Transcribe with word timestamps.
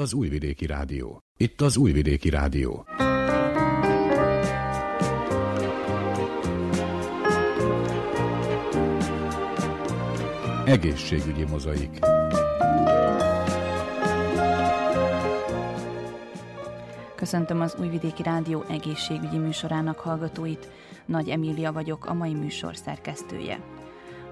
Az 0.00 0.12
Újvidéki 0.12 0.66
Rádió. 0.66 1.22
Itt 1.36 1.60
az 1.60 1.76
Újvidéki 1.76 2.30
Rádió. 2.30 2.86
Egészségügyi 10.64 11.44
mozaik. 11.44 11.98
Köszöntöm 17.14 17.60
az 17.60 17.76
Újvidéki 17.80 18.22
Rádió 18.22 18.64
egészségügyi 18.68 19.38
műsorának 19.38 19.98
hallgatóit. 19.98 20.68
Nagy 21.06 21.28
Emília 21.28 21.72
vagyok, 21.72 22.06
a 22.06 22.14
mai 22.14 22.34
műsor 22.34 22.76
szerkesztője. 22.76 23.79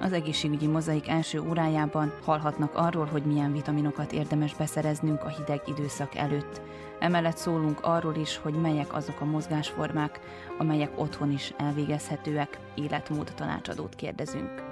Az 0.00 0.12
egészségügyi 0.12 0.66
mozaik 0.66 1.08
első 1.08 1.40
órájában 1.40 2.12
hallhatnak 2.24 2.74
arról, 2.74 3.06
hogy 3.06 3.24
milyen 3.24 3.52
vitaminokat 3.52 4.12
érdemes 4.12 4.54
beszereznünk 4.54 5.24
a 5.24 5.28
hideg 5.28 5.62
időszak 5.66 6.14
előtt. 6.14 6.60
Emellett 6.98 7.36
szólunk 7.36 7.78
arról 7.82 8.14
is, 8.14 8.36
hogy 8.36 8.54
melyek 8.54 8.94
azok 8.94 9.20
a 9.20 9.24
mozgásformák, 9.24 10.20
amelyek 10.58 11.00
otthon 11.00 11.32
is 11.32 11.54
elvégezhetőek, 11.56 12.58
életmód 12.74 13.32
tanácsadót 13.34 13.94
kérdezünk. 13.94 14.62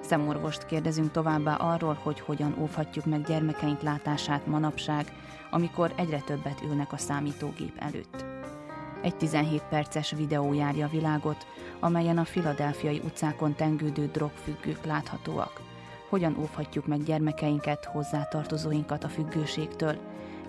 Szemorvost 0.00 0.66
kérdezünk 0.66 1.10
továbbá 1.10 1.54
arról, 1.54 1.98
hogy 2.02 2.20
hogyan 2.20 2.54
óvhatjuk 2.60 3.04
meg 3.04 3.26
gyermekeink 3.26 3.82
látását 3.82 4.46
manapság, 4.46 5.12
amikor 5.50 5.92
egyre 5.96 6.20
többet 6.20 6.62
ülnek 6.62 6.92
a 6.92 6.96
számítógép 6.96 7.72
előtt. 7.78 8.37
Egy 9.02 9.16
17 9.16 9.62
perces 9.62 10.10
videó 10.10 10.52
járja 10.52 10.86
a 10.86 10.90
világot, 10.90 11.46
amelyen 11.80 12.18
a 12.18 12.24
filadelfiai 12.24 13.00
utcákon 13.04 13.54
tengődő 13.54 14.06
drogfüggők 14.06 14.84
láthatóak. 14.84 15.60
Hogyan 16.08 16.36
óvhatjuk 16.38 16.86
meg 16.86 17.02
gyermekeinket, 17.02 17.84
hozzátartozóinkat 17.84 19.04
a 19.04 19.08
függőségtől? 19.08 19.96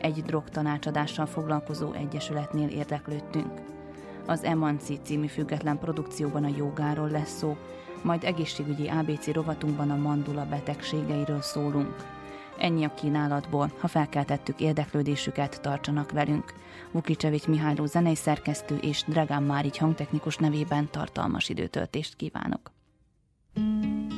Egy 0.01 0.23
drogtanácsadással 0.23 1.25
foglalkozó 1.25 1.93
egyesületnél 1.93 2.67
érdeklődtünk. 2.67 3.61
Az 4.25 4.43
Emanci 4.43 4.99
című 5.03 5.27
független 5.27 5.79
produkcióban 5.79 6.43
a 6.43 6.55
jogáról 6.57 7.09
lesz 7.09 7.37
szó, 7.37 7.57
majd 8.01 8.23
egészségügyi 8.23 8.87
ABC 8.87 9.27
rovatunkban 9.27 9.89
a 9.89 9.95
mandula 9.95 10.45
betegségeiről 10.45 11.41
szólunk. 11.41 11.95
Ennyi 12.57 12.83
a 12.83 12.93
kínálatból, 12.93 13.71
ha 13.79 13.87
felkeltettük 13.87 14.59
érdeklődésüket, 14.59 15.61
tartsanak 15.61 16.11
velünk. 16.11 16.53
Vukicsevics 16.91 17.47
Mihályló 17.47 17.85
zenei 17.85 18.15
szerkesztő 18.15 18.75
és 18.75 19.03
Dragán 19.07 19.43
Márigy 19.43 19.77
hangtechnikus 19.77 20.35
nevében 20.35 20.87
tartalmas 20.91 21.49
időtöltést 21.49 22.15
kívánok. 22.15 22.71
All 23.55 24.08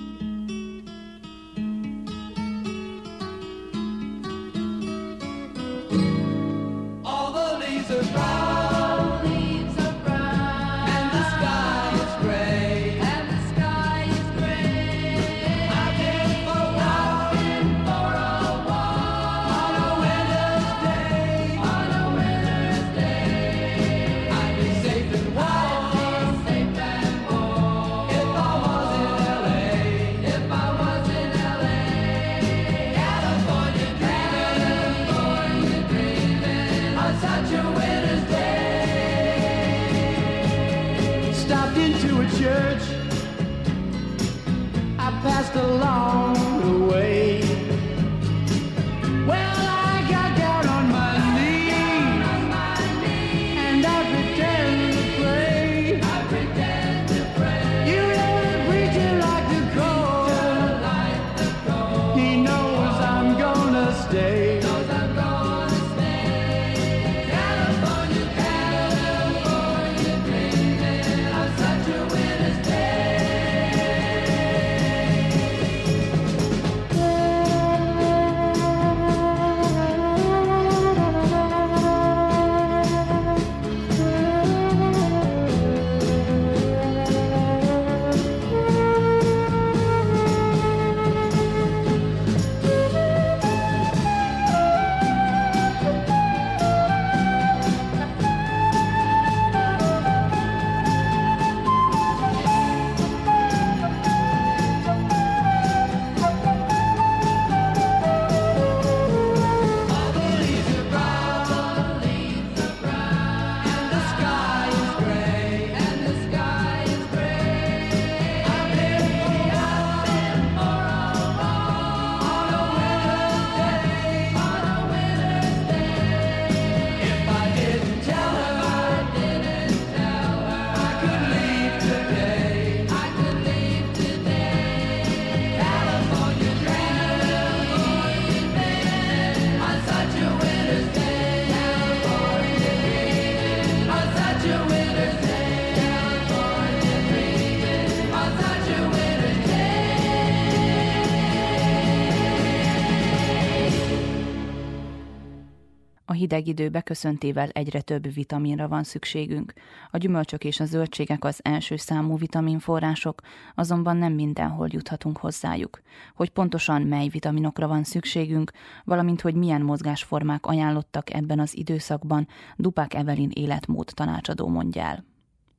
hideg 156.32 156.48
idő 156.48 156.70
beköszöntével 156.70 157.50
egyre 157.50 157.82
több 157.82 158.14
vitaminra 158.14 158.68
van 158.68 158.84
szükségünk. 158.84 159.54
A 159.92 159.98
gyümölcsök 159.98 160.44
és 160.44 160.60
a 160.60 160.66
zöldségek 160.66 161.24
az 161.24 161.40
első 161.44 161.76
számú 161.76 162.18
vitaminforrások, 162.18 163.22
azonban 163.56 163.98
nem 163.98 164.14
mindenhol 164.14 164.68
juthatunk 164.72 165.18
hozzájuk. 165.18 165.80
Hogy 166.16 166.30
pontosan 166.30 166.82
mely 166.82 167.08
vitaminokra 167.08 167.68
van 167.68 167.84
szükségünk, 167.84 168.52
valamint 168.84 169.22
hogy 169.22 169.36
milyen 169.36 169.62
mozgásformák 169.62 170.46
ajánlottak 170.46 171.14
ebben 171.14 171.40
az 171.40 171.58
időszakban, 171.58 172.28
Dupák 172.56 172.94
Evelin 172.94 173.32
életmód 173.34 173.90
tanácsadó 173.94 174.48
mondja 174.48 174.82
el. 174.82 175.04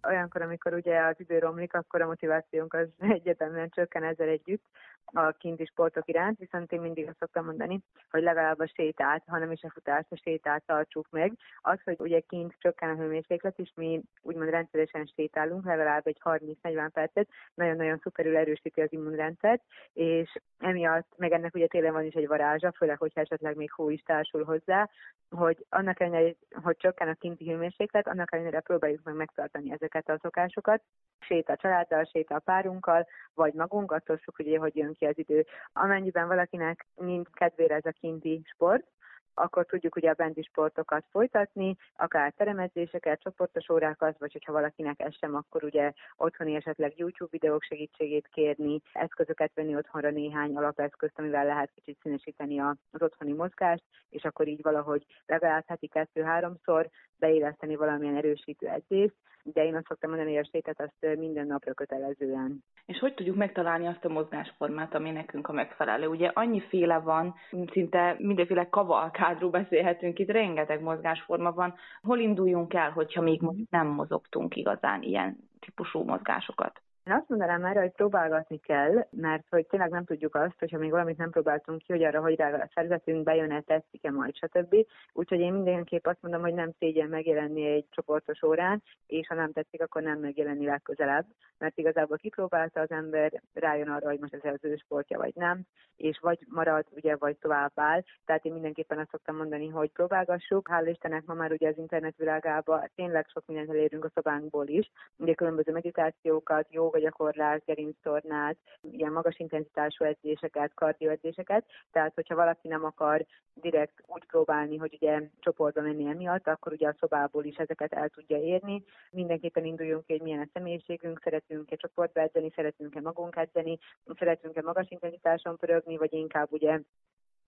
olyankor, 0.09 0.43
amikor 0.43 0.73
ugye 0.75 0.99
az 1.01 1.15
idő 1.19 1.39
romlik, 1.39 1.75
akkor 1.75 2.03
a 2.03 2.07
motivációnk 2.07 2.75
az 2.75 2.89
egyetemben 3.19 3.71
csökken 3.71 4.03
ezzel 4.03 4.29
együtt 4.29 4.65
a 5.13 5.31
kinti 5.31 5.65
sportok 5.65 6.09
iránt, 6.09 6.39
viszont 6.39 6.73
én 6.73 6.81
mindig 6.81 7.09
azt 7.09 7.19
szoktam 7.19 7.45
mondani, 7.45 7.81
hogy 8.11 8.23
legalább 8.23 8.59
a 8.59 8.71
sétát, 8.75 9.23
hanem 9.27 9.53
is 9.53 9.63
a 9.63 9.71
futást, 9.71 10.13
a 10.13 10.17
sétát 10.17 10.63
tartsuk 10.67 11.07
meg. 11.11 11.33
Az, 11.61 11.79
hogy 11.85 11.97
ugye 11.99 12.21
kint 12.21 12.55
csökken 12.59 12.91
a 12.91 12.95
hőmérséklet, 12.95 13.59
és 13.59 13.73
mi 13.75 14.03
úgymond 14.23 14.49
rendszeresen 14.49 15.11
sétálunk, 15.15 15.65
legalább 15.65 16.07
egy 16.07 16.21
30-40 16.25 16.91
percet, 16.93 17.29
nagyon-nagyon 17.55 17.99
szuperül 18.03 18.37
erősíti 18.37 18.81
az 18.81 18.93
immunrendszert, 18.93 19.63
és 19.93 20.37
emiatt, 20.59 21.13
meg 21.17 21.33
ennek 21.33 21.55
ugye 21.55 21.67
tényleg 21.67 21.93
van 21.93 22.05
is 22.05 22.15
egy 22.15 22.27
varázsa, 22.27 22.73
főleg, 22.73 22.99
hogyha 22.99 23.21
esetleg 23.21 23.57
még 23.57 23.73
hó 23.73 23.91
is 23.91 24.03
társul 24.03 24.45
hozzá, 24.45 24.89
hogy 25.31 25.67
annak 25.69 26.01
ellenére, 26.01 26.35
hogy 26.63 26.77
csökken 26.77 27.09
a 27.09 27.15
kinti 27.15 27.51
hőmérséklet, 27.51 28.09
annak 28.09 28.33
ellenére 28.33 28.61
próbáljuk 28.61 29.03
meg 29.05 29.15
megtartani 29.15 29.73
ezeket 29.73 30.09
a 30.09 30.19
szokásokat. 30.23 30.83
Séta 31.21 31.53
a 31.53 31.57
családdal, 31.57 32.05
séta 32.05 32.35
a 32.35 32.39
párunkkal, 32.39 33.07
vagy 33.35 33.53
magunk, 33.55 33.93
attól 33.93 34.17
függ, 34.17 34.59
hogy 34.59 34.77
jön 34.77 34.95
ki 34.95 35.02
az 35.09 35.19
idő. 35.19 35.47
Amennyiben 35.73 36.29
valakinek 36.29 36.87
nincs 36.95 37.29
kedvére 37.29 37.75
ez 37.75 37.87
a 37.87 37.91
kinti 38.01 38.43
sport, 38.55 38.87
akkor 39.35 39.67
tudjuk 39.67 39.97
ugye 39.97 40.11
a 40.11 40.15
benti 40.15 40.43
sportokat 40.43 41.05
folytatni, 41.11 41.77
akár 41.97 42.33
teremedzéseket, 42.37 43.21
csoportos 43.23 43.69
órákat, 43.69 44.19
vagy 44.19 44.33
hogyha 44.33 44.53
valakinek 44.53 45.01
ez 45.01 45.17
sem, 45.17 45.35
akkor 45.35 45.65
ugye 45.65 45.93
otthoni 46.17 46.55
esetleg 46.55 46.99
YouTube 46.99 47.31
videók 47.31 47.63
segítségét 47.63 48.29
kérni, 48.33 48.81
eszközöket 48.93 49.53
venni 49.55 49.77
otthonra 49.77 50.11
néhány 50.11 50.57
alapeszközt, 50.57 51.19
amivel 51.19 51.45
lehet 51.45 51.71
kicsit 51.75 51.99
színesíteni 52.03 52.59
az 52.59 53.03
otthoni 53.03 53.33
mozgást, 53.33 53.85
és 54.09 54.23
akkor 54.23 54.49
így 54.49 54.63
valahogy 54.63 55.07
legalább 55.27 55.65
heti 55.67 55.87
kettő-háromszor 55.87 56.89
beéleszteni 57.19 57.77
valamilyen 57.77 58.17
erősítő 58.17 58.69
edzést, 58.69 59.15
de 59.43 59.65
én 59.65 59.75
azt 59.75 59.87
szoktam 59.87 60.11
mondani, 60.11 60.35
hogy 60.35 60.45
a 60.45 60.49
sétát 60.53 60.81
azt 60.81 61.19
minden 61.19 61.47
napra 61.47 61.73
kötelezően. 61.75 62.65
És 62.87 62.99
hogy 62.99 63.15
tudjuk 63.15 63.37
megtalálni 63.37 63.87
azt 63.87 64.05
a 64.05 64.09
mozgásformát, 64.09 64.95
ami 64.95 65.11
nekünk 65.11 65.49
a 65.49 65.53
megfelelő? 65.53 66.07
Ugye 66.07 66.31
annyiféle 66.35 66.99
van, 66.99 67.35
szinte 67.73 68.17
mindenféle 68.19 68.69
kavalkádról 68.69 69.51
beszélhetünk, 69.51 70.19
itt 70.19 70.31
rengeteg 70.31 70.81
mozgásforma 70.83 71.53
van. 71.53 71.75
Hol 72.03 72.19
induljunk 72.19 72.75
el, 72.75 72.91
hogyha 72.91 73.21
még 73.21 73.41
nem 73.71 73.87
mozogtunk 73.87 74.57
igazán 74.57 75.03
ilyen 75.03 75.37
típusú 75.61 76.03
mozgásokat? 76.03 76.81
Én 77.05 77.13
azt 77.13 77.29
mondanám 77.29 77.65
erre, 77.65 77.81
hogy 77.81 77.93
próbálgatni 77.93 78.59
kell, 78.59 79.07
mert 79.11 79.45
hogy 79.51 79.67
tényleg 79.67 79.91
nem 79.91 80.05
tudjuk 80.05 80.35
azt, 80.35 80.59
hogyha 80.59 80.79
még 80.79 80.91
valamit 80.91 81.17
nem 81.17 81.31
próbáltunk 81.31 81.79
ki, 81.79 81.93
hogy 81.93 82.03
arra, 82.03 82.21
hogy 82.21 82.37
rá 82.37 82.53
a 82.53 82.71
szervezetünk 82.75 83.23
bejön-e, 83.23 83.61
tetszik-e 83.61 84.11
majd, 84.11 84.37
stb. 84.37 84.77
Úgyhogy 85.13 85.41
én 85.41 85.53
mindenképp 85.53 86.07
azt 86.07 86.23
mondom, 86.23 86.41
hogy 86.41 86.55
nem 86.55 86.73
szégyen 86.79 87.09
megjelenni 87.09 87.67
egy 87.67 87.87
csoportos 87.91 88.43
órán, 88.43 88.83
és 89.07 89.27
ha 89.27 89.35
nem 89.35 89.53
tetszik, 89.53 89.83
akkor 89.83 90.03
nem 90.03 90.19
megjelenni 90.19 90.65
legközelebb, 90.65 91.27
mert 91.59 91.79
igazából 91.79 92.17
kipróbálta 92.17 92.81
az 92.81 92.91
ember, 92.91 93.43
rájön 93.53 93.89
arra, 93.89 94.09
hogy 94.09 94.19
most 94.21 94.35
ez 94.35 94.53
az 94.53 94.65
ő 94.65 94.77
sportja, 94.77 95.19
vagy 95.19 95.33
nem, 95.35 95.61
és 95.97 96.19
vagy 96.21 96.39
marad, 96.49 96.87
ugye, 96.91 97.17
vagy 97.17 97.37
tovább 97.37 97.73
áll. 97.75 98.03
Tehát 98.25 98.45
én 98.45 98.53
mindenképpen 98.53 98.99
azt 98.99 99.11
szoktam 99.11 99.37
mondani, 99.37 99.69
hogy 99.69 99.93
próbálgassuk. 99.93 100.69
Hál' 100.73 100.89
Istennek 100.91 101.25
ma 101.25 101.35
már 101.35 101.53
ugye 101.53 101.69
az 101.69 101.79
internet 101.79 102.17
világában 102.17 102.91
tényleg 102.95 103.27
sok 103.29 103.47
mindent 103.47 103.71
elérünk 103.71 104.05
a 104.05 104.11
szobánkból 104.15 104.67
is, 104.67 104.91
ugye 105.17 105.35
különböző 105.35 105.73
meditációkat, 105.73 106.67
jó 106.71 106.91
gyakorlás, 106.99 107.61
gerinctornát, 107.65 108.57
ilyen 108.91 109.13
magas 109.13 109.39
intenzitású 109.39 110.05
edzéseket, 110.05 110.75
kardioedzéseket, 110.75 111.65
tehát 111.91 112.15
hogyha 112.15 112.35
valaki 112.35 112.69
nem 112.69 112.85
akar 112.85 113.27
direkt 113.55 114.03
úgy 114.07 114.25
próbálni, 114.25 114.77
hogy 114.77 114.99
ugye 115.01 115.21
csoportba 115.41 115.81
menni 115.81 116.07
emiatt, 116.07 116.47
akkor 116.47 116.73
ugye 116.73 116.89
a 116.89 116.97
szobából 117.01 117.45
is 117.45 117.57
ezeket 117.57 117.93
el 117.93 118.09
tudja 118.09 118.37
érni. 118.37 118.85
Mindenképpen 119.11 119.65
induljunk 119.65 120.07
ki, 120.07 120.13
hogy 120.13 120.23
milyen 120.23 120.41
a 120.41 120.51
személyiségünk, 120.53 121.21
szeretünk-e 121.23 121.77
csoportba 121.77 122.21
edzeni, 122.21 122.53
szeretünk-e 122.55 123.01
magunk 123.01 123.37
edzeni, 123.37 123.79
szeretünk-e 124.19 124.63
magas 124.63 124.87
intenzitáson 124.89 125.57
pörögni, 125.57 125.97
vagy 125.97 126.13
inkább 126.13 126.53
ugye 126.53 126.81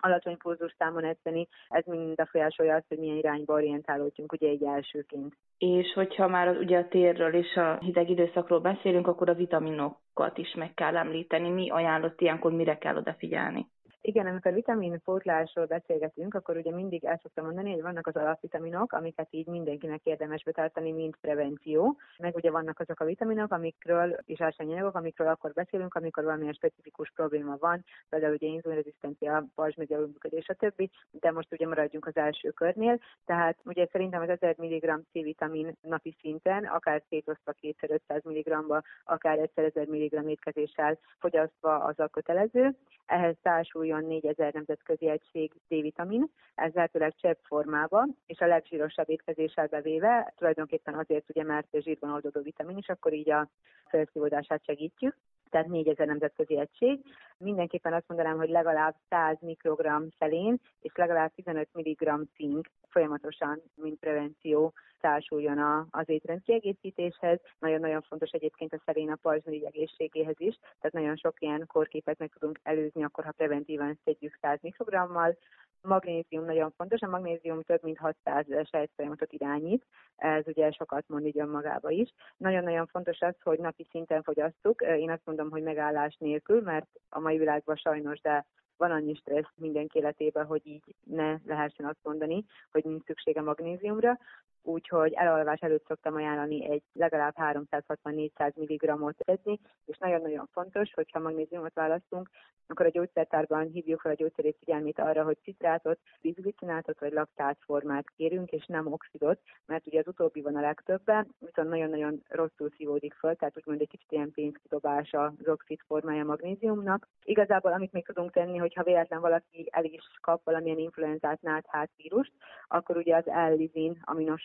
alacsony 0.05 0.37
számon 0.79 1.05
edzeni, 1.05 1.49
ez 1.69 1.85
mind 1.87 2.15
befolyásolja 2.15 2.75
azt, 2.75 2.89
hogy 2.89 2.99
milyen 2.99 3.17
irányba 3.17 3.53
orientálódjunk 3.55 4.33
ugye 4.33 4.49
egy 4.49 4.65
elsőként. 4.65 5.35
És 5.59 5.93
hogyha 5.95 6.29
már 6.29 6.49
az, 6.49 6.57
ugye 6.57 6.79
a 6.79 6.89
térről 6.89 7.35
és 7.35 7.55
a 7.55 7.79
hideg 7.81 8.11
időszakról 8.11 8.61
beszélünk, 8.61 9.07
akkor 9.07 9.29
a 9.29 9.35
vitaminokat 9.35 10.39
is 10.39 10.55
meg 10.55 10.75
kell 10.75 10.97
említeni. 10.97 11.49
Mi 11.49 11.71
ajánlott 11.71 12.21
ilyenkor, 12.21 12.53
mire 12.53 12.79
kell 12.79 12.97
odafigyelni? 12.97 13.67
Igen, 14.07 14.27
amikor 14.27 14.53
vitaminpótlásról 14.53 15.67
beszélgetünk, 15.67 16.35
akkor 16.35 16.57
ugye 16.57 16.71
mindig 16.71 17.05
el 17.05 17.19
szoktam 17.23 17.45
mondani, 17.45 17.73
hogy 17.73 17.83
vannak 17.83 18.07
az 18.07 18.17
alapvitaminok, 18.17 18.93
amiket 18.93 19.29
így 19.31 19.47
mindenkinek 19.47 20.01
érdemes 20.05 20.43
betartani, 20.43 20.93
mint 20.93 21.17
prevenció. 21.21 21.97
Meg 22.19 22.35
ugye 22.35 22.51
vannak 22.51 22.81
azok 22.81 23.01
a 23.01 23.05
vitaminok, 23.05 23.53
amikről, 23.53 24.17
és 24.25 24.41
ásványanyagok, 24.41 24.95
amikről 24.95 25.29
akkor 25.29 25.53
beszélünk, 25.53 25.95
amikor 25.95 26.25
valamilyen 26.25 26.53
specifikus 26.53 27.11
probléma 27.15 27.57
van, 27.61 27.85
például 28.09 28.33
ugye 28.33 28.47
inzulinrezisztencia, 28.47 29.47
pajzsmegye, 29.55 29.99
működés, 29.99 30.45
stb. 30.45 30.91
De 31.11 31.31
most 31.31 31.53
ugye 31.53 31.67
maradjunk 31.67 32.07
az 32.07 32.17
első 32.17 32.51
körnél. 32.51 32.99
Tehát 33.25 33.59
ugye 33.65 33.87
szerintem 33.93 34.23
az 34.23 34.29
1000 34.29 34.55
mg 34.59 35.01
C-vitamin 35.13 35.77
napi 35.81 36.17
szinten, 36.21 36.65
akár 36.65 37.03
szétosztva 37.09 37.53
2500 37.53 38.23
mg-ba, 38.25 38.83
akár 39.05 39.51
1000 39.55 39.87
mg 39.89 40.31
étkezéssel 40.31 40.99
fogyasztva 41.19 41.85
az 41.85 41.99
a 41.99 42.09
kötelező. 42.09 42.77
Ehhez 43.07 43.37
társul 43.43 43.93
kapjon 43.95 44.11
4000 44.11 44.53
nemzetközi 44.53 45.09
egység 45.09 45.53
D-vitamin, 45.69 46.31
ez 46.55 46.73
lehetőleg 46.73 47.15
csepp 47.21 47.39
formában, 47.43 48.17
és 48.27 48.39
a 48.39 48.47
legzsírosabb 48.47 49.11
étkezéssel 49.11 49.67
bevéve, 49.67 50.33
tulajdonképpen 50.37 50.95
azért 50.95 51.31
ugye, 51.31 51.43
mert 51.43 51.67
zsírban 51.81 52.11
oldódó 52.11 52.41
vitamin 52.41 52.77
is, 52.77 52.89
akkor 52.89 53.13
így 53.13 53.31
a 53.31 53.49
felszívódását 53.89 54.65
segítjük 54.65 55.17
tehát 55.51 55.67
4000 55.67 56.07
nemzetközi 56.07 56.59
egység. 56.59 57.01
Mindenképpen 57.39 57.93
azt 57.93 58.09
mondanám, 58.09 58.37
hogy 58.37 58.49
legalább 58.49 58.95
100 59.09 59.37
mikrogram 59.41 60.09
szelén 60.19 60.61
és 60.81 60.93
legalább 60.95 61.33
15 61.35 61.69
mg 61.73 62.27
cink 62.37 62.71
folyamatosan, 62.89 63.63
mint 63.75 63.99
prevenció 63.99 64.73
társuljon 65.01 65.89
az 65.91 66.09
étrend 66.09 66.43
kiegészítéshez. 66.43 67.41
Nagyon-nagyon 67.59 68.03
fontos 68.03 68.31
egyébként 68.31 68.73
a 68.73 68.83
szelén 68.85 69.11
a 69.11 69.19
pajzsmirigy 69.23 69.65
egészségéhez 69.65 70.37
is, 70.39 70.55
tehát 70.55 70.93
nagyon 70.93 71.17
sok 71.17 71.41
ilyen 71.41 71.67
korképet 71.67 72.19
meg 72.19 72.31
tudunk 72.33 72.61
előzni, 72.63 73.05
akkor 73.05 73.25
ha 73.25 73.33
preventívan 73.33 73.99
szedjük 74.05 74.39
100 74.41 74.59
mikrogrammal 74.63 75.37
magnézium 75.85 76.45
nagyon 76.45 76.73
fontos, 76.77 77.01
a 77.01 77.09
magnézium 77.09 77.63
több 77.63 77.83
mint 77.83 77.99
600 77.99 78.47
sejtfolyamatot 78.71 79.33
irányít, 79.33 79.87
ez 80.17 80.47
ugye 80.47 80.71
sokat 80.71 81.09
mond 81.09 81.27
így 81.27 81.39
önmagába 81.39 81.91
is. 81.91 82.15
Nagyon-nagyon 82.37 82.87
fontos 82.87 83.21
az, 83.21 83.35
hogy 83.43 83.59
napi 83.59 83.87
szinten 83.91 84.23
fogyasztuk, 84.23 84.83
én 84.83 85.11
azt 85.11 85.25
mondom, 85.25 85.51
hogy 85.51 85.63
megállás 85.63 86.17
nélkül, 86.19 86.61
mert 86.61 86.89
a 87.09 87.21
mai 87.21 87.39
világban 87.39 87.77
sajnos, 87.77 88.21
de 88.21 88.47
van 88.77 88.91
annyi 88.91 89.15
stressz 89.15 89.53
mindenki 89.55 89.99
életében, 89.99 90.47
hogy 90.47 90.67
így 90.67 90.95
ne 91.05 91.37
lehessen 91.47 91.87
azt 91.87 92.03
mondani, 92.03 92.45
hogy 92.71 92.85
nincs 92.85 93.05
szüksége 93.05 93.41
magnéziumra, 93.41 94.19
úgyhogy 94.65 95.13
elalvás 95.13 95.61
előtt 95.61 95.87
szoktam 95.87 96.15
ajánlani 96.15 96.71
egy 96.71 96.83
legalább 96.93 97.35
360-400 97.37 98.55
mg-ot 98.55 99.17
szedni, 99.25 99.61
és 99.85 99.99
nagyon-nagyon 99.99 100.49
fontos, 100.53 100.95
hogyha 100.95 101.19
magnéziumot 101.19 101.75
választunk, 101.75 102.29
akkor 102.67 102.87
a 102.87 102.91
gyógyszertárban 102.91 103.67
hívjuk 103.67 104.01
fel 104.01 104.13
a 104.13 104.15
gyógyszerész 104.15 104.55
figyelmét 104.59 104.99
arra, 104.99 105.25
hogy 105.25 105.39
citrátot, 105.43 105.99
bizglicinátot 106.21 107.01
vagy 107.01 107.13
laktát 107.13 107.57
formát 107.61 108.11
kérünk, 108.17 108.51
és 108.51 108.67
nem 108.67 108.93
oxidot, 108.93 109.41
mert 109.67 109.87
ugye 109.87 109.99
az 109.99 110.07
utóbbi 110.07 110.41
van 110.41 110.57
a 110.57 110.61
legtöbben, 110.61 111.35
viszont 111.39 111.69
nagyon-nagyon 111.69 112.23
rosszul 112.29 112.71
szívódik 112.77 113.15
föl, 113.15 113.35
tehát 113.35 113.57
úgymond 113.57 113.81
egy 113.81 113.89
kicsit 113.89 114.13
ilyen 114.13 114.31
pénzkidobás 114.31 115.13
az 115.13 115.49
oxid 115.49 115.81
formája 115.87 116.25
magnéziumnak. 116.25 117.09
Igazából 117.25 117.73
amit 117.73 117.93
még 117.93 118.05
tudunk 118.05 118.33
tenni, 118.33 118.59
hogyha 118.59 118.83
véletlen 118.83 119.21
valaki 119.21 119.69
el 119.71 119.85
is 119.85 120.03
kap 120.21 120.45
valamilyen 120.45 120.79
influenzát, 120.79 121.43
náthát 121.43 121.91
vírust, 121.97 122.33
akkor 122.69 122.97
ugye 122.97 123.17
az 123.17 123.29
ellizin 123.29 124.01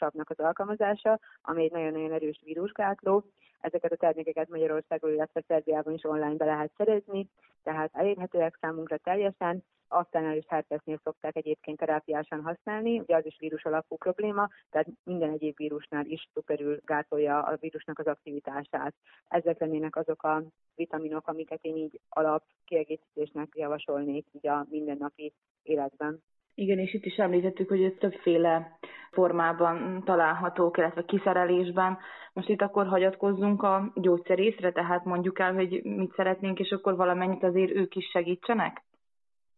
aminosavnak 0.10 0.30
az 0.30 0.39
alkalmazása, 0.39 1.20
ami 1.42 1.63
egy 1.63 1.72
nagyon-nagyon 1.72 2.12
erős 2.12 2.42
vírusgátló, 2.46 3.24
ezeket 3.60 3.92
a 3.92 3.96
termékeket 3.96 4.50
Magyarországon, 4.50 5.12
illetve 5.12 5.44
Szerbiában 5.48 5.94
is 5.94 6.04
online 6.04 6.36
be 6.36 6.46
lehet 6.46 6.72
szerezni, 6.78 7.30
tehát 7.63 7.89
elérhetőek 7.94 8.58
számunkra 8.62 8.98
teljesen, 8.98 9.63
aztán 9.92 10.36
is 10.36 10.46
herpesnél 10.48 11.00
szokták 11.04 11.36
egyébként 11.36 11.78
terápiásan 11.78 12.42
használni, 12.42 13.00
ugye 13.00 13.16
az 13.16 13.25
is 13.25 13.38
vírus 13.39 13.66
alapú 13.66 13.96
probléma, 13.96 14.48
tehát 14.70 14.88
minden 15.04 15.30
egyéb 15.30 15.56
vírusnál 15.58 16.06
is 16.06 16.30
szuperül 16.34 16.80
gátolja 16.86 17.42
a 17.42 17.58
vírusnak 17.60 18.00
az 18.00 18.08
aktivitását. 18.08 18.94
Ezek 19.28 19.60
lennének 19.60 19.96
azok 19.96 20.24
a 20.24 20.44
vitaminok, 20.75 21.28
amiket 21.28 21.63
én 21.63 21.75
így 21.75 22.00
alap 22.10 22.44
kiegészítésnek 22.66 23.48
javasolnék 23.56 24.25
így 24.32 24.48
a 24.48 24.66
mindennapi 24.70 25.34
életben. 25.63 26.24
Igen, 26.60 26.80
és 26.80 26.94
itt 26.94 27.06
is 27.06 27.16
említettük, 27.16 27.70
hogy 27.70 27.84
ez 27.84 27.92
többféle 28.00 28.78
formában 29.12 30.04
találhatók, 30.06 30.78
illetve 30.78 31.06
kiszerelésben. 31.06 31.98
Most 32.34 32.50
itt 32.50 32.62
akkor 32.62 32.88
hagyatkozzunk 32.88 33.63
a 33.63 33.92
gyógyszerészre, 33.96 34.72
tehát 34.72 35.06
mondjuk 35.06 35.39
el, 35.39 35.54
hogy 35.54 35.82
mit 35.84 36.13
szeretnénk, 36.16 36.60
és 36.60 36.72
akkor 36.72 36.96
valamennyit 36.96 37.44
azért 37.44 37.72
ők 37.72 37.96
is 37.96 38.10
segítsenek? 38.10 38.82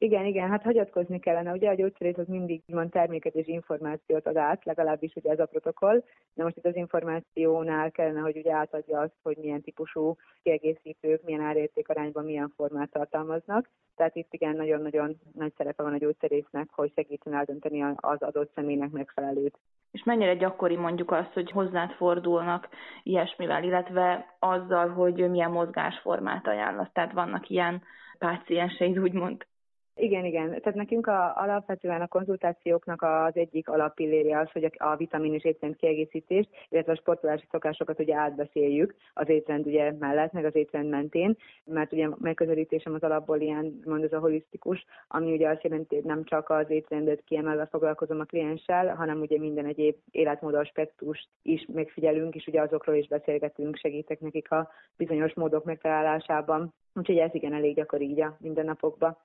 Igen, 0.04 0.26
igen, 0.26 0.50
hát 0.50 0.64
hagyatkozni 0.64 1.20
kellene. 1.20 1.52
Ugye 1.52 1.70
a 1.70 1.74
gyógyszerész 1.74 2.18
az 2.18 2.28
mindig 2.28 2.62
van 2.68 2.90
terméket 2.90 3.36
és 3.36 3.48
információt 3.48 4.28
ad 4.28 4.38
át, 4.38 4.66
legalábbis 4.66 5.16
ugye 5.16 5.32
ez 5.32 5.40
a 5.40 5.46
protokoll. 5.46 6.04
De 6.34 6.44
most 6.44 6.58
itt 6.58 6.66
az 6.66 6.76
információnál 6.76 7.92
kellene, 7.92 8.20
hogy 8.20 8.38
ugye 8.38 8.54
átadja 8.54 9.00
azt, 9.00 9.14
hogy 9.24 9.38
milyen 9.38 9.62
típusú 9.62 10.16
kiegészítők, 10.44 11.24
milyen 11.24 11.42
árérték 11.42 11.90
arányban 11.90 12.26
milyen 12.26 12.54
formát 12.56 12.92
tartalmaznak. 12.92 13.70
Tehát 13.96 14.16
itt 14.16 14.34
igen, 14.34 14.56
nagyon-nagyon 14.56 15.20
nagy 15.34 15.54
szerepe 15.58 15.84
van 15.84 15.94
a 15.94 15.98
gyógyszerésznek, 15.98 16.70
hogy 16.72 16.92
segítsen 16.96 17.34
eldönteni 17.34 17.82
az 17.96 18.22
adott 18.22 18.52
személynek 18.56 18.90
megfelelőt. 18.90 19.58
És 19.92 20.04
mennyire 20.04 20.36
gyakori 20.36 20.76
mondjuk 20.76 21.12
azt, 21.12 21.34
hogy 21.34 21.52
hozzád 21.52 21.92
fordulnak 21.92 22.70
ilyesmivel, 23.04 23.64
illetve 23.64 24.36
azzal, 24.40 24.90
hogy 24.90 25.30
milyen 25.30 25.52
mozgásformát 25.52 26.48
ajánlasz. 26.48 26.92
Tehát 26.94 27.12
vannak 27.14 27.50
ilyen 27.50 27.82
pácienseid, 28.18 29.00
úgymond. 29.00 29.46
Igen, 29.96 30.26
igen. 30.26 30.48
Tehát 30.48 30.74
nekünk 30.76 31.08
a, 31.08 31.38
alapvetően 31.38 32.02
a 32.02 32.08
konzultációknak 32.08 33.02
az 33.02 33.36
egyik 33.36 33.70
alappillérje 33.70 34.40
az, 34.40 34.52
hogy 34.52 34.64
a, 34.64 34.90
a 34.92 34.96
vitamin 34.96 35.34
és 35.34 35.44
étrend 35.44 35.76
kiegészítést, 35.76 36.50
illetve 36.70 36.92
a 36.92 36.96
sportolási 36.96 37.46
szokásokat 37.52 38.00
ugye 38.00 38.16
átbeszéljük 38.16 38.96
az 39.14 39.30
étrend 39.30 39.66
ugye 39.66 39.92
mellett, 40.00 40.32
meg 40.32 40.46
az 40.46 40.56
étrend 40.56 40.90
mentén, 40.90 41.38
mert 41.66 41.92
ugye 41.92 42.10
megközelítésem 42.20 42.94
az 42.94 43.04
alapból 43.04 43.40
ilyen, 43.40 43.80
mond 43.86 44.04
ez 44.04 44.14
a 44.14 44.20
holisztikus, 44.20 44.86
ami 45.08 45.32
ugye 45.32 45.50
azt 45.50 45.64
jelenti, 45.64 45.96
hogy 45.96 46.04
nem 46.04 46.24
csak 46.24 46.50
az 46.50 46.70
étrendet 46.70 47.24
kiemelve 47.24 47.66
foglalkozom 47.66 48.20
a 48.20 48.24
klienssel, 48.24 48.96
hanem 48.96 49.20
ugye 49.20 49.40
minden 49.40 49.66
egyéb 49.66 49.96
életmód 50.12 50.54
aspektust 50.54 51.28
is 51.42 51.66
megfigyelünk, 51.74 52.36
és 52.36 52.48
ugye 52.48 52.62
azokról 52.62 52.96
is 52.96 53.08
beszélgetünk, 53.08 53.78
segítek 53.78 54.20
nekik 54.20 54.52
a 54.52 54.70
bizonyos 54.98 55.34
módok 55.34 55.64
megtalálásában. 55.64 56.74
Úgyhogy 56.94 57.18
ez 57.18 57.34
igen 57.34 57.54
elég 57.54 57.76
gyakori 57.76 58.10
így 58.10 58.22
a 58.22 58.38
mindennapokban 58.40 59.18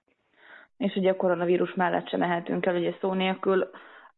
és 0.77 0.95
ugye 0.97 1.11
a 1.11 1.17
koronavírus 1.17 1.75
mellett 1.75 2.09
sem 2.09 2.21
mehetünk 2.21 2.67
el, 2.67 2.77
ugye 2.77 2.93
szó 3.01 3.13
nélkül. 3.13 3.71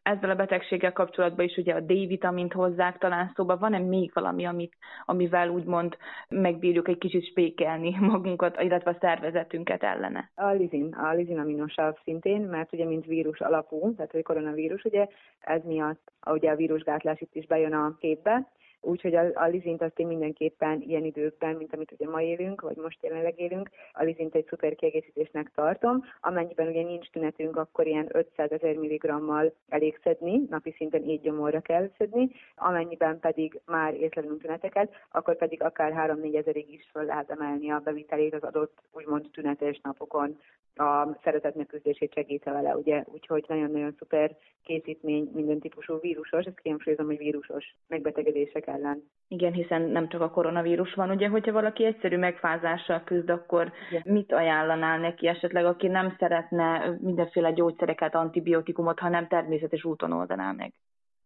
Ezzel 0.03 0.31
a 0.31 0.35
betegséggel 0.35 0.93
kapcsolatban 0.93 1.45
is 1.45 1.57
ugye 1.57 1.75
a 1.75 1.81
D-vitamint 1.81 2.53
hozzák 2.53 2.99
talán 2.99 3.33
szóba. 3.35 3.57
Van-e 3.57 3.79
még 3.79 4.11
valami, 4.15 4.47
amit, 4.47 4.77
amivel 5.05 5.49
úgymond 5.49 5.97
megbírjuk 6.29 6.89
egy 6.89 6.99
kicsit 6.99 7.27
spékelni 7.27 7.97
magunkat, 8.13 8.61
illetve 8.61 8.91
a 8.91 8.97
szervezetünket 9.01 9.83
ellene? 9.83 10.31
A 10.35 10.51
lizin, 10.51 10.95
a 10.95 11.13
lizin 11.13 11.39
aminosav 11.39 11.95
szintén, 12.05 12.41
mert 12.41 12.73
ugye 12.73 12.85
mint 12.85 13.07
vírus 13.07 13.41
alapú, 13.41 13.95
tehát 13.95 14.11
hogy 14.11 14.23
koronavírus, 14.23 14.85
ugye 14.85 15.07
ez 15.41 15.65
miatt 15.65 16.13
ugye 16.27 16.51
a 16.51 16.57
vírusgátlás 16.57 17.21
itt 17.21 17.35
is 17.35 17.47
bejön 17.47 17.73
a 17.73 17.97
képbe, 18.01 18.47
Úgyhogy 18.81 19.15
a, 19.15 19.31
a 19.35 19.47
lizint 19.47 19.83
azt 19.83 19.99
én 19.99 20.07
mindenképpen 20.07 20.81
ilyen 20.81 21.05
időkben, 21.05 21.55
mint 21.57 21.75
amit 21.75 21.93
ugye 21.93 22.09
ma 22.09 22.23
élünk, 22.23 22.61
vagy 22.61 22.77
most 22.77 23.03
jelenleg 23.03 23.41
élünk, 23.41 23.71
a 23.93 24.03
lizint 24.03 24.35
egy 24.35 24.47
szuper 24.49 24.75
kiegészítésnek 24.75 25.51
tartom. 25.55 26.05
Amennyiben 26.21 26.67
ugye 26.67 26.83
nincs 26.83 27.11
tünetünk, 27.11 27.57
akkor 27.57 27.87
ilyen 27.87 28.09
500 28.13 28.51
ezer 28.51 28.75
milligrammal 28.75 29.53
elég 29.69 30.01
szedni, 30.03 30.47
napi 30.51 30.75
szinten 30.77 31.03
így 31.03 31.21
gyomorra 31.21 31.61
kell 31.61 31.91
szedni, 31.99 32.31
amennyiben 32.57 33.21
pedig 33.21 33.61
már 33.67 33.95
észlelünk 33.95 34.41
tüneteket, 34.41 34.93
akkor 35.13 35.37
pedig 35.37 35.63
akár 35.63 36.17
3-4 36.17 36.37
ezerig 36.37 36.73
is 36.73 36.89
fel 36.93 37.05
lehet 37.05 37.31
emelni 37.31 37.71
a 37.71 37.81
bevitelét 37.85 38.35
az 38.35 38.43
adott 38.43 38.79
úgymond 38.93 39.27
tünetes 39.33 39.81
napokon. 39.83 40.39
A 40.75 41.19
szeretet 41.23 41.55
megküzdését 41.55 42.13
segítve 42.13 42.53
vele, 42.53 42.77
ugye, 42.77 43.05
úgyhogy 43.13 43.45
nagyon-nagyon 43.49 43.95
szuper 43.99 44.37
készítmény 44.65 45.31
minden 45.35 45.59
típusú 45.59 46.01
vírusos, 46.01 46.45
ezt 46.45 46.61
kihangsúlyozom, 46.61 47.07
hogy 47.07 47.19
vírusos 47.19 47.75
megbetegedések 47.87 48.68
ellen. 48.69 49.03
Igen, 49.31 49.53
hiszen 49.53 49.83
nem 49.83 50.09
csak 50.09 50.21
a 50.21 50.31
koronavírus 50.31 50.95
van, 50.95 51.11
ugye, 51.11 51.29
hogyha 51.29 51.53
valaki 51.53 51.85
egyszerű 51.85 52.17
megfázással 52.17 53.03
küzd, 53.05 53.31
akkor 53.31 53.73
Igen. 53.91 54.03
mit 54.05 54.33
ajánlanál 54.33 54.99
neki 54.99 55.27
esetleg, 55.27 55.65
aki 55.65 55.87
nem 55.87 56.15
szeretne 56.19 56.97
mindenféle 57.01 57.53
gyógyszereket, 57.53 58.15
antibiotikumot, 58.15 58.99
hanem 58.99 59.27
természetes 59.29 59.85
úton 59.85 60.13
oldaná 60.13 60.53
meg? 60.53 60.73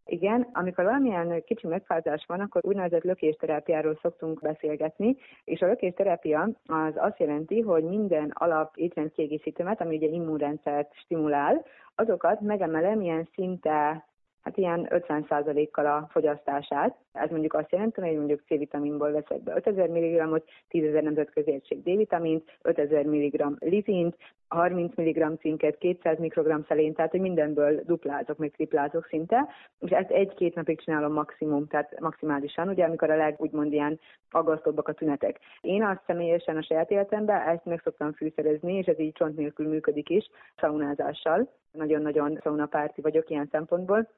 Igen, 0.04 0.48
amikor 0.52 0.84
valamilyen 0.84 1.42
kicsi 1.44 1.66
megfázás 1.66 2.24
van, 2.26 2.40
akkor 2.40 2.60
úgynevezett 2.64 3.02
lökésterápiáról 3.02 3.98
szoktunk 4.02 4.40
beszélgetni, 4.40 5.16
és 5.44 5.60
a 5.60 5.66
lökésterápia 5.66 6.48
az 6.66 6.92
azt 6.96 7.18
jelenti, 7.18 7.60
hogy 7.60 7.84
minden 7.84 8.30
alap 8.34 8.76
étrendkiegészítőmet, 8.76 9.80
ami 9.80 9.96
ugye 9.96 10.06
immunrendszert 10.06 10.94
stimulál, 10.94 11.64
azokat 11.94 12.40
megemelem 12.40 13.00
ilyen 13.00 13.28
szinte 13.34 14.06
hát 14.42 14.56
ilyen 14.56 14.86
50%-kal 14.90 15.86
a 15.86 16.08
fogyasztását. 16.10 16.96
Ez 17.12 17.30
mondjuk 17.30 17.54
azt 17.54 17.72
jelenti, 17.72 18.00
hogy 18.00 18.16
mondjuk 18.16 18.42
C-vitaminból 18.46 19.12
veszek 19.12 19.42
be 19.42 19.54
5000 19.54 19.88
mg-ot, 19.88 20.44
10.000 20.70 21.02
nemzetközi 21.02 21.52
egység 21.52 21.82
D-vitamint, 21.82 22.58
5000 22.62 23.04
mg 23.04 23.56
lizint, 23.58 24.16
30 24.48 24.96
mg 24.96 25.38
cinket, 25.40 25.78
200 25.78 26.18
mikrogram 26.18 26.64
szelén, 26.68 26.94
tehát 26.94 27.10
hogy 27.10 27.20
mindenből 27.20 27.82
duplázok, 27.84 28.36
meg 28.36 28.50
triplázok 28.50 29.06
szinte, 29.06 29.48
és 29.78 29.90
ezt 29.90 30.10
egy-két 30.10 30.54
napig 30.54 30.80
csinálom 30.80 31.12
maximum, 31.12 31.66
tehát 31.66 32.00
maximálisan, 32.00 32.68
ugye 32.68 32.84
amikor 32.84 33.10
a 33.10 33.16
leg 33.16 33.34
úgymond 33.38 33.72
ilyen 33.72 34.00
aggasztóbbak 34.30 34.88
a 34.88 34.92
tünetek. 34.92 35.38
Én 35.60 35.84
azt 35.84 36.02
személyesen 36.06 36.56
a 36.56 36.62
saját 36.62 36.90
életemben 36.90 37.40
ezt 37.40 37.64
meg 37.64 37.80
szoktam 37.84 38.12
fűszerezni, 38.12 38.74
és 38.74 38.86
ez 38.86 38.98
így 38.98 39.12
csont 39.12 39.36
nélkül 39.36 39.68
működik 39.68 40.08
is, 40.08 40.30
szaunázással. 40.60 41.48
Nagyon-nagyon 41.72 42.38
szaunapárti 42.42 43.00
vagyok 43.00 43.30
ilyen 43.30 43.48
szempontból 43.50 44.08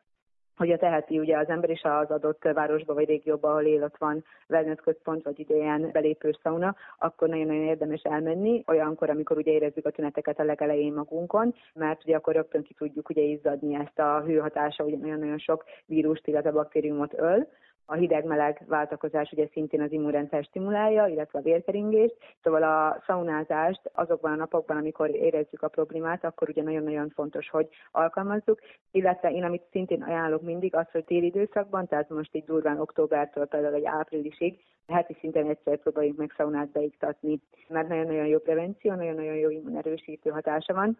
hogyha 0.56 0.76
teheti 0.76 1.18
ugye 1.18 1.38
az 1.38 1.48
ember 1.48 1.70
is 1.70 1.82
az 1.82 2.10
adott 2.10 2.42
városba 2.54 2.94
vagy 2.94 3.06
régióba, 3.06 3.48
ahol 3.48 3.62
él, 3.62 3.82
ott 3.82 3.96
van 3.98 4.24
wellness 4.48 4.80
központ, 4.84 5.22
vagy 5.22 5.40
idején 5.40 5.90
belépő 5.92 6.36
szauna, 6.42 6.74
akkor 6.98 7.28
nagyon-nagyon 7.28 7.62
érdemes 7.62 8.02
elmenni, 8.02 8.62
olyankor, 8.66 9.10
amikor 9.10 9.36
ugye 9.36 9.52
érezzük 9.52 9.86
a 9.86 9.90
tüneteket 9.90 10.38
a 10.38 10.44
legelején 10.44 10.92
magunkon, 10.92 11.54
mert 11.74 12.04
ugye 12.04 12.16
akkor 12.16 12.34
rögtön 12.34 12.62
ki 12.62 12.74
tudjuk 12.74 13.08
ugye 13.08 13.22
izzadni 13.22 13.74
ezt 13.74 13.98
a 13.98 14.22
hőhatása, 14.26 14.84
ugye 14.84 14.96
nagyon-nagyon 14.96 15.38
sok 15.38 15.64
vírust, 15.86 16.26
illetve 16.26 16.50
baktériumot 16.50 17.14
öl, 17.18 17.46
a 17.86 17.94
hideg-meleg 17.94 18.62
váltakozás 18.66 19.32
ugye 19.32 19.46
szintén 19.52 19.80
az 19.80 19.92
immunrendszer 19.92 20.44
stimulálja, 20.44 21.06
illetve 21.06 21.38
a 21.38 21.42
vérkeringést, 21.42 22.16
szóval 22.42 22.62
a 22.62 23.02
szaunázást 23.06 23.80
azokban 23.92 24.32
a 24.32 24.36
napokban, 24.36 24.76
amikor 24.76 25.10
érezzük 25.10 25.62
a 25.62 25.68
problémát, 25.68 26.24
akkor 26.24 26.48
ugye 26.48 26.62
nagyon-nagyon 26.62 27.10
fontos, 27.14 27.48
hogy 27.48 27.68
alkalmazzuk, 27.92 28.60
illetve 28.90 29.30
én 29.30 29.44
amit 29.44 29.62
szintén 29.70 30.02
ajánlok 30.02 30.42
mindig, 30.42 30.74
az, 30.74 30.90
hogy 30.90 31.04
téli 31.04 31.26
időszakban, 31.26 31.86
tehát 31.86 32.08
most 32.08 32.34
így 32.34 32.44
durván 32.44 32.80
októbertől 32.80 33.46
például 33.46 33.74
egy 33.74 33.84
áprilisig, 33.84 34.60
heti 34.86 35.16
szinten 35.20 35.48
egyszer 35.48 35.78
próbáljuk 35.78 36.16
meg 36.16 36.34
szaunát 36.36 36.68
beiktatni, 36.68 37.40
mert 37.68 37.88
nagyon-nagyon 37.88 38.26
jó 38.26 38.38
prevenció, 38.38 38.94
nagyon-nagyon 38.94 39.34
jó 39.34 39.50
immunerősítő 39.50 40.30
hatása 40.30 40.74
van, 40.74 40.98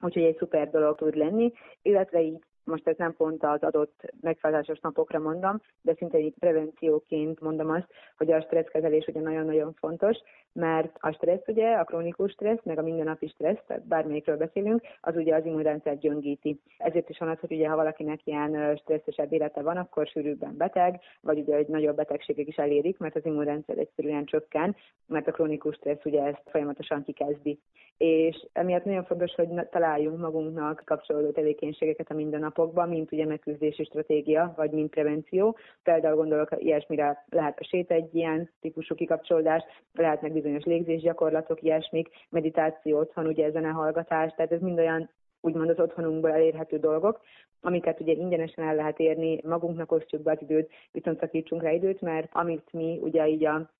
úgyhogy 0.00 0.22
egy 0.22 0.36
szuper 0.36 0.70
dolog 0.70 0.96
tud 0.96 1.16
lenni, 1.16 1.52
illetve 1.82 2.22
így 2.22 2.38
most 2.64 2.88
ez 2.88 2.96
nem 2.96 3.14
pont 3.16 3.44
az 3.44 3.62
adott 3.62 4.12
megfázásos 4.20 4.80
napokra 4.80 5.18
mondom, 5.18 5.60
de 5.80 5.94
szinte 5.94 6.16
egy 6.16 6.34
prevencióként 6.38 7.40
mondom 7.40 7.70
azt, 7.70 7.86
hogy 8.16 8.32
a 8.32 8.40
stresszkezelés 8.40 9.06
ugye 9.06 9.20
nagyon-nagyon 9.20 9.72
fontos, 9.72 10.16
mert 10.52 10.96
a 11.00 11.12
stressz 11.12 11.46
ugye, 11.46 11.72
a 11.72 11.84
krónikus 11.84 12.32
stressz, 12.32 12.64
meg 12.64 12.78
a 12.78 12.82
mindennapi 12.82 13.26
stressz, 13.26 13.64
tehát 13.66 13.86
bármelyikről 13.86 14.36
beszélünk, 14.36 14.82
az 15.00 15.16
ugye 15.16 15.34
az 15.34 15.44
immunrendszer 15.44 15.98
gyöngíti. 15.98 16.60
Ezért 16.78 17.08
is 17.08 17.18
van 17.18 17.28
az, 17.28 17.38
hogy 17.38 17.52
ugye 17.52 17.68
ha 17.68 17.76
valakinek 17.76 18.26
ilyen 18.26 18.76
stresszesebb 18.76 19.32
élete 19.32 19.62
van, 19.62 19.76
akkor 19.76 20.06
sűrűbben 20.06 20.56
beteg, 20.56 21.00
vagy 21.20 21.38
ugye 21.38 21.56
egy 21.56 21.66
nagyobb 21.66 21.96
betegségek 21.96 22.46
is 22.46 22.56
elérik, 22.56 22.98
mert 22.98 23.16
az 23.16 23.24
immunrendszer 23.24 23.78
egyszerűen 23.78 24.24
csökken, 24.24 24.76
mert 25.06 25.28
a 25.28 25.32
krónikus 25.32 25.74
stressz 25.74 26.04
ugye 26.04 26.22
ezt 26.22 26.42
folyamatosan 26.50 27.02
kikezdi. 27.02 27.58
És 27.96 28.46
emiatt 28.52 28.84
nagyon 28.84 29.04
fontos, 29.04 29.34
hogy 29.34 29.48
találjunk 29.70 30.18
magunknak 30.18 30.82
kapcsolódó 30.84 31.30
tevékenységeket 31.30 32.10
a 32.10 32.14
mindennapokban, 32.54 32.88
mint 32.88 33.12
ugye 33.12 33.26
megküzdési 33.26 33.84
stratégia, 33.84 34.52
vagy 34.56 34.70
mint 34.70 34.90
prevenció. 34.90 35.56
Például 35.82 36.16
gondolok, 36.16 36.48
ilyesmire 36.56 37.24
lehet 37.28 37.58
a 37.60 37.64
sét 37.64 37.90
egy 37.90 38.14
ilyen 38.14 38.50
típusú 38.60 38.94
kikapcsolódás, 38.94 39.62
lehetnek 39.92 40.32
bizonyos 40.32 40.64
légzésgyakorlatok, 40.64 41.62
ilyesmik, 41.62 42.08
meditáció 42.30 42.98
otthon, 42.98 43.26
ugye 43.26 43.72
hallgatás, 43.72 44.32
tehát 44.36 44.52
ez 44.52 44.60
mind 44.60 44.78
olyan 44.78 45.10
úgymond 45.40 45.70
az 45.70 45.78
otthonunkból 45.78 46.32
elérhető 46.32 46.78
dolgok, 46.78 47.20
amiket 47.60 48.00
ugye 48.00 48.12
ingyenesen 48.12 48.64
el 48.64 48.74
lehet 48.74 48.98
érni, 48.98 49.40
magunknak 49.42 49.92
osztjuk 49.92 50.22
be 50.22 50.30
az 50.30 50.38
időt, 50.40 50.70
viszont 50.92 51.18
szakítsunk 51.20 51.62
rá 51.62 51.70
időt, 51.70 52.00
mert 52.00 52.28
amit 52.32 52.72
mi 52.72 52.98
ugye 53.02 53.28
így 53.28 53.44
a 53.44 53.70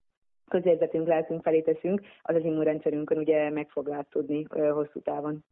közérzetünk, 0.49 1.07
lelkünk 1.07 1.43
felé 1.43 1.61
teszünk, 1.61 2.01
az 2.23 2.35
az 2.35 2.45
immunrendszerünkön 2.45 3.19
ugye 3.19 3.51
meg 3.51 3.69
fog 3.69 3.87
látszódni 3.89 4.47
hosszú 4.73 5.01
távon. 5.01 5.45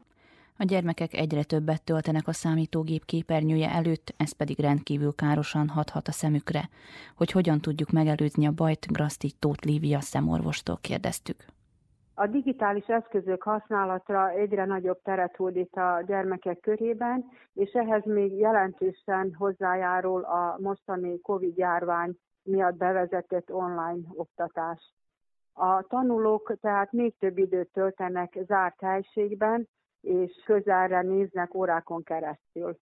A 0.63 0.65
gyermekek 0.65 1.15
egyre 1.15 1.43
többet 1.45 1.85
töltenek 1.85 2.29
a 2.29 2.33
számítógép 2.33 3.05
képernyője 3.05 3.71
előtt, 3.71 4.15
ez 4.17 4.33
pedig 4.33 4.59
rendkívül 4.59 5.15
károsan 5.15 5.69
hathat 5.69 6.09
a 6.09 6.13
szemükre. 6.13 6.69
Hogy 7.17 7.31
hogyan 7.31 7.61
tudjuk 7.61 7.91
megelőzni 7.91 8.47
a 8.47 8.53
bajt, 8.53 8.93
Graszti 8.93 9.31
Tóth 9.39 9.67
Lívia 9.67 10.01
szemorvostól 10.01 10.79
kérdeztük. 10.81 11.37
A 12.15 12.27
digitális 12.27 12.87
eszközök 12.87 13.43
használatra 13.43 14.31
egyre 14.31 14.65
nagyobb 14.65 15.03
teret 15.03 15.37
hódít 15.37 15.77
a 15.77 16.03
gyermekek 16.07 16.61
körében, 16.61 17.25
és 17.53 17.71
ehhez 17.73 18.05
még 18.05 18.33
jelentősen 18.39 19.35
hozzájárul 19.39 20.23
a 20.23 20.57
mostani 20.61 21.21
COVID-járvány 21.21 22.19
miatt 22.43 22.77
bevezetett 22.77 23.53
online 23.53 24.01
oktatás. 24.15 24.95
A 25.53 25.83
tanulók 25.83 26.57
tehát 26.61 26.93
még 26.93 27.15
több 27.19 27.39
időt 27.39 27.69
töltenek 27.73 28.39
zárt 28.47 28.81
helységben, 28.81 29.69
és 30.03 30.43
közelre 30.45 31.03
néznek 31.03 31.55
órákon 31.55 32.03
keresztül. 32.03 32.79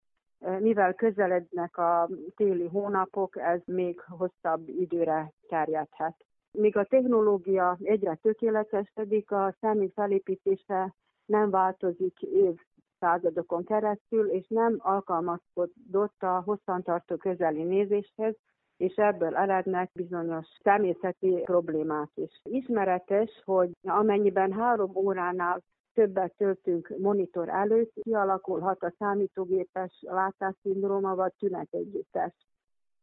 Mivel 0.59 0.95
közelednek 0.95 1.77
a 1.77 2.09
téli 2.37 2.67
hónapok, 2.67 3.39
ez 3.39 3.61
még 3.65 4.01
hosszabb 4.01 4.69
időre 4.69 5.33
terjedhet. 5.49 6.25
Míg 6.53 6.77
a 6.77 6.85
technológia 6.85 7.77
egyre 7.83 8.15
tökéletesedik, 8.23 9.31
a 9.31 9.55
személy 9.61 9.93
felépítése 9.95 10.95
nem 11.25 11.51
változik 11.51 12.21
évszázadokon 12.21 13.65
keresztül, 13.65 14.31
és 14.31 14.47
nem 14.49 14.77
alkalmazkodott 14.79 16.23
a 16.23 16.43
hosszantartó 16.45 17.17
közeli 17.17 17.63
nézéshez, 17.63 18.35
és 18.77 18.95
ebből 18.95 19.37
erednek 19.37 19.91
bizonyos 19.93 20.47
természeti 20.63 21.41
problémák 21.45 22.11
is. 22.15 22.41
Ismeretes, 22.43 23.43
hogy 23.45 23.71
amennyiben 23.83 24.53
három 24.53 24.91
óránál 24.95 25.63
többet 25.95 26.33
töltünk 26.37 26.95
monitor 26.99 27.49
előtt, 27.49 27.93
kialakulhat 28.03 28.83
a 28.83 28.93
számítógépes 28.99 29.93
látásszindróma 30.01 31.15
vagy 31.15 31.33
tünetegyüttes. 31.39 32.33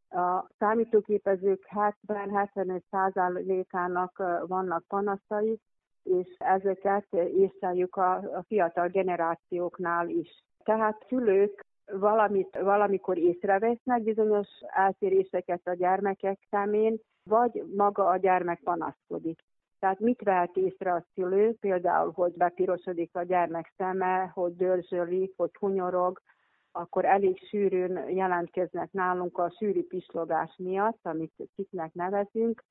A 0.09 0.47
számítógépezők 0.57 1.67
70-75%-ának 2.07 4.23
vannak 4.47 4.83
panaszai, 4.87 5.59
és 6.03 6.35
ezeket 6.37 7.13
észleljük 7.13 7.95
a, 7.95 8.43
fiatal 8.47 8.87
generációknál 8.87 10.09
is. 10.09 10.43
Tehát 10.63 11.05
szülők 11.07 11.65
valamit 11.91 12.57
valamikor 12.61 13.17
észrevesznek 13.17 14.03
bizonyos 14.03 14.47
eltéréseket 14.67 15.67
a 15.67 15.73
gyermekek 15.73 16.39
szemén, 16.49 16.99
vagy 17.23 17.63
maga 17.75 18.05
a 18.05 18.17
gyermek 18.17 18.59
panaszkodik. 18.63 19.43
Tehát 19.79 19.99
mit 19.99 20.21
vehet 20.21 20.55
észre 20.55 20.93
a 20.93 21.05
szülő? 21.13 21.55
Például, 21.59 22.11
hogy 22.11 22.33
bepirosodik 22.33 23.15
a 23.15 23.23
gyermek 23.23 23.73
szeme, 23.77 24.31
hogy 24.33 24.55
dörzsölik, 24.55 25.33
hogy 25.35 25.55
hunyorog, 25.59 26.21
akkor 26.71 27.05
elég 27.05 27.47
sűrűn 27.47 28.09
jelentkeznek 28.09 28.91
nálunk 28.91 29.37
a 29.37 29.53
sűrű 29.57 29.87
pislogás 29.87 30.55
miatt, 30.57 30.99
amit 31.01 31.33
kiknek 31.55 31.93
nevezünk, 31.93 32.63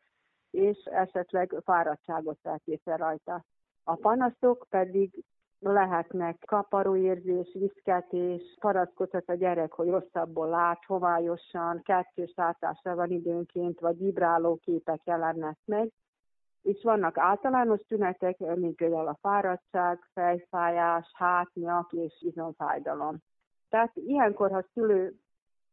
és 0.50 0.78
esetleg 0.84 1.54
fáradtságot 1.64 2.38
észre 2.64 2.96
rajta. 2.96 3.44
A 3.84 3.94
panaszok 3.94 4.66
pedig 4.70 5.24
lehetnek 5.58 6.42
kaparóérzés, 6.46 7.48
viszketés, 7.58 8.42
paraszkodhat 8.60 9.28
a 9.28 9.34
gyerek, 9.34 9.72
hogy 9.72 9.88
rosszabbul 9.88 10.48
lát, 10.48 10.84
homályosan, 10.84 11.82
kettős 11.82 12.32
látásra 12.36 12.94
van 12.94 13.10
időnként, 13.10 13.80
vagy 13.80 13.98
vibráló 13.98 14.56
képek 14.56 15.00
jelennek 15.04 15.58
meg, 15.64 15.92
és 16.66 16.82
vannak 16.82 17.18
általános 17.18 17.80
tünetek, 17.88 18.38
mint 18.38 18.76
például 18.76 19.06
a 19.06 19.18
fáradtság, 19.20 19.98
fejfájás, 20.12 21.10
hátnyak 21.14 21.92
és 21.92 22.12
izomfájdalom. 22.20 23.16
Tehát 23.68 23.92
ilyenkor, 23.94 24.50
ha 24.50 24.64
szülő 24.72 25.14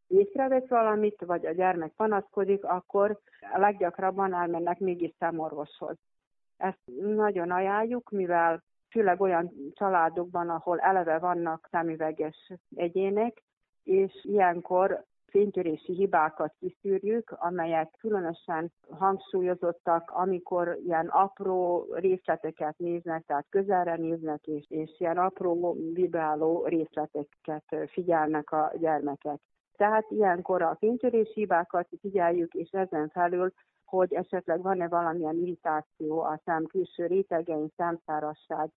észrevesz 0.07 0.67
valamit, 0.67 1.23
vagy 1.25 1.45
a 1.45 1.51
gyermek 1.51 1.91
panaszkodik, 1.91 2.63
akkor 2.63 3.19
leggyakrabban 3.55 4.33
elmennek 4.33 4.79
mégis 4.79 5.13
szemorvoshoz. 5.19 5.95
Ezt 6.57 6.81
nagyon 7.15 7.51
ajánljuk, 7.51 8.09
mivel 8.09 8.63
főleg 8.89 9.21
olyan 9.21 9.51
családokban, 9.73 10.49
ahol 10.49 10.79
eleve 10.79 11.19
vannak 11.19 11.67
szemüveges 11.71 12.51
egyének, 12.75 13.43
és 13.83 14.11
ilyenkor 14.21 15.03
fénytörési 15.33 15.93
hibákat 15.93 16.53
kiszűrjük, 16.59 17.35
amelyek 17.39 17.95
különösen 17.99 18.71
hangsúlyozottak, 18.89 20.11
amikor 20.11 20.77
ilyen 20.85 21.07
apró 21.07 21.87
részleteket 21.93 22.77
néznek, 22.77 23.25
tehát 23.25 23.45
közelre 23.49 23.95
néznek, 23.95 24.45
és, 24.45 24.65
és 24.69 24.91
ilyen 24.97 25.17
apró 25.17 25.77
vibráló 25.93 26.65
részleteket 26.65 27.63
figyelnek 27.87 28.51
a 28.51 28.71
gyermekek. 28.79 29.39
Tehát 29.77 30.05
ilyenkor 30.09 30.61
a 30.61 30.75
fénytörési 30.79 31.33
hibákat 31.33 31.87
figyeljük, 32.01 32.53
és 32.53 32.69
ezen 32.71 33.09
felül 33.09 33.53
hogy 33.85 34.13
esetleg 34.13 34.61
van-e 34.61 34.87
valamilyen 34.87 35.37
irritáció 35.37 36.21
a 36.21 36.39
szám 36.45 36.65
külső 36.65 37.05
rétegein, 37.05 37.71
szemszárasság, 37.77 38.69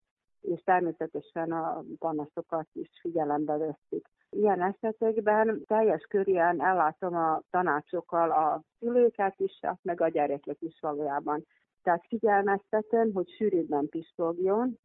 és 0.46 0.60
természetesen 0.64 1.52
a 1.52 1.84
panaszokat 1.98 2.66
is 2.72 2.90
figyelembe 3.00 3.56
veszik. 3.56 4.06
Ilyen 4.30 4.62
esetekben 4.62 5.62
teljes 5.66 6.02
körűen 6.08 6.60
ellátom 6.60 7.16
a 7.16 7.40
tanácsokkal 7.50 8.30
a 8.30 8.62
szülőket 8.78 9.34
is, 9.36 9.60
meg 9.82 10.00
a 10.00 10.08
gyerekek 10.08 10.56
is 10.60 10.78
valójában. 10.80 11.46
Tehát 11.82 12.04
figyelmeztetem, 12.08 13.12
hogy 13.12 13.28
sűrűbben 13.28 13.88
pislogjon, 13.88 14.78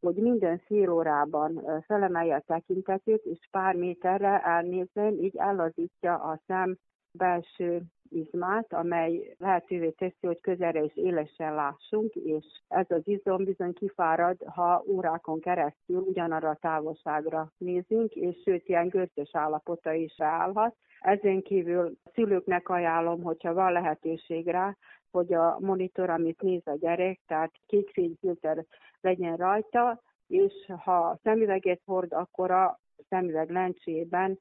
hogy 0.00 0.14
minden 0.14 0.58
fél 0.58 0.90
órában 0.90 1.82
felemelje 1.86 2.34
a 2.34 2.42
tekintetét, 2.46 3.24
és 3.24 3.38
pár 3.50 3.74
méterre 3.74 4.40
elnézzen, 4.40 5.12
így 5.12 5.36
ellazítja 5.36 6.14
a 6.14 6.40
szem 6.46 6.76
belső 7.12 7.82
izmát, 8.10 8.72
amely 8.72 9.34
lehetővé 9.38 9.90
teszi, 9.90 10.26
hogy 10.26 10.40
közelre 10.40 10.82
is 10.82 10.96
élesen 10.96 11.54
lássunk, 11.54 12.14
és 12.14 12.44
ez 12.68 12.86
az 12.88 13.02
izom 13.04 13.44
bizony 13.44 13.72
kifárad, 13.72 14.36
ha 14.46 14.84
órákon 14.86 15.40
keresztül 15.40 16.00
ugyanarra 16.00 16.48
a 16.48 16.58
távolságra 16.60 17.52
nézünk, 17.58 18.14
és 18.14 18.36
sőt, 18.44 18.68
ilyen 18.68 18.88
görcsös 18.88 19.30
állapota 19.32 19.92
is 19.92 20.20
állhat. 20.20 20.76
Ezen 21.00 21.42
kívül 21.42 21.92
szülőknek 22.14 22.68
ajánlom, 22.68 23.22
hogyha 23.22 23.54
van 23.54 23.72
lehetőség 23.72 24.46
rá, 24.46 24.76
hogy 25.10 25.32
a 25.32 25.56
monitor, 25.60 26.10
amit 26.10 26.42
néz 26.42 26.62
a 26.64 26.76
gyerek, 26.76 27.20
tehát 27.26 27.52
kékfényfilter 27.66 28.64
legyen 29.00 29.36
rajta, 29.36 30.02
és 30.26 30.52
ha 30.78 31.18
szemüveget 31.22 31.80
hord, 31.84 32.12
akkor 32.12 32.50
a 32.50 32.80
szemüveg 33.08 33.50
lencsében 33.50 34.38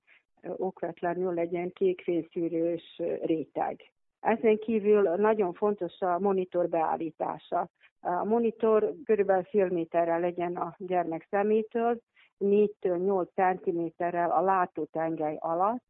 okvetlenül 0.58 1.34
legyen 1.34 1.72
kékfényszűrős 1.72 3.02
réteg. 3.22 3.92
Ezen 4.20 4.58
kívül 4.58 5.02
nagyon 5.02 5.54
fontos 5.54 6.00
a 6.00 6.20
monitor 6.20 6.70
beállítása. 6.70 7.70
A 8.02 8.24
monitor 8.24 8.94
körülbelül 9.06 9.44
fél 9.44 9.68
méterrel 9.68 10.20
legyen 10.20 10.56
a 10.56 10.76
gyermek 10.78 11.28
szemétől, 11.30 12.00
4-8 12.40 13.28
cm-rel 13.36 14.32
a 14.32 14.42
látótengely 14.42 15.38
alatt, 15.40 15.84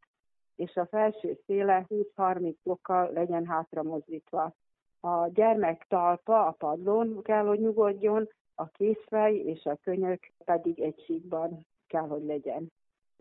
és 0.56 0.76
a 0.76 0.86
felső 0.86 1.40
széle 1.46 1.86
20-30 1.90 2.54
fokkal 2.64 3.12
legyen 3.14 3.46
hátra 3.46 3.84
mozdítva. 3.84 4.54
A 5.00 5.28
gyermek 5.28 5.86
talpa 5.88 6.46
a 6.46 6.52
padlón 6.52 7.22
kell, 7.22 7.46
hogy 7.46 7.60
nyugodjon, 7.60 8.30
a 8.56 8.68
készfej 8.68 9.36
és 9.36 9.66
a 9.66 9.78
könyök 9.84 10.32
pedig 10.46 10.80
egy 10.80 11.04
síkban 11.06 11.66
kell, 11.88 12.08
hogy 12.08 12.24
legyen 12.24 12.72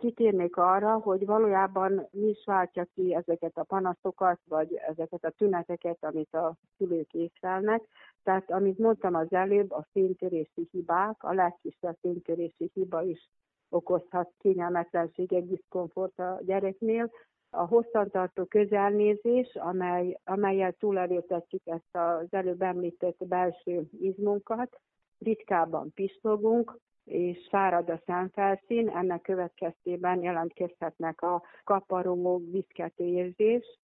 kitérnék 0.03 0.57
arra, 0.57 0.99
hogy 0.99 1.27
valójában 1.27 2.09
mi 2.11 2.29
is 2.29 2.45
váltja 2.45 2.87
ki 2.95 3.15
ezeket 3.15 3.57
a 3.57 3.63
panaszokat, 3.63 4.39
vagy 4.49 4.75
ezeket 4.75 5.25
a 5.25 5.31
tüneteket, 5.31 5.99
amit 6.01 6.35
a 6.35 6.55
szülők 6.77 7.13
észlelnek. 7.13 7.83
Tehát, 8.23 8.51
amit 8.51 8.79
mondtam 8.79 9.15
az 9.15 9.33
előbb, 9.33 9.71
a 9.71 9.87
fénytörési 9.93 10.69
hibák, 10.71 11.23
a 11.25 11.33
legkisebb 11.33 11.97
fénytörési 12.01 12.71
hiba 12.75 13.03
is 13.03 13.31
okozhat 13.69 14.31
kényelmetlenségek, 14.39 15.45
diszkomfort 15.45 16.19
a 16.19 16.41
gyereknél. 16.45 17.11
A 17.51 17.67
hosszantartó 17.67 18.45
közelnézés, 18.45 19.55
amely, 19.55 20.19
amelyel 20.25 20.73
túlelőtetjük 20.73 21.63
ezt 21.65 21.97
az 21.97 22.27
előbb 22.31 22.63
említett 22.63 23.27
belső 23.27 23.89
izmunkat, 24.01 24.81
ritkábban 25.19 25.93
pislogunk, 25.95 26.79
és 27.05 27.47
fárad 27.51 27.89
a 27.89 28.01
szemfelszín, 28.07 28.89
ennek 28.89 29.21
következtében 29.23 30.23
jelentkezhetnek 30.23 31.23
a 31.23 31.43
kaparó, 31.65 32.43
viszkető 32.51 33.05
érzés, 33.05 33.79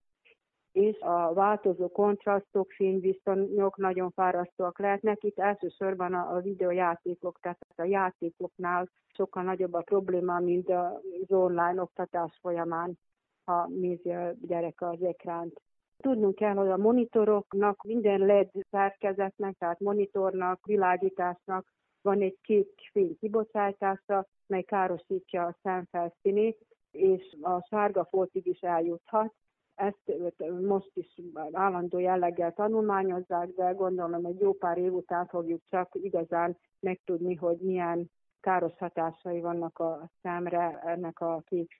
és 0.71 0.99
a 0.99 1.33
változó 1.33 1.87
kontrasztok, 1.87 2.71
fényviszonyok 2.71 3.77
nagyon 3.77 4.11
fárasztóak 4.11 4.79
lehetnek. 4.79 5.23
Itt 5.23 5.39
elsősorban 5.39 6.13
a, 6.13 6.35
a 6.35 6.39
videójátékok, 6.39 7.39
tehát 7.41 7.59
a 7.75 7.83
játékoknál 7.83 8.89
sokkal 9.13 9.43
nagyobb 9.43 9.73
a 9.73 9.81
probléma, 9.81 10.39
mint 10.39 10.69
az 10.69 11.31
online 11.31 11.81
oktatás 11.81 12.37
folyamán, 12.41 12.99
ha 13.45 13.67
nézi 13.67 14.11
a 14.11 14.33
gyerek 14.41 14.81
az 14.81 15.01
ekránt. 15.01 15.61
Tudnunk 15.97 16.35
kell, 16.35 16.55
hogy 16.55 16.69
a 16.69 16.77
monitoroknak 16.77 17.83
minden 17.83 18.19
LED 18.19 18.49
szerkezetnek, 18.69 19.55
tehát 19.57 19.79
monitornak, 19.79 20.65
világításnak 20.65 21.73
van 22.01 22.21
egy 22.21 22.37
kék 22.41 22.69
fény 22.91 23.17
kibocsátása, 23.19 24.27
mely 24.47 24.63
károsítja 24.63 25.45
a 25.45 25.55
szemfelszínét, 25.63 26.65
és 26.91 27.37
a 27.41 27.65
sárga 27.69 28.07
foltig 28.09 28.45
is 28.45 28.59
eljuthat. 28.59 29.33
Ezt 29.75 30.31
most 30.61 30.91
is 30.93 31.21
állandó 31.51 31.99
jelleggel 31.99 32.53
tanulmányozzák, 32.53 33.49
de 33.49 33.71
gondolom 33.71 34.25
egy 34.25 34.39
jó 34.39 34.53
pár 34.53 34.77
év 34.77 34.93
után 34.93 35.27
fogjuk 35.27 35.61
csak 35.69 35.89
igazán 35.93 36.57
megtudni, 36.79 37.35
hogy 37.35 37.57
milyen 37.57 38.11
káros 38.39 38.77
hatásai 38.77 39.39
vannak 39.39 39.79
a 39.79 40.09
szemre 40.21 40.79
ennek 40.85 41.19
a 41.19 41.43
kék 41.45 41.77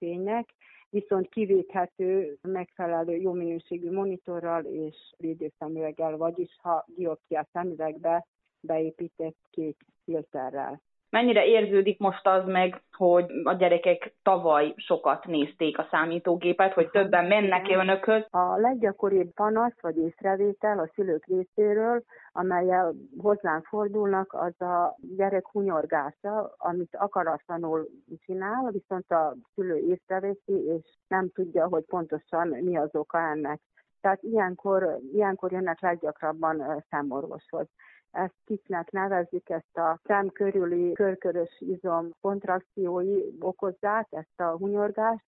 viszont 0.89 1.29
kivéthető 1.29 2.37
megfelelő 2.41 3.15
jó 3.15 3.31
minőségű 3.31 3.91
monitorral 3.91 4.63
és 4.63 4.95
védőszemüveggel, 5.17 6.17
vagyis 6.17 6.57
ha 6.61 6.85
dioptria 6.87 7.47
szemüvegbe 7.51 8.25
beépített 8.59 9.37
kék 9.49 9.85
filterrel. 10.09 10.81
Mennyire 11.11 11.45
érződik 11.45 11.99
most 11.99 12.27
az 12.27 12.45
meg, 12.45 12.81
hogy 12.97 13.25
a 13.43 13.53
gyerekek 13.53 14.13
tavaly 14.23 14.73
sokat 14.75 15.25
nézték 15.25 15.77
a 15.77 15.87
számítógépet, 15.91 16.73
hogy 16.73 16.89
többen 16.89 17.25
mennek 17.25 17.69
-e 17.69 17.75
önökhöz? 17.75 18.25
A 18.29 18.55
leggyakoribb 18.57 19.33
panasz 19.33 19.81
vagy 19.81 19.97
észrevétel 19.97 20.79
a 20.79 20.89
szülők 20.95 21.25
részéről, 21.25 22.03
amelyel 22.31 22.93
hozzánk 23.17 23.65
fordulnak, 23.65 24.33
az 24.33 24.61
a 24.61 24.95
gyerek 25.17 25.47
hunyorgása, 25.47 26.55
amit 26.57 26.95
akaratlanul 26.95 27.87
csinál, 28.25 28.71
viszont 28.71 29.11
a 29.11 29.35
szülő 29.55 29.75
észreveszi, 29.75 30.65
és 30.75 30.97
nem 31.07 31.29
tudja, 31.33 31.67
hogy 31.67 31.83
pontosan 31.83 32.47
mi 32.47 32.77
az 32.77 32.95
oka 32.95 33.19
ennek. 33.19 33.59
Tehát 34.01 34.23
ilyenkor, 34.23 34.97
ilyenkor 35.13 35.51
jönnek 35.51 35.81
leggyakrabban 35.81 36.83
számorvoshoz 36.89 37.67
ezt 38.11 38.35
kiknek 38.45 38.91
nevezzük, 38.91 39.49
ezt 39.49 39.77
a 39.77 39.99
szem 40.03 40.29
körüli 40.29 40.93
körkörös 40.93 41.59
izom 41.59 42.09
kontrakciói 42.21 43.23
okozzák, 43.39 44.07
ezt 44.09 44.39
a 44.39 44.57
hunyorgást, 44.57 45.25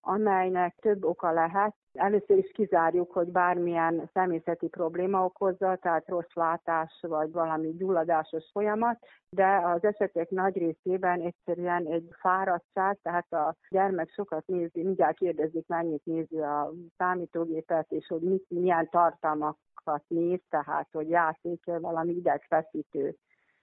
amelynek 0.00 0.74
több 0.80 1.04
oka 1.04 1.32
lehet. 1.32 1.74
Először 1.92 2.38
is 2.38 2.50
kizárjuk, 2.52 3.12
hogy 3.12 3.28
bármilyen 3.28 4.10
személyzeti 4.12 4.68
probléma 4.68 5.24
okozza, 5.24 5.76
tehát 5.76 6.08
rossz 6.08 6.32
látás 6.34 6.98
vagy 7.00 7.32
valami 7.32 7.74
gyulladásos 7.76 8.44
folyamat, 8.52 8.98
de 9.28 9.60
az 9.64 9.84
esetek 9.84 10.30
nagy 10.30 10.56
részében 10.56 11.20
egyszerűen 11.20 11.86
egy 11.86 12.08
fáradtság, 12.20 12.98
tehát 13.02 13.32
a 13.32 13.54
gyermek 13.70 14.10
sokat 14.10 14.46
nézi, 14.46 14.82
mindjárt 14.82 15.16
kérdezik, 15.16 15.66
mennyit 15.66 16.04
nézi 16.04 16.38
a 16.38 16.72
számítógépet, 16.96 17.86
és 17.90 18.06
hogy 18.06 18.20
mit, 18.20 18.44
milyen 18.48 18.88
tartalmakat 19.84 20.04
néz, 20.08 20.40
tehát 20.48 20.88
hogy 20.92 21.08
játék 21.08 21.64
valami 21.64 22.12
idegfeszítő 22.12 23.16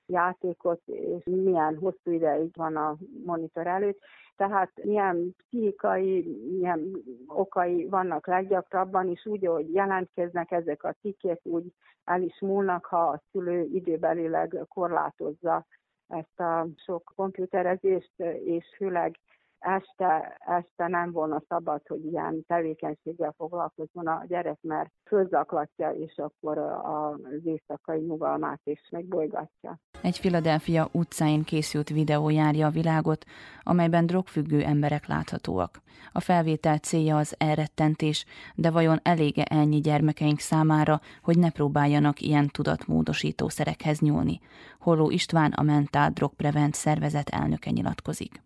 játékot, 0.05 0.81
és 0.85 1.23
milyen 1.23 1.77
hosszú 1.77 2.11
ideig 2.11 2.55
van 2.55 2.75
a 2.75 2.97
monitor 3.25 3.67
előtt. 3.67 3.99
Tehát 4.35 4.71
milyen 4.83 5.35
pszichikai, 5.37 6.37
milyen 6.51 6.91
okai 7.27 7.87
vannak 7.87 8.27
leggyakrabban, 8.27 9.09
és 9.09 9.25
úgy, 9.25 9.45
hogy 9.45 9.73
jelentkeznek 9.73 10.51
ezek 10.51 10.83
a 10.83 10.95
cikkek, 11.01 11.39
úgy 11.43 11.73
el 12.03 12.21
is 12.21 12.39
múlnak, 12.39 12.85
ha 12.85 13.09
a 13.09 13.21
szülő 13.31 13.63
időbelileg 13.73 14.65
korlátozza 14.67 15.65
ezt 16.07 16.39
a 16.39 16.67
sok 16.85 17.11
komputerezést, 17.15 18.19
és 18.43 18.65
főleg 18.75 19.15
este, 19.61 20.37
este 20.39 20.87
nem 20.87 21.11
volna 21.11 21.41
szabad, 21.47 21.81
hogy 21.87 22.05
ilyen 22.05 22.43
tevékenységgel 22.47 23.33
foglalkozzon 23.37 24.07
a 24.07 24.23
gyerek, 24.27 24.57
mert 24.61 24.91
fölzaklatja, 25.05 25.89
és 25.89 26.17
akkor 26.17 26.57
az 26.57 27.45
éjszakai 27.45 27.99
nyugalmát 27.99 28.61
is 28.63 28.87
megbolygatja. 28.91 29.79
Egy 30.01 30.19
Philadelphia 30.19 30.87
utcáin 30.91 31.43
készült 31.43 31.89
videó 31.89 32.29
járja 32.29 32.67
a 32.67 32.69
világot, 32.69 33.25
amelyben 33.63 34.05
drogfüggő 34.05 34.63
emberek 34.63 35.07
láthatóak. 35.07 35.81
A 36.11 36.19
felvétel 36.19 36.77
célja 36.77 37.17
az 37.17 37.35
elrettentés, 37.37 38.25
de 38.55 38.71
vajon 38.71 38.99
elége 39.03 39.43
ennyi 39.43 39.79
gyermekeink 39.79 40.39
számára, 40.39 40.99
hogy 41.23 41.37
ne 41.37 41.49
próbáljanak 41.51 42.21
ilyen 42.21 42.47
tudatmódosító 42.47 43.49
szerekhez 43.49 43.99
nyúlni? 43.99 44.39
Holló 44.79 45.09
István, 45.09 45.51
a 45.51 45.61
Mentál 45.61 46.11
Drogprevent 46.11 46.73
szervezet 46.73 47.29
elnöke 47.29 47.69
nyilatkozik 47.69 48.41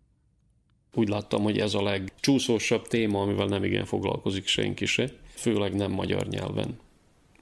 úgy 0.96 1.08
láttam, 1.08 1.42
hogy 1.42 1.58
ez 1.58 1.74
a 1.74 1.82
legcsúszósabb 1.82 2.86
téma, 2.86 3.20
amivel 3.20 3.46
nem 3.46 3.64
igen 3.64 3.84
foglalkozik 3.84 4.46
senki 4.46 4.86
se, 4.86 5.10
főleg 5.34 5.74
nem 5.74 5.90
magyar 5.90 6.26
nyelven, 6.26 6.78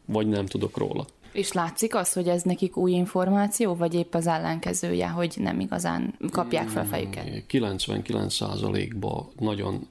vagy 0.04 0.28
nem 0.28 0.46
tudok 0.46 0.76
róla. 0.76 1.06
És 1.32 1.52
látszik 1.52 1.94
az, 1.94 2.12
hogy 2.12 2.28
ez 2.28 2.42
nekik 2.42 2.76
új 2.76 2.92
információ, 2.92 3.74
vagy 3.74 3.94
épp 3.94 4.14
az 4.14 4.26
ellenkezője, 4.26 5.08
hogy 5.08 5.34
nem 5.38 5.60
igazán 5.60 6.14
kapják 6.30 6.68
fel 6.68 6.86
fejüket? 6.86 7.44
99%-ban 7.48 9.28
nagyon 9.38 9.86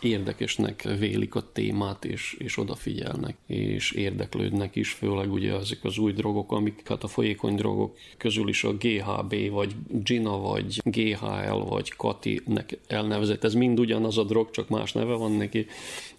érdekesnek 0.00 0.82
vélik 0.98 1.34
a 1.34 1.52
témát, 1.52 2.04
és, 2.04 2.36
és 2.38 2.58
odafigyelnek, 2.58 3.36
és 3.46 3.90
érdeklődnek 3.90 4.76
is, 4.76 4.92
főleg 4.92 5.32
ugye 5.32 5.54
ezek 5.54 5.78
az 5.82 5.98
új 5.98 6.12
drogok, 6.12 6.52
amik 6.52 6.88
hát 6.88 7.02
a 7.02 7.08
folyékony 7.08 7.54
drogok 7.54 7.96
közül 8.16 8.48
is 8.48 8.64
a 8.64 8.72
GHB, 8.72 9.50
vagy 9.50 9.74
Gina, 9.88 10.38
vagy 10.38 10.80
GHL, 10.84 11.58
vagy 11.68 11.92
Kati-nek 11.96 12.78
elnevezett, 12.86 13.44
ez 13.44 13.54
mind 13.54 13.80
ugyanaz 13.80 14.18
a 14.18 14.24
drog, 14.24 14.50
csak 14.50 14.68
más 14.68 14.92
neve 14.92 15.14
van 15.14 15.32
neki, 15.32 15.66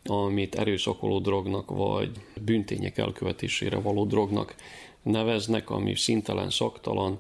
amit 0.03 0.55
erőszakoló 0.55 1.19
drognak, 1.19 1.69
vagy 1.69 2.11
büntények 2.41 2.97
elkövetésére 2.97 3.77
való 3.79 4.05
drognak 4.05 4.55
neveznek, 5.03 5.69
ami 5.69 5.95
szintelen, 5.95 6.49
szaktalan, 6.49 7.19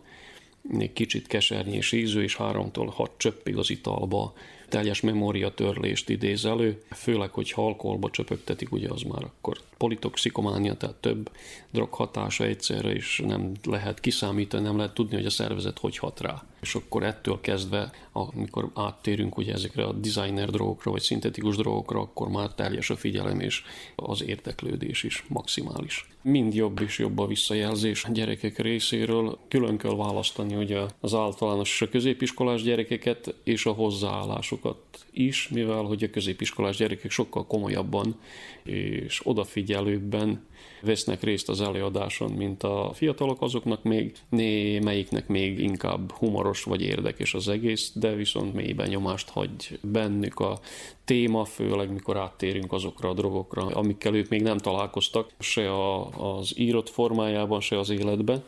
kicsit 0.93 1.27
kesernyi 1.27 1.81
ízű, 1.91 2.21
és 2.21 2.35
háromtól 2.35 2.87
hat 2.87 3.11
csöppig 3.17 3.57
az 3.57 3.69
italba 3.69 4.33
teljes 4.69 5.01
memóriatörlést 5.01 6.09
idéz 6.09 6.45
elő, 6.45 6.83
főleg, 6.91 7.29
hogy 7.29 7.53
alkoholba 7.55 8.09
csöpögtetik, 8.09 8.71
ugye 8.71 8.89
az 8.89 9.01
már 9.01 9.23
akkor 9.23 9.57
politoxikománia, 9.77 10.73
tehát 10.73 10.95
több 10.95 11.31
drog 11.71 11.93
hatása 11.93 12.43
egyszerre, 12.43 12.93
és 12.93 13.21
nem 13.25 13.51
lehet 13.63 13.99
kiszámítani, 13.99 14.63
nem 14.63 14.77
lehet 14.77 14.93
tudni, 14.93 15.15
hogy 15.15 15.25
a 15.25 15.29
szervezet 15.29 15.79
hogy 15.79 15.97
hat 15.97 16.21
rá. 16.21 16.43
És 16.61 16.75
akkor 16.75 17.03
ettől 17.03 17.41
kezdve, 17.41 17.91
amikor 18.11 18.71
áttérünk 18.75 19.37
ugye 19.37 19.53
ezekre 19.53 19.83
a 19.83 19.93
designer 19.93 20.49
drogokra, 20.49 20.91
vagy 20.91 21.01
szintetikus 21.01 21.55
drogokra, 21.55 21.99
akkor 21.99 22.29
már 22.29 22.53
teljes 22.53 22.89
a 22.89 22.95
figyelem, 22.95 23.39
és 23.39 23.63
az 23.95 24.23
érdeklődés 24.23 25.03
is 25.03 25.23
maximális. 25.27 26.07
Mind 26.21 26.53
jobb 26.53 26.81
és 26.81 26.99
jobb 26.99 27.19
a 27.19 27.27
visszajelzés 27.27 28.03
a 28.03 28.11
gyerekek 28.11 28.57
részéről. 28.57 29.37
Külön 29.47 29.77
kell 29.77 29.95
választani 29.95 30.55
ugye 30.55 30.79
az 30.99 31.13
általános 31.13 31.69
és 31.73 31.81
a 31.81 31.89
középiskolás 31.89 32.61
gyerekeket 32.61 33.35
és 33.43 33.65
a 33.65 33.71
hozzáállásukat 33.71 35.05
is, 35.11 35.47
mivel 35.47 35.83
hogy 35.83 36.03
a 36.03 36.09
középiskolás 36.09 36.77
gyerekek 36.77 37.11
sokkal 37.11 37.47
komolyabban 37.47 38.19
és 38.63 39.21
odafigyelőbben 39.23 40.47
vesznek 40.81 41.23
részt 41.23 41.49
az 41.49 41.61
előadáson, 41.61 42.31
mint 42.31 42.63
a 42.63 42.91
fiatalok, 42.93 43.41
azoknak 43.41 43.83
még 43.83 44.15
némelyiknek 44.29 45.27
még 45.27 45.59
inkább 45.59 46.11
humoros 46.11 46.63
vagy 46.63 46.81
érdekes 46.81 47.33
az 47.33 47.47
egész, 47.47 47.91
de 47.95 48.15
viszont 48.15 48.53
mély 48.53 48.73
benyomást 48.73 49.29
hagy 49.29 49.79
bennük 49.81 50.39
a 50.39 50.59
téma, 51.05 51.45
főleg 51.45 51.91
mikor 51.91 52.17
áttérünk 52.17 52.71
azokra 52.71 53.09
a 53.09 53.13
drogokra, 53.13 53.65
amikkel 53.65 54.15
ők 54.15 54.29
még 54.29 54.41
nem 54.41 54.57
találkoztak, 54.57 55.29
se 55.39 55.71
a, 55.71 56.07
az 56.37 56.53
írott 56.55 56.89
formájában, 56.89 57.59
se 57.61 57.79
az 57.79 57.89
életben 57.89 58.43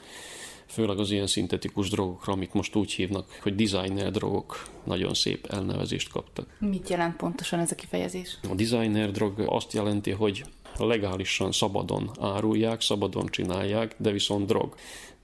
főleg 0.72 1.00
az 1.00 1.12
ilyen 1.12 1.28
szintetikus 1.28 1.90
drogokra, 1.90 2.34
amit 2.34 2.54
most 2.54 2.76
úgy 2.76 2.92
hívnak, 2.92 3.40
hogy 3.42 3.56
designer 3.56 4.12
drogok, 4.12 4.68
nagyon 4.84 5.14
szép 5.14 5.46
elnevezést 5.46 6.10
kaptak. 6.10 6.58
Mit 6.60 6.90
jelent 6.90 7.16
pontosan 7.16 7.60
ez 7.60 7.72
a 7.72 7.76
kifejezés? 7.76 8.38
A 8.50 8.56
designer 8.56 9.12
drog 9.12 9.44
azt 9.46 9.74
jelenti, 9.74 10.12
hogy 10.12 10.44
legálisan, 10.78 11.52
szabadon 11.52 12.12
árulják, 12.20 12.82
szabadon 12.82 13.26
csinálják, 13.30 13.96
de 13.98 14.12
viszont 14.12 14.46
drog. 14.46 14.76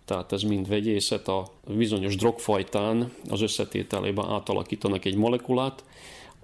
Tehát 0.05 0.31
ez 0.31 0.41
mind 0.41 0.67
vegyészet, 0.67 1.27
a 1.27 1.51
bizonyos 1.67 2.15
drogfajtán 2.15 3.13
az 3.29 3.41
összetételében 3.41 4.29
átalakítanak 4.29 5.05
egy 5.05 5.15
molekulát, 5.15 5.83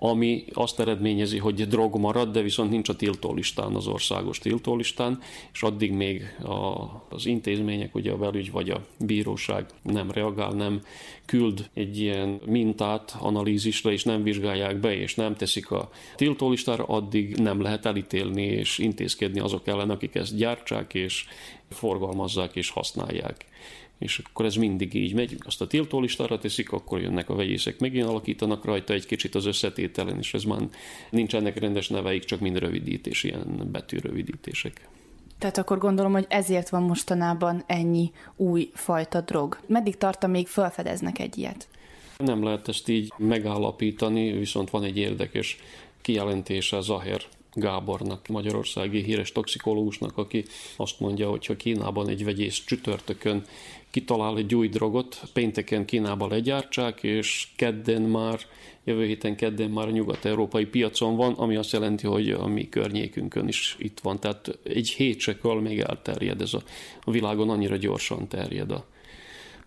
ami 0.06 0.46
azt 0.54 0.80
eredményezi, 0.80 1.38
hogy 1.38 1.68
drog 1.68 1.96
marad, 1.96 2.32
de 2.32 2.42
viszont 2.42 2.70
nincs 2.70 2.90
a 2.90 2.96
tiltólistán, 2.96 3.76
az 3.76 3.88
országos 3.88 4.40
tiltólistán, 4.40 5.20
és 5.54 5.64
addig 5.64 5.92
még 5.92 6.36
a, 6.42 6.88
az 7.10 7.26
intézmények, 7.26 7.96
ugye 7.96 8.12
a 8.12 8.18
belügy 8.18 8.52
vagy 8.52 8.70
a 8.70 8.86
bíróság 9.00 9.66
nem 9.82 10.12
reagál, 10.12 10.52
nem 10.52 10.82
küld 11.26 11.70
egy 11.74 12.00
ilyen 12.00 12.40
mintát 12.46 13.16
analízisre, 13.20 13.92
és 13.92 14.04
nem 14.04 14.24
vizsgálják 14.24 14.80
be, 14.80 14.96
és 14.96 15.16
nem 15.16 15.36
teszik 15.36 15.72
a 15.72 15.90
tiltólistára, 16.16 16.84
addig 16.84 17.36
nem 17.36 17.62
lehet 17.62 17.86
elítélni 17.86 18.44
és 18.44 18.78
intézkedni 18.78 19.40
azok 19.40 19.68
ellen, 19.68 19.90
akik 19.90 20.16
ezt 20.16 20.36
gyártsák, 20.36 20.94
és 20.94 21.26
forgalmazzák 21.70 22.56
és 22.56 22.70
használják 22.70 23.46
és 24.04 24.22
akkor 24.30 24.46
ez 24.46 24.56
mindig 24.56 24.94
így 24.94 25.14
megy, 25.14 25.38
azt 25.46 25.62
a 25.62 25.68
tiltólistára 25.68 26.38
teszik, 26.38 26.72
akkor 26.72 27.02
jönnek 27.02 27.30
a 27.30 27.36
vegyészek, 27.36 27.80
megint 27.80 28.06
alakítanak 28.08 28.66
rajta 28.66 28.94
egy 28.94 29.06
kicsit 29.06 29.36
az 29.36 29.46
összetételen, 29.46 30.18
és 30.18 30.34
ez 30.34 30.44
már 30.44 30.60
nincsenek 31.10 31.60
rendes 31.60 31.88
neveik, 31.88 32.24
csak 32.24 32.40
mind 32.40 32.58
rövidítés, 32.58 33.24
ilyen 33.24 33.70
betűrövidítések. 33.72 34.88
Tehát 35.40 35.58
akkor 35.58 35.78
gondolom, 35.78 36.12
hogy 36.12 36.26
ezért 36.30 36.70
van 36.70 36.84
mostanában 36.84 37.64
ennyi 37.68 38.12
új 38.36 38.70
fajta 38.74 39.22
drog. 39.22 39.60
Meddig 39.68 39.98
tart, 39.98 40.28
még 40.28 40.48
felfedeznek 40.48 41.20
egy 41.20 41.38
ilyet? 41.38 41.68
Nem 42.18 42.44
lehet 42.44 42.68
ezt 42.68 42.90
így 42.90 43.14
megállapítani, 43.18 44.32
viszont 44.32 44.70
van 44.70 44.84
egy 44.84 44.98
érdekes 44.98 45.58
kijelentése 46.02 46.82
Zaher 46.82 47.22
Gábornak, 47.54 48.28
magyarországi 48.28 49.04
híres 49.04 49.32
toxikológusnak, 49.32 50.18
aki 50.18 50.46
azt 50.76 51.00
mondja, 51.00 51.30
hogy 51.30 51.46
ha 51.46 51.56
Kínában 51.56 52.10
egy 52.10 52.24
vegyész 52.24 52.64
csütörtökön 52.66 53.46
kitalál 53.94 54.38
egy 54.38 54.56
új 54.56 54.68
drogot, 54.68 55.22
pénteken 55.34 55.86
Kínába 55.86 56.28
legyártsák, 56.28 57.04
és 57.04 57.48
kedden 57.56 58.02
már, 58.02 58.40
jövő 58.84 59.06
héten 59.06 59.36
kedden 59.36 59.70
már 59.70 59.88
a 59.88 59.92
nyugat-európai 59.92 60.66
piacon 60.66 61.16
van, 61.16 61.34
ami 61.34 61.56
azt 61.56 61.72
jelenti, 61.72 62.08
hogy 62.08 62.30
a 62.30 62.48
mi 62.48 62.70
környékünkön 62.70 63.48
is 63.48 63.76
itt 63.80 64.00
van. 64.00 64.20
Tehát 64.20 64.60
egy 64.64 64.90
hét 64.90 65.20
se 65.20 65.38
kell, 65.38 65.60
még 65.60 65.80
elterjed 65.80 66.42
ez 66.42 66.54
a, 66.54 66.62
a 67.04 67.12
világon, 67.12 67.50
annyira 67.50 67.78
gyorsan 67.78 68.28
terjed 68.28 68.72
a, 68.72 68.86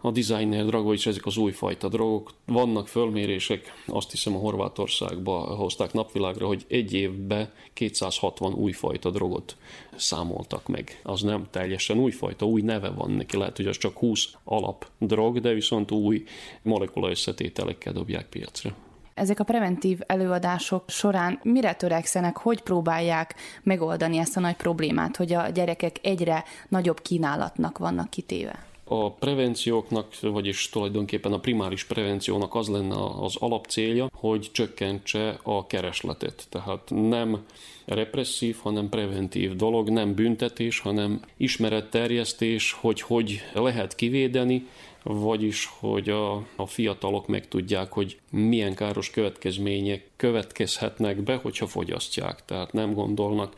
a 0.01 0.11
designer 0.11 0.65
drog, 0.65 0.93
és 0.93 1.07
ezek 1.07 1.27
az 1.27 1.37
újfajta 1.37 1.89
drogok. 1.89 2.31
Vannak 2.47 2.89
fölmérések, 2.89 3.73
azt 3.87 4.11
hiszem 4.11 4.35
a 4.35 4.39
Horvátországba 4.39 5.39
hozták 5.39 5.93
napvilágra, 5.93 6.47
hogy 6.47 6.65
egy 6.69 6.93
évben 6.93 7.53
260 7.73 8.53
újfajta 8.53 9.11
drogot 9.11 9.57
számoltak 9.97 10.69
meg. 10.69 11.01
Az 11.03 11.23
nem 11.23 11.47
teljesen 11.51 11.99
újfajta, 11.99 12.47
új 12.47 12.61
neve 12.61 12.91
van 12.91 13.11
neki, 13.11 13.37
lehet, 13.37 13.57
hogy 13.57 13.67
az 13.67 13.79
csak 13.79 13.99
20 13.99 14.29
alap 14.45 14.87
drog, 14.99 15.41
de 15.41 15.53
viszont 15.53 15.91
új 15.91 16.25
molekula 16.63 17.11
összetételekkel 17.11 17.93
dobják 17.93 18.29
piacra. 18.29 18.75
Ezek 19.15 19.41
a 19.41 19.45
preventív 19.45 19.99
előadások 20.07 20.91
során 20.91 21.41
mire 21.43 21.75
törekszenek, 21.75 22.37
hogy 22.37 22.63
próbálják 22.63 23.35
megoldani 23.63 24.19
ezt 24.19 24.37
a 24.37 24.41
nagy 24.41 24.57
problémát, 24.57 25.17
hogy 25.17 25.33
a 25.33 25.49
gyerekek 25.49 25.97
egyre 26.03 26.45
nagyobb 26.69 27.01
kínálatnak 27.01 27.79
vannak 27.79 28.11
kitéve? 28.11 28.67
A 28.89 29.13
prevencióknak, 29.13 30.21
vagyis 30.21 30.69
tulajdonképpen 30.69 31.33
a 31.33 31.39
primáris 31.39 31.85
prevenciónak 31.85 32.55
az 32.55 32.69
lenne 32.69 32.95
az 33.21 33.37
alapcélja, 33.37 34.11
hogy 34.13 34.49
csökkentse 34.53 35.39
a 35.43 35.67
keresletet. 35.67 36.47
Tehát 36.49 36.91
nem 36.91 37.45
represszív, 37.85 38.57
hanem 38.63 38.89
preventív 38.89 39.57
dolog, 39.57 39.89
nem 39.89 40.15
büntetés, 40.15 40.79
hanem 40.79 41.21
ismeretterjesztés, 41.37 42.73
hogy 42.73 43.01
hogy 43.01 43.43
lehet 43.55 43.95
kivédeni, 43.95 44.67
vagyis 45.09 45.69
hogy 45.79 46.09
a, 46.09 46.35
a 46.57 46.67
fiatalok 46.67 47.27
megtudják, 47.27 47.93
hogy 47.93 48.19
milyen 48.31 48.75
káros 48.75 49.11
következmények 49.11 50.11
következhetnek 50.17 51.23
be, 51.23 51.35
hogyha 51.35 51.67
fogyasztják. 51.67 52.45
Tehát 52.45 52.73
nem 52.73 52.95
gondolnak 52.95 53.55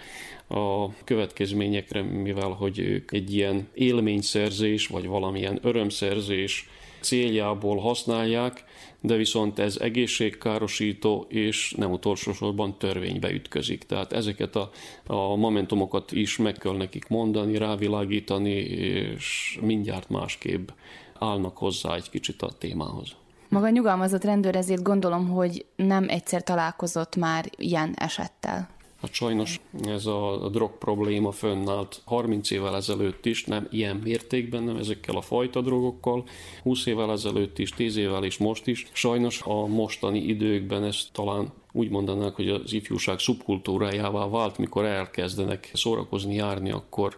a 0.48 0.94
következményekre, 1.04 2.02
mivel 2.02 2.50
hogy 2.50 2.78
ők 2.78 3.12
egy 3.12 3.34
ilyen 3.34 3.68
élményszerzés, 3.74 4.86
vagy 4.86 5.06
valamilyen 5.06 5.58
örömszerzés 5.62 6.68
céljából 7.00 7.76
használják, 7.76 8.64
de 9.00 9.16
viszont 9.16 9.58
ez 9.58 9.76
egészségkárosító 9.76 11.26
és 11.28 11.74
nem 11.76 11.92
utolsó 11.92 12.32
sorban 12.32 12.78
törvénybe 12.78 13.32
ütközik. 13.32 13.82
Tehát 13.82 14.12
ezeket 14.12 14.56
a, 14.56 14.70
a 15.06 15.36
momentumokat 15.36 16.12
is 16.12 16.36
meg 16.36 16.54
kell 16.54 16.76
nekik 16.76 17.08
mondani, 17.08 17.58
rávilágítani, 17.58 18.54
és 18.54 19.58
mindjárt 19.60 20.08
másképp 20.08 20.68
állnak 21.18 21.56
hozzá 21.56 21.94
egy 21.94 22.10
kicsit 22.10 22.42
a 22.42 22.50
témához. 22.58 23.08
Maga 23.48 23.68
nyugalmazott 23.68 24.24
rendőr 24.24 24.56
ezért 24.56 24.82
gondolom, 24.82 25.28
hogy 25.28 25.66
nem 25.76 26.08
egyszer 26.08 26.42
találkozott 26.42 27.16
már 27.16 27.50
ilyen 27.56 27.94
esettel. 27.96 28.68
Hát 29.00 29.12
sajnos 29.12 29.60
ez 29.84 30.06
a 30.06 30.48
drog 30.52 30.78
probléma 30.78 31.30
fönnállt 31.30 32.02
30 32.04 32.50
évvel 32.50 32.76
ezelőtt 32.76 33.26
is, 33.26 33.44
nem 33.44 33.66
ilyen 33.70 33.96
mértékben, 33.96 34.62
nem 34.62 34.76
ezekkel 34.76 35.16
a 35.16 35.20
fajta 35.20 35.60
drogokkal, 35.60 36.24
20 36.62 36.86
évvel 36.86 37.10
ezelőtt 37.10 37.58
is, 37.58 37.70
10 37.70 37.96
évvel 37.96 38.24
és 38.24 38.38
most 38.38 38.66
is. 38.66 38.86
Sajnos 38.92 39.42
a 39.44 39.66
mostani 39.66 40.18
időkben 40.18 40.84
ez 40.84 41.06
talán 41.12 41.52
úgy 41.72 41.90
mondanák, 41.90 42.34
hogy 42.34 42.48
az 42.48 42.72
ifjúság 42.72 43.18
szubkultúrájává 43.18 44.28
vált, 44.28 44.58
mikor 44.58 44.84
elkezdenek 44.84 45.70
szórakozni, 45.74 46.34
járni, 46.34 46.70
akkor 46.70 47.16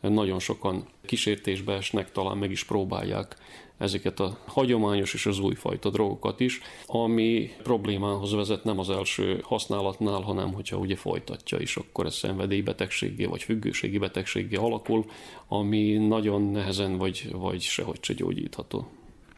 nagyon 0.00 0.38
sokan 0.38 0.84
kísértésbe 1.06 1.72
esnek, 1.72 2.12
talán 2.12 2.38
meg 2.38 2.50
is 2.50 2.64
próbálják 2.64 3.36
ezeket 3.78 4.20
a 4.20 4.38
hagyományos 4.46 5.14
és 5.14 5.26
az 5.26 5.38
újfajta 5.38 5.90
drogokat 5.90 6.40
is, 6.40 6.60
ami 6.86 7.50
problémához 7.62 8.32
vezet 8.32 8.64
nem 8.64 8.78
az 8.78 8.90
első 8.90 9.40
használatnál, 9.42 10.20
hanem 10.20 10.52
hogyha 10.52 10.76
ugye 10.76 10.96
folytatja 10.96 11.58
is, 11.58 11.76
akkor 11.76 12.06
ez 12.06 12.14
szenvedélybetegségé 12.14 13.24
vagy 13.24 13.42
függőségi 13.42 13.98
betegségé 13.98 14.56
alakul, 14.56 15.04
ami 15.48 15.92
nagyon 15.92 16.42
nehezen 16.42 16.96
vagy, 16.96 17.30
vagy 17.32 17.60
sehogy 17.60 18.02
se 18.04 18.12
gyógyítható. 18.12 18.86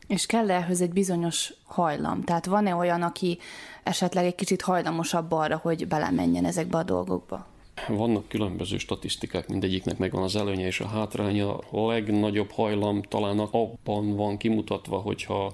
És 0.07 0.27
kell 0.27 0.51
ehhez 0.51 0.81
egy 0.81 0.93
bizonyos 0.93 1.53
hajlam? 1.65 2.23
Tehát 2.23 2.47
van-e 2.47 2.75
olyan, 2.75 3.03
aki 3.03 3.39
esetleg 3.83 4.25
egy 4.25 4.35
kicsit 4.35 4.63
hajlamosabb 4.63 5.33
arra, 5.33 5.57
hogy 5.57 5.89
belemenjen 5.89 6.45
ezekbe 6.45 6.79
a 6.79 6.83
dolgokba? 6.83 7.47
Vannak 7.89 8.29
különböző 8.29 8.79
statisztikák, 8.79 9.49
mindegyiknek 9.49 9.99
megvan 9.99 10.23
az 10.23 10.37
előnye 10.37 10.67
és 10.67 10.81
a 10.81 10.87
hátránya. 10.87 11.57
A 11.57 11.87
legnagyobb 11.87 12.51
hajlam 12.51 13.03
talán 13.03 13.39
abban 13.39 14.17
van 14.17 14.37
kimutatva, 14.37 14.99
hogyha 14.99 15.53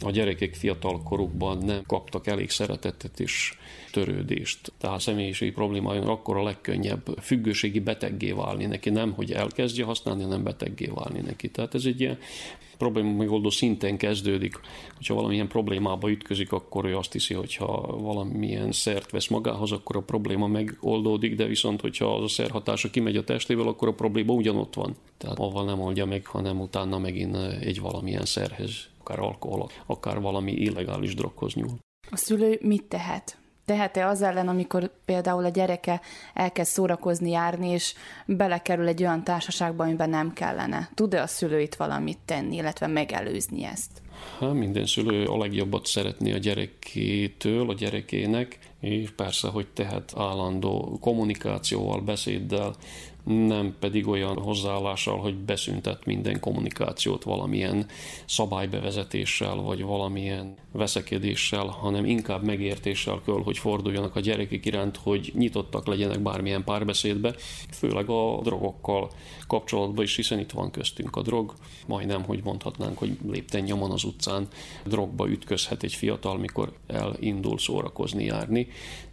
a 0.00 0.10
gyerekek 0.10 0.54
fiatal 0.54 1.02
korukban 1.02 1.58
nem 1.58 1.82
kaptak 1.86 2.26
elég 2.26 2.50
szeretetet 2.50 3.20
és 3.20 3.54
törődést. 3.92 4.72
Tehát 4.78 5.00
személyiségi 5.00 5.52
probléma 5.52 5.90
akkor 5.92 6.36
a 6.36 6.42
legkönnyebb 6.42 7.18
függőségi 7.20 7.80
beteggé 7.80 8.30
válni 8.30 8.64
neki, 8.66 8.90
nem 8.90 9.12
hogy 9.12 9.32
elkezdje 9.32 9.84
használni, 9.84 10.22
hanem 10.22 10.42
beteggé 10.42 10.90
válni 10.94 11.20
neki. 11.20 11.50
Tehát 11.50 11.74
ez 11.74 11.84
egy 11.84 12.00
ilyen 12.00 12.18
probléma 12.78 13.12
megoldó 13.12 13.50
szinten 13.50 13.96
kezdődik. 13.96 14.60
Hogyha 14.96 15.14
valamilyen 15.14 15.48
problémába 15.48 16.10
ütközik, 16.10 16.52
akkor 16.52 16.84
ő 16.84 16.96
azt 16.96 17.12
hiszi, 17.12 17.34
hogy 17.34 17.58
valamilyen 17.86 18.72
szert 18.72 19.10
vesz 19.10 19.28
magához, 19.28 19.72
akkor 19.72 19.96
a 19.96 20.00
probléma 20.00 20.46
megoldódik, 20.46 21.34
de 21.34 21.44
viszont, 21.44 21.80
hogyha 21.80 22.14
az 22.14 22.22
a 22.22 22.28
szer 22.28 22.50
hatása 22.50 22.90
kimegy 22.90 23.16
a 23.16 23.24
testéből, 23.24 23.68
akkor 23.68 23.88
a 23.88 23.94
probléma 23.94 24.32
ugyanott 24.32 24.74
van. 24.74 24.96
Tehát 25.18 25.38
avval 25.38 25.64
nem 25.64 25.80
oldja 25.80 26.06
meg, 26.06 26.26
hanem 26.26 26.60
utána 26.60 26.98
megint 26.98 27.36
egy 27.60 27.80
valamilyen 27.80 28.24
szerhez, 28.24 28.88
akár 29.02 29.18
alkohol, 29.18 29.70
akár 29.86 30.20
valami 30.20 30.52
illegális 30.52 31.14
droghoz 31.14 31.54
nyúl. 31.54 31.78
A 32.10 32.16
szülő 32.16 32.58
mit 32.62 32.84
tehet? 32.84 33.36
Tehet-e 33.64 34.06
az 34.06 34.22
ellen, 34.22 34.48
amikor 34.48 34.90
például 35.04 35.44
a 35.44 35.48
gyereke 35.48 36.00
elkezd 36.34 36.70
szórakozni, 36.70 37.30
járni, 37.30 37.68
és 37.68 37.94
belekerül 38.26 38.86
egy 38.86 39.02
olyan 39.02 39.24
társaságba, 39.24 39.84
amiben 39.84 40.10
nem 40.10 40.32
kellene? 40.32 40.90
Tud-e 40.94 41.22
a 41.22 41.26
szülő 41.26 41.60
itt 41.60 41.74
valamit 41.74 42.18
tenni, 42.24 42.56
illetve 42.56 42.86
megelőzni 42.86 43.64
ezt? 43.64 44.02
Hát 44.38 44.52
minden 44.52 44.86
szülő 44.86 45.24
a 45.24 45.38
legjobbat 45.38 45.86
szeretné 45.86 46.32
a 46.32 46.38
gyerekétől, 46.38 47.70
a 47.70 47.74
gyerekének, 47.74 48.58
és 48.80 49.10
persze, 49.10 49.48
hogy 49.48 49.66
tehet 49.66 50.12
állandó 50.16 50.98
kommunikációval, 51.00 52.00
beszéddel, 52.00 52.74
nem 53.24 53.74
pedig 53.78 54.08
olyan 54.08 54.36
hozzáállással, 54.36 55.18
hogy 55.18 55.34
beszüntet 55.34 56.04
minden 56.04 56.40
kommunikációt 56.40 57.22
valamilyen 57.22 57.86
szabálybevezetéssel, 58.24 59.56
vagy 59.56 59.82
valamilyen 59.82 60.54
veszekedéssel, 60.72 61.66
hanem 61.66 62.04
inkább 62.04 62.42
megértéssel 62.42 63.20
kell, 63.24 63.40
hogy 63.44 63.58
forduljanak 63.58 64.16
a 64.16 64.20
gyerekek 64.20 64.66
iránt, 64.66 64.96
hogy 64.96 65.32
nyitottak 65.34 65.86
legyenek 65.86 66.20
bármilyen 66.20 66.64
párbeszédbe, 66.64 67.34
főleg 67.70 68.08
a 68.08 68.40
drogokkal 68.42 69.10
kapcsolatban 69.46 70.04
is, 70.04 70.16
hiszen 70.16 70.38
itt 70.38 70.50
van 70.50 70.70
köztünk 70.70 71.16
a 71.16 71.22
drog, 71.22 71.54
majdnem, 71.86 72.22
hogy 72.22 72.40
mondhatnánk, 72.44 72.98
hogy 72.98 73.18
lépten 73.30 73.62
nyomon 73.62 73.90
az 73.90 74.04
utcán 74.04 74.48
drogba 74.84 75.28
ütközhet 75.28 75.82
egy 75.82 75.94
fiatal, 75.94 76.38
mikor 76.38 76.72
elindul 76.86 77.58
szórakozni, 77.58 78.24
járni. 78.24 78.68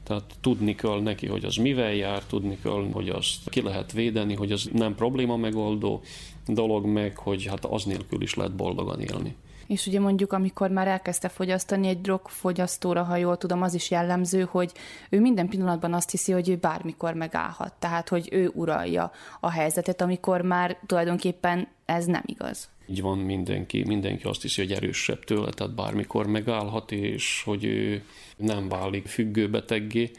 Tehát 0.10 0.36
tudni 0.41 0.76
kell 0.76 1.02
neki, 1.02 1.28
hogy 1.28 1.45
az 1.45 1.56
mivel 1.56 1.93
jár, 1.93 2.24
tudni 2.24 2.58
kell, 2.63 2.89
hogy 2.91 3.10
azt 3.10 3.50
ki 3.50 3.62
lehet 3.62 3.91
védeni, 3.91 4.34
hogy 4.34 4.52
az 4.52 4.69
nem 4.74 4.95
probléma 4.95 5.38
megoldó 5.38 6.02
dolog 6.48 6.86
meg, 6.86 7.17
hogy 7.17 7.45
hát 7.45 7.65
az 7.65 7.84
nélkül 7.84 8.22
is 8.22 8.34
lehet 8.34 8.56
boldogan 8.56 9.00
élni. 9.02 9.36
És 9.70 9.88
ugye 9.88 10.00
mondjuk, 10.00 10.34
amikor 10.34 10.70
már 10.70 10.88
elkezdte 10.88 11.30
fogyasztani 11.30 11.88
egy 11.88 12.02
drogfogyasztóra, 12.02 13.04
ha 13.04 13.16
jól 13.16 13.38
tudom, 13.38 13.62
az 13.62 13.74
is 13.74 13.92
jellemző, 13.92 14.48
hogy 14.52 14.72
ő 15.10 15.20
minden 15.20 15.48
pillanatban 15.48 15.94
azt 15.94 16.12
hiszi, 16.12 16.32
hogy 16.32 16.50
ő 16.50 16.56
bármikor 16.56 17.14
megállhat. 17.14 17.74
Tehát, 17.80 18.10
hogy 18.10 18.30
ő 18.32 18.52
uralja 18.54 19.12
a 19.40 19.50
helyzetet, 19.50 20.02
amikor 20.02 20.42
már 20.42 20.78
tulajdonképpen 20.86 21.68
ez 21.86 22.06
nem 22.06 22.22
igaz. 22.26 22.70
Így 22.88 23.02
van 23.02 23.18
mindenki, 23.18 23.84
mindenki 23.88 24.24
azt 24.24 24.42
hiszi, 24.42 24.62
hogy 24.62 24.72
erősebb 24.72 25.24
tőle, 25.24 25.50
tehát 25.50 25.76
bármikor 25.76 26.28
megállhat, 26.28 26.92
és 26.92 27.42
hogy 27.46 27.66
ő 27.66 28.04
nem 28.38 28.70
válik 28.70 29.08
függőbeteggé, 29.08 30.12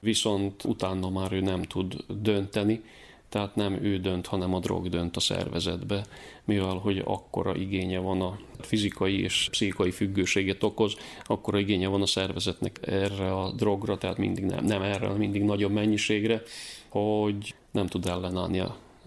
viszont 0.00 0.64
utána 0.64 1.10
már 1.10 1.32
ő 1.32 1.40
nem 1.40 1.62
tud 1.62 1.96
dönteni, 2.08 2.82
tehát 3.28 3.54
nem 3.56 3.84
ő 3.84 3.98
dönt, 3.98 4.26
hanem 4.26 4.54
a 4.54 4.58
drog 4.58 4.88
dönt 4.88 5.16
a 5.16 5.20
szervezetbe, 5.20 6.06
mivel 6.44 6.74
hogy 6.76 7.02
akkora 7.04 7.56
igénye 7.56 7.98
van 7.98 8.20
a 8.20 8.38
fizikai 8.60 9.20
és 9.20 9.48
pszichikai 9.50 9.90
függőséget 9.90 10.62
okoz, 10.62 10.94
akkora 11.24 11.58
igénye 11.58 11.88
van 11.88 12.02
a 12.02 12.06
szervezetnek 12.06 12.78
erre 12.80 13.32
a 13.32 13.50
drogra, 13.50 13.98
tehát 13.98 14.18
mindig 14.18 14.44
nem, 14.44 14.64
nem 14.64 14.82
erre, 14.82 15.08
mindig 15.08 15.42
nagyobb 15.42 15.72
mennyiségre, 15.72 16.42
hogy 16.88 17.54
nem 17.70 17.86
tud 17.86 18.06
ellenállni 18.06 18.62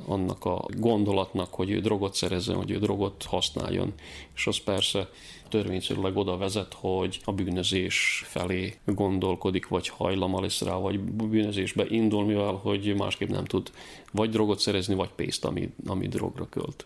annak 0.05 0.45
a 0.45 0.65
gondolatnak, 0.77 1.53
hogy 1.53 1.69
ő 1.69 1.79
drogot 1.79 2.15
szerezzen, 2.15 2.55
hogy 2.55 2.71
ő 2.71 2.77
drogot 2.77 3.23
használjon. 3.23 3.93
És 4.36 4.47
az 4.47 4.57
persze 4.57 5.10
törvényszerűleg 5.52 6.18
oda 6.18 6.38
vezet, 6.38 6.74
hogy 6.74 7.20
a 7.24 7.32
bűnözés 7.32 8.24
felé 8.26 8.74
gondolkodik, 8.86 9.68
vagy 9.68 9.88
hajlama 9.88 10.42
lesz 10.42 10.62
rá, 10.62 10.76
vagy 10.76 11.00
bűnözésbe 11.00 11.86
indul, 11.90 12.26
mivel 12.26 12.54
hogy 12.54 12.96
másképp 12.98 13.30
nem 13.30 13.46
tud 13.46 13.72
vagy 14.12 14.30
drogot 14.30 14.60
szerezni, 14.60 14.96
vagy 14.96 15.10
pénzt, 15.16 15.46
ami, 15.46 15.70
ami 15.86 16.08
drogra 16.08 16.48
költ. 16.50 16.86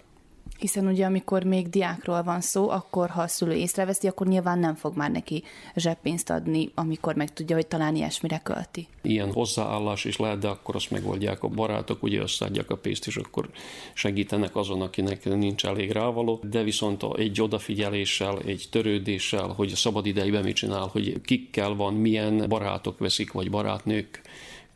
Hiszen 0.59 0.87
ugye 0.87 1.05
amikor 1.05 1.43
még 1.43 1.69
diákról 1.69 2.23
van 2.23 2.41
szó, 2.41 2.69
akkor 2.69 3.09
ha 3.09 3.21
a 3.21 3.27
szülő 3.27 3.53
észreveszi, 3.53 4.07
akkor 4.07 4.27
nyilván 4.27 4.59
nem 4.59 4.75
fog 4.75 4.95
már 4.95 5.11
neki 5.11 5.43
zseppénzt 5.75 6.29
adni, 6.29 6.71
amikor 6.75 7.15
meg 7.15 7.33
tudja, 7.33 7.55
hogy 7.55 7.67
talán 7.67 7.95
ilyesmire 7.95 8.39
költi. 8.43 8.87
Ilyen 9.01 9.31
hozzáállás 9.31 10.05
is 10.05 10.17
lehet, 10.17 10.39
de 10.39 10.47
akkor 10.47 10.75
azt 10.75 10.91
megoldják 10.91 11.43
a 11.43 11.47
barátok, 11.47 12.03
ugye 12.03 12.19
összeadják 12.19 12.69
a 12.69 12.77
pénzt, 12.77 13.07
és 13.07 13.15
akkor 13.15 13.49
segítenek 13.93 14.55
azon, 14.55 14.81
akinek 14.81 15.25
nincs 15.25 15.65
elég 15.65 15.91
rávaló, 15.91 16.39
de 16.49 16.63
viszont 16.63 17.03
egy 17.17 17.41
odafigyeléssel, 17.41 18.39
egy 18.45 18.65
törődéssel, 18.71 19.47
hogy 19.47 19.71
a 19.71 19.75
szabad 19.75 20.05
idejében 20.05 20.43
mit 20.43 20.55
csinál, 20.55 20.87
hogy 20.91 21.21
kikkel 21.21 21.73
van, 21.73 21.93
milyen 21.93 22.45
barátok 22.49 22.99
veszik, 22.99 23.31
vagy 23.31 23.49
barátnők 23.49 24.21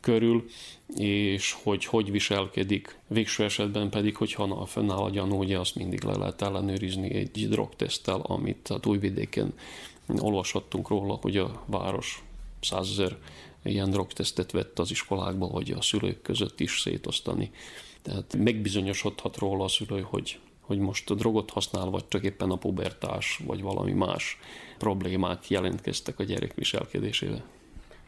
körül, 0.00 0.48
és 0.96 1.56
hogy 1.62 1.84
hogy 1.84 2.10
viselkedik. 2.10 2.98
Végső 3.06 3.44
esetben 3.44 3.90
pedig, 3.90 4.16
hogyha 4.16 4.66
fennáll 4.66 4.98
a 4.98 5.10
gyanú, 5.10 5.38
ugye 5.38 5.58
azt 5.58 5.74
mindig 5.74 6.02
le 6.02 6.16
lehet 6.16 6.42
ellenőrizni 6.42 7.14
egy 7.14 7.48
drogteszttel, 7.48 8.20
amit 8.20 8.68
a 8.68 8.80
Újvidéken 8.88 9.52
olvashattunk 10.18 10.88
róla, 10.88 11.18
hogy 11.20 11.36
a 11.36 11.64
város 11.66 12.24
százezer 12.60 13.16
ilyen 13.62 13.90
drogtesztet 13.90 14.50
vett 14.50 14.78
az 14.78 14.90
iskolákba, 14.90 15.46
hogy 15.46 15.70
a 15.70 15.82
szülők 15.82 16.22
között 16.22 16.60
is 16.60 16.80
szétosztani. 16.80 17.50
Tehát 18.02 18.36
megbizonyosodhat 18.36 19.36
róla 19.36 19.64
a 19.64 19.68
szülő, 19.68 20.00
hogy 20.00 20.38
hogy 20.60 20.78
most 20.78 21.10
a 21.10 21.14
drogot 21.14 21.50
használ, 21.50 21.90
vagy 21.90 22.08
csak 22.08 22.24
éppen 22.24 22.50
a 22.50 22.56
pubertás, 22.56 23.40
vagy 23.46 23.62
valami 23.62 23.92
más 23.92 24.38
problémák 24.78 25.50
jelentkeztek 25.50 26.18
a 26.18 26.22
gyerek 26.22 26.54
viselkedésével. 26.54 27.44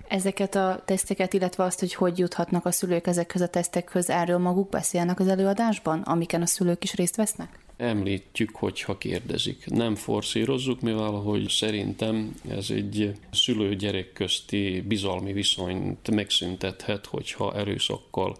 Ezeket 0.09 0.55
a 0.55 0.83
teszteket, 0.85 1.33
illetve 1.33 1.65
azt, 1.65 1.81
hogy 1.81 1.95
hogy 1.95 2.19
juthatnak 2.19 2.67
a 2.67 2.71
szülők 2.71 3.07
ezekhez 3.07 3.41
a 3.41 3.49
tesztekhez, 3.49 4.11
erről 4.11 4.39
maguk 4.39 4.69
beszélnek 4.69 5.21
az 5.21 5.29
előadásban, 5.29 6.01
amiken 6.01 6.43
a 6.43 6.47
szülők 6.47 6.85
is 6.85 6.95
részt 6.95 7.17
vesznek? 7.17 7.59
Említjük, 7.77 8.57
hogyha 8.57 8.99
kérdezik. 8.99 9.67
Nem 9.67 9.95
forszírozzuk, 9.95 10.81
mivel 10.81 11.11
hogy 11.11 11.49
szerintem 11.49 12.35
ez 12.49 12.67
egy 12.71 13.13
szülő-gyerek 13.33 14.13
közti 14.13 14.85
bizalmi 14.89 15.33
viszonyt 15.33 16.11
megszüntethet, 16.11 17.07
hogyha 17.07 17.57
erőszakkal 17.57 18.37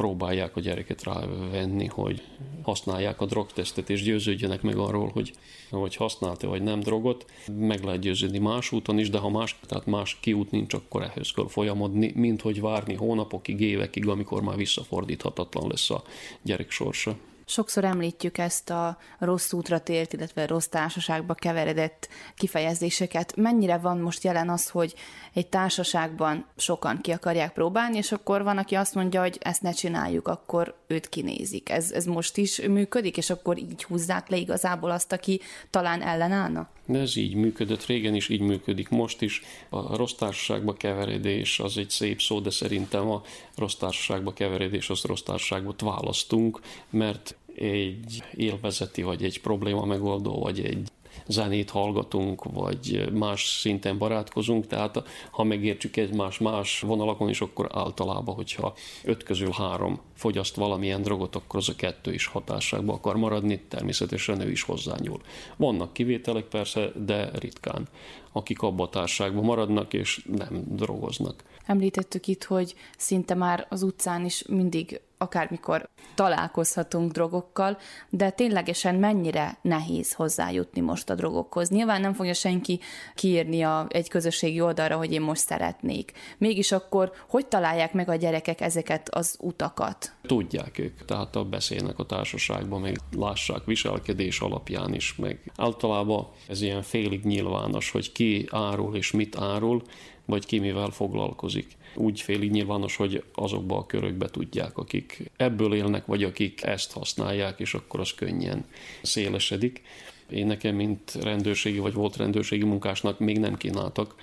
próbálják 0.00 0.56
a 0.56 0.60
gyereket 0.60 1.02
rávenni, 1.02 1.86
hogy 1.86 2.22
használják 2.62 3.20
a 3.20 3.26
drogtesztet, 3.26 3.90
és 3.90 4.02
győződjenek 4.02 4.62
meg 4.62 4.76
arról, 4.76 5.10
hogy, 5.12 5.32
hogy 5.70 5.96
használta 5.96 6.48
vagy 6.48 6.62
nem 6.62 6.80
drogot. 6.80 7.24
Meg 7.58 7.84
lehet 7.84 8.00
győződni 8.00 8.38
más 8.38 8.72
úton 8.72 8.98
is, 8.98 9.10
de 9.10 9.18
ha 9.18 9.28
más, 9.28 9.58
tehát 9.66 9.86
más 9.86 10.18
kiút 10.20 10.50
nincs, 10.50 10.74
akkor 10.74 11.02
ehhez 11.02 11.30
kell 11.30 11.48
folyamodni, 11.48 12.12
mint 12.14 12.40
hogy 12.40 12.60
várni 12.60 12.94
hónapokig, 12.94 13.60
évekig, 13.60 14.08
amikor 14.08 14.42
már 14.42 14.56
visszafordíthatatlan 14.56 15.68
lesz 15.68 15.90
a 15.90 16.02
gyerek 16.42 16.70
sorsa. 16.70 17.16
Sokszor 17.50 17.84
említjük 17.84 18.38
ezt 18.38 18.70
a 18.70 18.98
rossz 19.18 19.52
útra 19.52 19.78
tért, 19.78 20.12
illetve 20.12 20.46
rossz 20.46 20.66
társaságba 20.66 21.34
keveredett 21.34 22.08
kifejezéseket. 22.36 23.36
Mennyire 23.36 23.76
van 23.76 23.98
most 23.98 24.24
jelen 24.24 24.48
az, 24.48 24.68
hogy 24.68 24.94
egy 25.32 25.46
társaságban 25.46 26.46
sokan 26.56 27.00
ki 27.00 27.10
akarják 27.10 27.52
próbálni, 27.52 27.96
és 27.96 28.12
akkor 28.12 28.42
van, 28.42 28.58
aki 28.58 28.74
azt 28.74 28.94
mondja, 28.94 29.20
hogy 29.20 29.38
ezt 29.40 29.62
ne 29.62 29.72
csináljuk, 29.72 30.28
akkor 30.28 30.74
őt 30.86 31.08
kinézik. 31.08 31.70
Ez, 31.70 31.90
ez 31.90 32.04
most 32.04 32.36
is 32.36 32.60
működik, 32.60 33.16
és 33.16 33.30
akkor 33.30 33.58
így 33.58 33.84
húzzák 33.84 34.28
le 34.28 34.36
igazából 34.36 34.90
azt, 34.90 35.12
aki 35.12 35.40
talán 35.70 36.02
ellenállna? 36.02 36.68
De 36.86 36.98
ez 36.98 37.16
így 37.16 37.34
működött 37.34 37.86
régen 37.86 38.14
is, 38.14 38.28
így 38.28 38.40
működik 38.40 38.88
most 38.88 39.22
is. 39.22 39.42
A 39.68 39.96
rossz 39.96 40.12
társaságba 40.12 40.72
keveredés 40.72 41.60
az 41.60 41.76
egy 41.76 41.90
szép 41.90 42.20
szó, 42.20 42.40
de 42.40 42.50
szerintem 42.50 43.10
a 43.10 43.22
rossz 43.56 43.74
társaságba 43.74 44.32
keveredés 44.32 44.90
az 44.90 45.02
rossz 45.02 45.22
társaságot 45.22 45.80
választunk, 45.80 46.60
mert 46.90 47.34
egy 47.54 48.22
élvezeti, 48.34 49.02
vagy 49.02 49.24
egy 49.24 49.40
probléma 49.40 49.84
megoldó, 49.84 50.38
vagy 50.38 50.60
egy 50.60 50.90
zenét 51.26 51.70
hallgatunk, 51.70 52.44
vagy 52.44 53.12
más 53.12 53.46
szinten 53.46 53.98
barátkozunk, 53.98 54.66
tehát 54.66 55.02
ha 55.30 55.42
megértsük 55.42 55.96
egymás 55.96 56.38
más 56.38 56.80
vonalakon 56.80 57.28
is, 57.28 57.40
akkor 57.40 57.68
általában, 57.72 58.34
hogyha 58.34 58.74
öt 59.04 59.22
közül 59.22 59.50
három 59.50 60.00
fogyaszt 60.14 60.54
valamilyen 60.54 61.02
drogot, 61.02 61.36
akkor 61.36 61.58
az 61.58 61.68
a 61.68 61.74
kettő 61.74 62.12
is 62.12 62.26
hatásságban 62.26 62.94
akar 62.94 63.16
maradni, 63.16 63.60
természetesen 63.68 64.40
ő 64.40 64.50
is 64.50 64.62
hozzányúl. 64.62 65.20
Vannak 65.56 65.92
kivételek 65.92 66.44
persze, 66.44 66.92
de 67.04 67.30
ritkán, 67.38 67.88
akik 68.32 68.62
abba 68.62 68.82
a 68.84 68.88
társágban 68.88 69.44
maradnak 69.44 69.92
és 69.92 70.24
nem 70.36 70.64
drogoznak. 70.68 71.44
Említettük 71.66 72.26
itt, 72.26 72.44
hogy 72.44 72.74
szinte 72.96 73.34
már 73.34 73.66
az 73.68 73.82
utcán 73.82 74.24
is 74.24 74.44
mindig 74.48 75.00
akármikor 75.20 75.88
találkozhatunk 76.14 77.12
drogokkal, 77.12 77.78
de 78.08 78.30
ténylegesen 78.30 78.94
mennyire 78.94 79.58
nehéz 79.62 80.12
hozzájutni 80.12 80.80
most 80.80 81.10
a 81.10 81.14
drogokhoz. 81.14 81.68
Nyilván 81.68 82.00
nem 82.00 82.12
fogja 82.12 82.34
senki 82.34 82.80
kiírni 83.14 83.62
a, 83.62 83.86
egy 83.88 84.08
közösségi 84.08 84.60
oldalra, 84.60 84.96
hogy 84.96 85.12
én 85.12 85.20
most 85.20 85.40
szeretnék. 85.40 86.12
Mégis 86.38 86.72
akkor 86.72 87.12
hogy 87.28 87.46
találják 87.46 87.92
meg 87.92 88.08
a 88.08 88.14
gyerekek 88.14 88.60
ezeket 88.60 89.08
az 89.08 89.36
utakat? 89.40 90.12
Tudják 90.22 90.78
ők, 90.78 91.04
tehát 91.04 91.36
a 91.36 91.44
beszélnek 91.44 91.98
a 91.98 92.06
társaságban, 92.06 92.80
meg 92.80 92.98
lássák 93.16 93.64
viselkedés 93.64 94.40
alapján 94.40 94.94
is, 94.94 95.16
meg 95.16 95.52
általában 95.56 96.28
ez 96.48 96.60
ilyen 96.60 96.82
félig 96.82 97.24
nyilvános, 97.24 97.90
hogy 97.90 98.12
ki 98.12 98.46
árul 98.50 98.96
és 98.96 99.10
mit 99.10 99.36
árul, 99.36 99.82
vagy 100.30 100.46
ki 100.46 100.58
mivel 100.58 100.90
foglalkozik. 100.90 101.66
Úgy 101.94 102.20
félig 102.20 102.50
nyilvános, 102.50 102.96
hogy 102.96 103.22
azokba 103.34 103.76
a 103.76 103.86
körökbe 103.86 104.28
tudják, 104.28 104.78
akik 104.78 105.30
ebből 105.36 105.74
élnek, 105.74 106.06
vagy 106.06 106.24
akik 106.24 106.62
ezt 106.62 106.92
használják, 106.92 107.60
és 107.60 107.74
akkor 107.74 108.00
az 108.00 108.14
könnyen 108.14 108.64
szélesedik. 109.02 109.82
Én 110.30 110.46
nekem, 110.46 110.74
mint 110.74 111.14
rendőrségi 111.22 111.78
vagy 111.78 111.94
volt 111.94 112.16
rendőrségi 112.16 112.64
munkásnak 112.64 113.18
még 113.18 113.38
nem 113.38 113.56
kínáltak, 113.56 114.14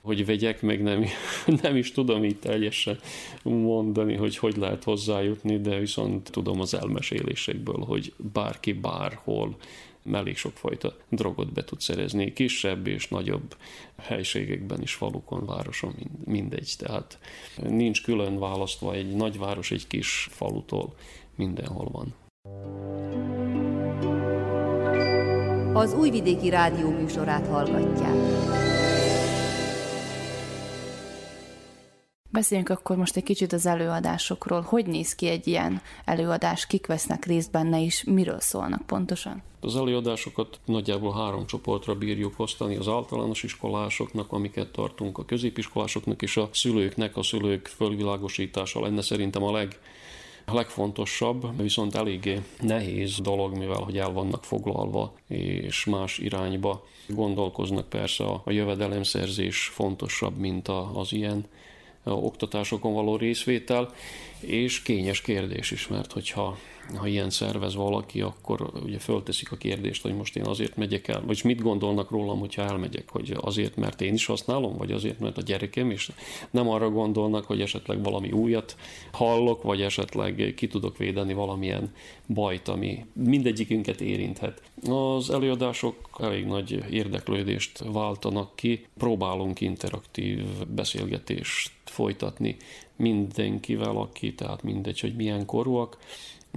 hogy 0.00 0.26
vegyek, 0.26 0.62
meg 0.62 0.82
nem, 0.82 1.04
nem 1.62 1.76
is 1.76 1.92
tudom 1.92 2.24
így 2.24 2.36
teljesen 2.36 2.98
mondani, 3.42 4.14
hogy 4.14 4.36
hogy 4.36 4.56
lehet 4.56 4.84
hozzájutni, 4.84 5.60
de 5.60 5.78
viszont 5.78 6.30
tudom 6.30 6.60
az 6.60 6.74
elmesélésekből, 6.74 7.84
hogy 7.84 8.12
bárki 8.32 8.72
bárhol 8.72 9.56
elég 10.12 10.36
sokfajta 10.36 10.96
drogot 11.08 11.52
be 11.52 11.64
tud 11.64 11.80
szerezni, 11.80 12.32
kisebb 12.32 12.86
és 12.86 13.08
nagyobb 13.08 13.56
helységekben 13.96 14.82
is, 14.82 14.94
falukon, 14.94 15.46
városon, 15.46 15.94
mindegy. 16.24 16.74
Tehát 16.78 17.18
nincs 17.56 18.02
külön 18.02 18.38
választva 18.38 18.94
egy 18.94 19.16
nagyváros 19.16 19.70
egy 19.70 19.86
kis 19.86 20.28
falutól, 20.30 20.94
mindenhol 21.34 21.88
van. 21.92 22.14
Az 25.74 25.94
Újvidéki 25.94 26.48
Rádió 26.48 26.90
műsorát 26.90 27.46
hallgatják. 27.46 28.65
Beszéljünk 32.36 32.68
akkor 32.68 32.96
most 32.96 33.16
egy 33.16 33.22
kicsit 33.22 33.52
az 33.52 33.66
előadásokról. 33.66 34.60
Hogy 34.60 34.86
néz 34.86 35.14
ki 35.14 35.28
egy 35.28 35.46
ilyen 35.46 35.80
előadás, 36.04 36.66
kik 36.66 36.86
vesznek 36.86 37.24
részt 37.24 37.50
benne, 37.50 37.84
és 37.84 38.04
miről 38.04 38.40
szólnak 38.40 38.86
pontosan? 38.86 39.42
Az 39.60 39.76
előadásokat 39.76 40.60
nagyjából 40.64 41.12
három 41.12 41.46
csoportra 41.46 41.94
bírjuk 41.94 42.34
osztani, 42.36 42.76
az 42.76 42.88
általános 42.88 43.42
iskolásoknak, 43.42 44.32
amiket 44.32 44.72
tartunk, 44.72 45.18
a 45.18 45.24
középiskolásoknak 45.24 46.22
és 46.22 46.36
a 46.36 46.48
szülőknek, 46.52 47.16
a 47.16 47.22
szülők 47.22 47.66
fölvilágosítása 47.66 48.80
lenne 48.80 49.02
szerintem 49.02 49.42
a 49.42 49.52
leg, 49.52 49.78
a 50.44 50.54
legfontosabb, 50.54 51.62
viszont 51.62 51.94
eléggé 51.94 52.40
nehéz 52.60 53.20
dolog, 53.20 53.56
mivel 53.58 53.80
hogy 53.80 53.98
el 53.98 54.12
vannak 54.12 54.44
foglalva, 54.44 55.14
és 55.28 55.84
más 55.84 56.18
irányba 56.18 56.86
gondolkoznak. 57.08 57.88
Persze 57.88 58.24
a, 58.24 58.42
a 58.44 58.50
jövedelemszerzés 58.50 59.70
fontosabb, 59.74 60.36
mint 60.36 60.68
a, 60.68 60.98
az 60.98 61.12
ilyen 61.12 61.46
oktatásokon 62.14 62.94
való 62.94 63.16
részvétel, 63.16 63.94
és 64.40 64.82
kényes 64.82 65.20
kérdés 65.20 65.70
is, 65.70 65.88
mert 65.88 66.12
hogyha 66.12 66.58
ha 66.94 67.06
ilyen 67.06 67.30
szervez 67.30 67.74
valaki, 67.74 68.20
akkor 68.20 68.70
ugye 68.84 68.98
fölteszik 68.98 69.52
a 69.52 69.56
kérdést, 69.56 70.02
hogy 70.02 70.14
most 70.14 70.36
én 70.36 70.46
azért 70.46 70.76
megyek 70.76 71.08
el, 71.08 71.22
vagy 71.26 71.40
mit 71.44 71.62
gondolnak 71.62 72.10
rólam, 72.10 72.38
hogyha 72.38 72.62
elmegyek, 72.62 73.10
hogy 73.10 73.36
azért, 73.40 73.76
mert 73.76 74.00
én 74.00 74.14
is 74.14 74.26
használom, 74.26 74.76
vagy 74.76 74.92
azért, 74.92 75.18
mert 75.18 75.38
a 75.38 75.42
gyerekem 75.42 75.90
is. 75.90 76.10
Nem 76.50 76.68
arra 76.68 76.90
gondolnak, 76.90 77.44
hogy 77.44 77.60
esetleg 77.60 78.02
valami 78.02 78.32
újat 78.32 78.76
hallok, 79.12 79.62
vagy 79.62 79.82
esetleg 79.82 80.52
ki 80.56 80.66
tudok 80.66 80.96
védeni 80.96 81.32
valamilyen 81.32 81.92
bajt, 82.26 82.68
ami 82.68 83.04
mindegyikünket 83.12 84.00
érinthet. 84.00 84.62
Az 84.88 85.30
előadások 85.30 85.94
elég 86.18 86.46
nagy 86.46 86.84
érdeklődést 86.90 87.82
váltanak 87.92 88.56
ki, 88.56 88.86
próbálunk 88.98 89.60
interaktív 89.60 90.44
beszélgetést 90.68 91.70
folytatni 91.84 92.56
mindenkivel, 92.96 93.96
aki, 93.96 94.34
tehát 94.34 94.62
mindegy, 94.62 95.00
hogy 95.00 95.14
milyen 95.16 95.46
korúak, 95.46 95.98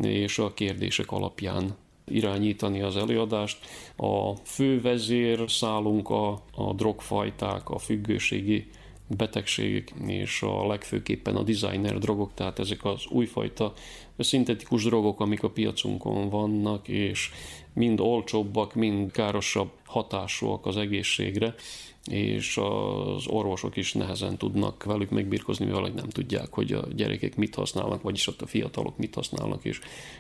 és 0.02 0.40
a 0.40 0.54
kérdések 0.54 1.12
alapján 1.12 1.76
irányítani 2.06 2.82
az 2.82 2.98
előadást. 2.98 3.58
A 3.96 4.36
fő 4.36 4.82
vezér 4.82 5.52
szálunk 5.52 6.10
a, 6.10 6.32
a 6.56 6.74
drogfajták, 6.74 7.70
a 7.70 7.78
függőségi 7.78 8.68
betegségek, 9.08 9.94
és 10.08 10.42
a 10.42 10.68
legfőképpen 10.68 11.36
a 11.36 11.44
designer 11.44 11.98
drogok, 11.98 12.34
tehát 12.34 12.60
ezek 12.60 12.86
az 12.86 13.06
újfajta 13.10 13.74
szintetikus 14.18 14.84
drogok, 14.84 15.20
amik 15.20 15.44
a 15.44 15.50
piacunkon 15.50 16.30
vannak, 16.30 16.88
és 16.88 17.30
mind 17.74 18.00
olcsóbbak, 18.00 18.74
mind 18.74 19.12
károsabb 19.12 19.70
hatásúak 19.86 20.66
az 20.66 20.78
egészségre, 20.78 21.56
és 22.06 22.58
az 22.58 23.28
orvosok 23.28 23.76
is 23.76 23.94
nehezen 23.94 24.38
tudnak 24.38 24.84
velük 24.84 25.10
megbírkozni, 25.10 25.66
mivel 25.66 25.82
nem 25.82 26.10
tudják, 26.10 26.54
hogy 26.54 26.74
a 26.74 26.88
gyerekek 26.96 27.36
mit 27.36 27.56
használnak, 27.56 28.02
vagyis 28.02 28.28
ott 28.28 28.42
a 28.42 28.48
fiatalok 28.48 28.98
mit 28.98 29.16
használnak, 29.16 29.66
és 29.66 29.80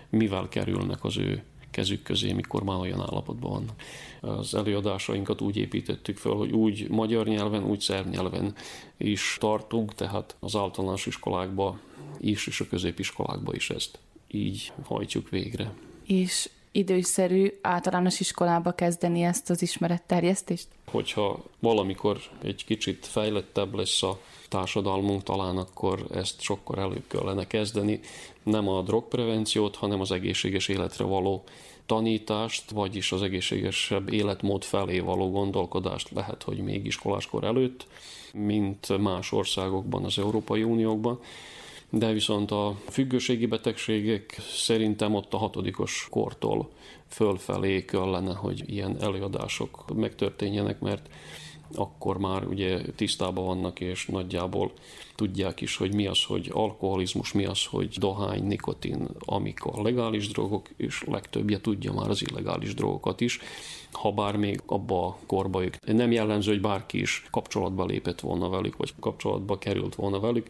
mivel 0.09 0.49
kerülnek 0.49 1.03
az 1.03 1.17
ő 1.17 1.43
kezük 1.71 2.03
közé, 2.03 2.31
mikor 2.31 2.63
már 2.63 2.79
olyan 2.79 3.01
állapotban 3.01 3.51
vannak. 3.51 3.81
Az 4.39 4.55
előadásainkat 4.55 5.41
úgy 5.41 5.57
építettük 5.57 6.17
fel, 6.17 6.31
hogy 6.31 6.51
úgy 6.51 6.89
magyar 6.89 7.27
nyelven, 7.27 7.63
úgy 7.63 7.79
szerb 7.79 8.09
nyelven 8.09 8.55
is 8.97 9.37
tartunk, 9.39 9.93
tehát 9.93 10.35
az 10.39 10.55
általános 10.55 11.05
iskolákba 11.05 11.79
is, 12.19 12.47
és 12.47 12.59
a 12.59 12.67
középiskolákba 12.67 13.53
is 13.55 13.69
ezt 13.69 13.99
így 14.31 14.71
hajtjuk 14.83 15.29
végre. 15.29 15.73
És 16.05 16.49
időszerű 16.71 17.57
általános 17.61 18.19
iskolába 18.19 18.71
kezdeni 18.71 19.21
ezt 19.21 19.49
az 19.49 19.61
ismeretterjesztést? 19.61 20.67
Hogyha 20.91 21.43
valamikor 21.59 22.19
egy 22.43 22.65
kicsit 22.65 23.05
fejlettebb 23.05 23.73
lesz 23.73 24.03
a 24.03 24.19
társadalmunk, 24.49 25.23
talán 25.23 25.57
akkor 25.57 26.05
ezt 26.13 26.41
sokkor 26.41 26.77
előbb 26.77 27.03
kellene 27.07 27.47
kezdeni. 27.47 27.99
Nem 28.43 28.67
a 28.67 28.81
drogprevenciót, 28.81 29.75
hanem 29.75 29.99
az 29.99 30.11
egészséges 30.11 30.67
életre 30.67 31.03
való 31.03 31.43
tanítást, 31.85 32.71
vagyis 32.71 33.11
az 33.11 33.21
egészségesebb 33.21 34.13
életmód 34.13 34.63
felé 34.63 34.99
való 34.99 35.31
gondolkodást 35.31 36.09
lehet, 36.09 36.43
hogy 36.43 36.57
még 36.57 36.85
iskoláskor 36.85 37.43
előtt, 37.43 37.87
mint 38.33 38.97
más 38.97 39.31
országokban, 39.31 40.03
az 40.03 40.17
Európai 40.17 40.63
Uniókban. 40.63 41.19
De 41.89 42.11
viszont 42.11 42.51
a 42.51 42.75
függőségi 42.89 43.45
betegségek 43.45 44.37
szerintem 44.51 45.15
ott 45.15 45.33
a 45.33 45.37
hatodikos 45.37 46.07
kortól 46.09 46.69
fölfelé 47.07 47.85
kellene, 47.85 48.33
hogy 48.33 48.63
ilyen 48.65 49.01
előadások 49.01 49.95
megtörténjenek, 49.95 50.79
mert 50.79 51.09
akkor 51.75 52.17
már 52.17 52.47
ugye 52.47 52.81
tisztában 52.95 53.45
vannak, 53.45 53.79
és 53.79 54.05
nagyjából 54.05 54.71
tudják 55.15 55.61
is, 55.61 55.77
hogy 55.77 55.93
mi 55.93 56.07
az, 56.07 56.23
hogy 56.23 56.49
alkoholizmus, 56.53 57.31
mi 57.31 57.45
az, 57.45 57.65
hogy 57.65 57.95
dohány, 57.99 58.43
nikotin, 58.43 59.07
amik 59.19 59.63
a 59.63 59.81
legális 59.81 60.27
drogok, 60.27 60.69
és 60.77 61.03
legtöbbje 61.07 61.61
tudja 61.61 61.93
már 61.93 62.09
az 62.09 62.21
illegális 62.29 62.73
drogokat 62.73 63.21
is, 63.21 63.39
ha 63.91 64.11
bár 64.11 64.35
még 64.35 64.61
abba 64.65 65.05
a 65.05 65.17
korba 65.25 65.63
ők 65.63 65.85
nem 65.85 66.11
jellemző, 66.11 66.51
hogy 66.51 66.61
bárki 66.61 66.99
is 66.99 67.25
kapcsolatba 67.31 67.85
lépett 67.85 68.19
volna 68.19 68.49
velük, 68.49 68.77
vagy 68.77 68.93
kapcsolatba 68.99 69.57
került 69.57 69.95
volna 69.95 70.19
velük. 70.19 70.47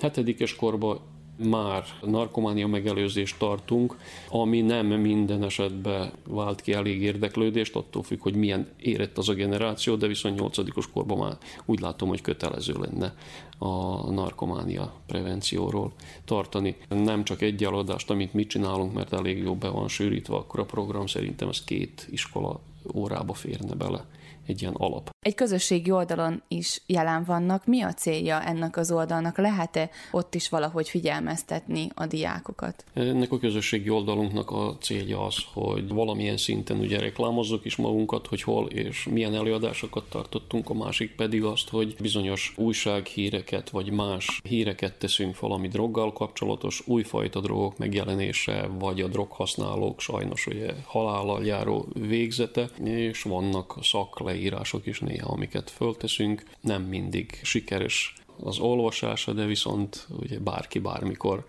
Hetedikes 0.00 0.56
korba 0.56 1.00
már 1.38 1.84
narkománia 2.02 2.66
megelőzést 2.66 3.38
tartunk, 3.38 3.96
ami 4.28 4.60
nem 4.60 4.86
minden 4.86 5.42
esetben 5.42 6.12
vált 6.26 6.60
ki 6.60 6.72
elég 6.72 7.02
érdeklődést, 7.02 7.76
attól 7.76 8.02
függ, 8.02 8.22
hogy 8.22 8.34
milyen 8.34 8.68
érett 8.80 9.18
az 9.18 9.28
a 9.28 9.34
generáció, 9.34 9.94
de 9.94 10.06
viszont 10.06 10.38
8 10.38 10.90
korban 10.92 11.18
már 11.18 11.36
úgy 11.64 11.80
látom, 11.80 12.08
hogy 12.08 12.20
kötelező 12.20 12.74
lenne 12.80 13.14
a 13.58 14.10
narkománia 14.10 14.92
prevencióról 15.06 15.92
tartani. 16.24 16.76
Nem 16.88 17.24
csak 17.24 17.42
egy 17.42 17.64
eladást, 17.64 18.10
amit 18.10 18.32
mi 18.32 18.46
csinálunk, 18.46 18.92
mert 18.94 19.12
elég 19.12 19.38
jó 19.42 19.54
be 19.54 19.68
van 19.68 19.88
sűrítve, 19.88 20.34
akkor 20.34 20.60
a 20.60 20.64
program 20.64 21.06
szerintem 21.06 21.48
ez 21.48 21.64
két 21.64 22.08
iskola 22.10 22.60
órába 22.94 23.32
férne 23.32 23.74
bele 23.74 24.04
egy 24.46 24.62
ilyen 24.62 24.74
alap. 24.74 25.10
Egy 25.20 25.34
közösségi 25.34 25.90
oldalon 25.90 26.42
is 26.48 26.82
jelen 26.86 27.24
vannak. 27.24 27.66
Mi 27.66 27.82
a 27.82 27.92
célja 27.92 28.42
ennek 28.42 28.76
az 28.76 28.90
oldalnak? 28.90 29.38
Lehet-e 29.38 29.90
ott 30.10 30.34
is 30.34 30.48
valahogy 30.48 30.88
figyelmeztetni 30.88 31.88
a 31.94 32.06
diákokat? 32.06 32.84
Ennek 32.94 33.32
a 33.32 33.38
közösségi 33.38 33.90
oldalunknak 33.90 34.50
a 34.50 34.76
célja 34.80 35.26
az, 35.26 35.36
hogy 35.52 35.88
valamilyen 35.88 36.36
szinten 36.36 36.78
ugye 36.78 36.98
reklámozzuk 36.98 37.64
is 37.64 37.76
magunkat, 37.76 38.26
hogy 38.26 38.42
hol 38.42 38.66
és 38.66 39.08
milyen 39.10 39.34
előadásokat 39.34 40.04
tartottunk, 40.08 40.70
a 40.70 40.74
másik 40.74 41.14
pedig 41.14 41.44
azt, 41.44 41.68
hogy 41.68 41.96
bizonyos 42.00 42.54
újsághíreket 42.56 43.70
vagy 43.70 43.90
más 43.90 44.40
híreket 44.48 44.98
teszünk 44.98 45.40
valami 45.40 45.68
droggal 45.68 46.12
kapcsolatos, 46.12 46.82
újfajta 46.86 47.40
drogok 47.40 47.78
megjelenése, 47.78 48.68
vagy 48.78 49.00
a 49.00 49.08
droghasználók 49.08 50.00
sajnos 50.00 50.46
ugye 50.46 50.74
halállal 50.86 51.44
járó 51.44 51.86
végzete, 51.94 52.70
és 52.84 53.22
vannak 53.22 53.76
szakleírások 53.82 54.86
is 54.86 55.00
néha, 55.08 55.16
amiket 55.26 55.70
fölteszünk. 55.70 56.42
Nem 56.60 56.82
mindig 56.82 57.40
sikeres 57.42 58.14
az 58.40 58.58
olvasása, 58.58 59.32
de 59.32 59.44
viszont 59.44 60.06
ugye 60.18 60.38
bárki 60.38 60.78
bármikor 60.78 61.44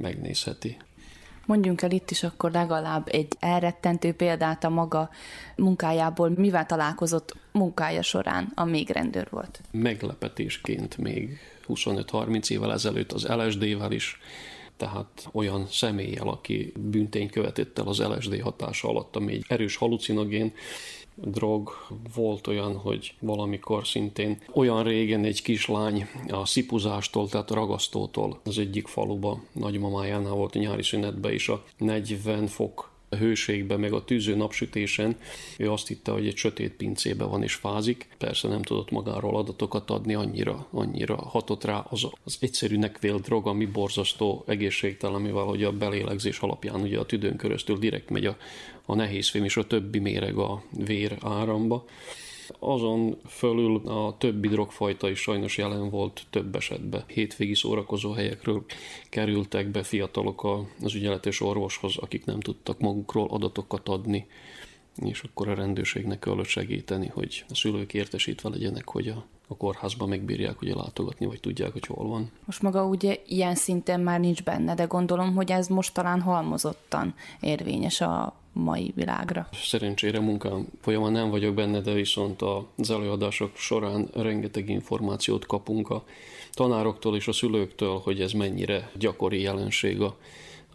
megnézheti. 0.00 0.76
Mondjunk 1.46 1.82
el 1.82 1.90
itt 1.90 2.10
is 2.10 2.22
akkor 2.22 2.50
legalább 2.50 3.08
egy 3.10 3.28
elrettentő 3.38 4.12
példát 4.12 4.64
a 4.64 4.68
maga 4.68 5.10
munkájából, 5.56 6.32
mivel 6.36 6.66
találkozott 6.66 7.36
munkája 7.52 8.02
során, 8.02 8.52
a 8.54 8.64
még 8.64 8.90
rendőr 8.90 9.28
volt. 9.30 9.60
Meglepetésként 9.70 10.96
még 10.96 11.38
25-30 11.68 12.50
évvel 12.50 12.72
ezelőtt 12.72 13.12
az 13.12 13.26
LSD-vel 13.26 13.92
is, 13.92 14.18
tehát 14.76 15.28
olyan 15.32 15.66
személlyel, 15.66 16.28
aki 16.28 16.72
büntény 16.78 17.30
követett 17.30 17.78
el 17.78 17.86
az 17.86 17.98
LSD 17.98 18.40
hatása 18.40 18.88
alatt, 18.88 19.16
ami 19.16 19.32
egy 19.32 19.44
erős 19.48 19.76
halucinogén, 19.76 20.52
drog. 21.14 21.70
Volt 22.14 22.46
olyan, 22.46 22.76
hogy 22.76 23.14
valamikor 23.20 23.86
szintén 23.86 24.42
olyan 24.52 24.82
régen 24.82 25.24
egy 25.24 25.42
kislány 25.42 26.06
a 26.28 26.46
szipuzástól, 26.46 27.28
tehát 27.28 27.50
a 27.50 27.54
ragasztótól 27.54 28.40
az 28.44 28.58
egyik 28.58 28.86
faluba, 28.86 29.42
nagymamájánál 29.52 30.34
volt 30.34 30.54
a 30.54 30.58
nyári 30.58 30.82
szünetbe 30.82 31.32
is 31.32 31.48
a 31.48 31.64
40 31.78 32.46
fok 32.46 32.93
hőségben, 33.16 33.80
meg 33.80 33.92
a 33.92 34.04
tűző 34.04 34.36
napsütésen, 34.36 35.16
ő 35.58 35.70
azt 35.70 35.88
hitte, 35.88 36.12
hogy 36.12 36.26
egy 36.26 36.36
sötét 36.36 36.72
pincébe 36.72 37.24
van 37.24 37.42
és 37.42 37.54
fázik. 37.54 38.08
Persze 38.18 38.48
nem 38.48 38.62
tudott 38.62 38.90
magáról 38.90 39.36
adatokat 39.36 39.90
adni, 39.90 40.14
annyira, 40.14 40.66
annyira 40.70 41.16
hatott 41.16 41.64
rá 41.64 41.86
az, 41.90 42.06
az 42.24 42.36
egyszerűnek 42.40 42.98
vélt 42.98 43.22
drog, 43.22 43.46
ami 43.46 43.66
borzasztó 43.66 44.44
egészségtelen, 44.46 45.20
mivel 45.20 45.44
hogy 45.44 45.64
a 45.64 45.72
belélegzés 45.72 46.38
alapján 46.38 46.80
ugye 46.80 46.98
a 46.98 47.06
tüdőn 47.06 47.36
köröztül 47.36 47.78
direkt 47.78 48.10
megy 48.10 48.26
a, 48.26 48.36
a 48.86 48.94
nehézfém 48.94 49.44
és 49.44 49.56
a 49.56 49.66
többi 49.66 49.98
méreg 49.98 50.36
a 50.36 50.62
vér 50.70 51.16
áramba. 51.20 51.84
Azon 52.58 53.16
fölül 53.26 53.76
a 53.76 54.16
többi 54.18 54.48
drogfajta 54.48 55.10
is 55.10 55.18
sajnos 55.18 55.58
jelen 55.58 55.90
volt 55.90 56.26
több 56.30 56.56
esetben. 56.56 57.04
Hétvégi 57.06 57.54
szórakozó 57.54 58.12
helyekről 58.12 58.64
kerültek 59.10 59.68
be 59.68 59.82
fiatalok 59.82 60.44
az 60.82 60.94
ügyeletes 60.94 61.40
orvoshoz, 61.40 61.96
akik 61.96 62.24
nem 62.24 62.40
tudtak 62.40 62.80
magukról 62.80 63.28
adatokat 63.30 63.88
adni, 63.88 64.26
és 64.96 65.22
akkor 65.22 65.48
a 65.48 65.54
rendőrségnek 65.54 66.18
kellett 66.18 66.46
segíteni, 66.46 67.06
hogy 67.06 67.44
a 67.48 67.54
szülők 67.54 67.94
értesítve 67.94 68.48
legyenek, 68.48 68.88
hogy 68.88 69.08
a, 69.08 69.24
a 69.48 69.56
kórházban 69.56 70.08
megbírják 70.08 70.60
ugye 70.60 70.74
látogatni, 70.74 71.26
vagy 71.26 71.40
tudják, 71.40 71.72
hogy 71.72 71.86
hol 71.86 72.08
van. 72.08 72.30
Most 72.44 72.62
maga 72.62 72.84
ugye 72.84 73.16
ilyen 73.26 73.54
szinten 73.54 74.00
már 74.00 74.20
nincs 74.20 74.42
benne, 74.42 74.74
de 74.74 74.84
gondolom, 74.84 75.34
hogy 75.34 75.50
ez 75.50 75.68
most 75.68 75.94
talán 75.94 76.20
halmozottan 76.20 77.14
érvényes 77.40 78.00
a 78.00 78.34
mai 78.52 78.92
világra. 78.94 79.48
Szerencsére 79.52 80.20
munkám 80.20 80.66
folyamán 80.80 81.12
nem 81.12 81.30
vagyok 81.30 81.54
benne, 81.54 81.80
de 81.80 81.92
viszont 81.92 82.42
az 82.76 82.90
előadások 82.90 83.56
során 83.56 84.08
rengeteg 84.14 84.68
információt 84.68 85.46
kapunk 85.46 85.90
a 85.90 86.04
tanároktól 86.52 87.16
és 87.16 87.28
a 87.28 87.32
szülőktől, 87.32 88.00
hogy 88.04 88.20
ez 88.20 88.32
mennyire 88.32 88.90
gyakori 88.98 89.40
jelenség 89.40 90.00
a, 90.00 90.16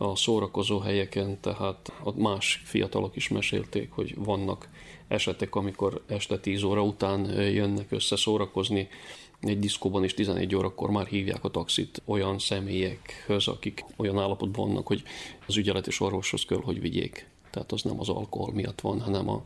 a 0.01 0.15
szórakozó 0.15 0.79
helyeken, 0.79 1.39
tehát 1.39 1.93
más 2.15 2.61
fiatalok 2.65 3.15
is 3.15 3.27
mesélték, 3.27 3.91
hogy 3.91 4.15
vannak 4.17 4.69
esetek, 5.07 5.55
amikor 5.55 6.03
este 6.07 6.39
10 6.39 6.63
óra 6.63 6.83
után 6.83 7.25
jönnek 7.41 7.91
össze 7.91 8.15
szórakozni, 8.15 8.87
egy 9.41 9.59
diszkóban 9.59 10.03
is 10.03 10.13
11 10.13 10.55
órakor 10.55 10.89
már 10.89 11.07
hívják 11.07 11.43
a 11.43 11.49
taxit 11.49 12.01
olyan 12.05 12.39
személyekhez, 12.39 13.47
akik 13.47 13.85
olyan 13.95 14.19
állapotban 14.19 14.67
vannak, 14.67 14.87
hogy 14.87 15.03
az 15.47 15.57
ügyeletes 15.57 15.99
orvoshoz 15.99 16.45
kell, 16.45 16.61
hogy 16.63 16.81
vigyék. 16.81 17.29
Tehát 17.51 17.71
az 17.71 17.81
nem 17.81 17.99
az 17.99 18.09
alkohol 18.09 18.53
miatt 18.53 18.81
van, 18.81 19.01
hanem 19.01 19.29
a 19.29 19.43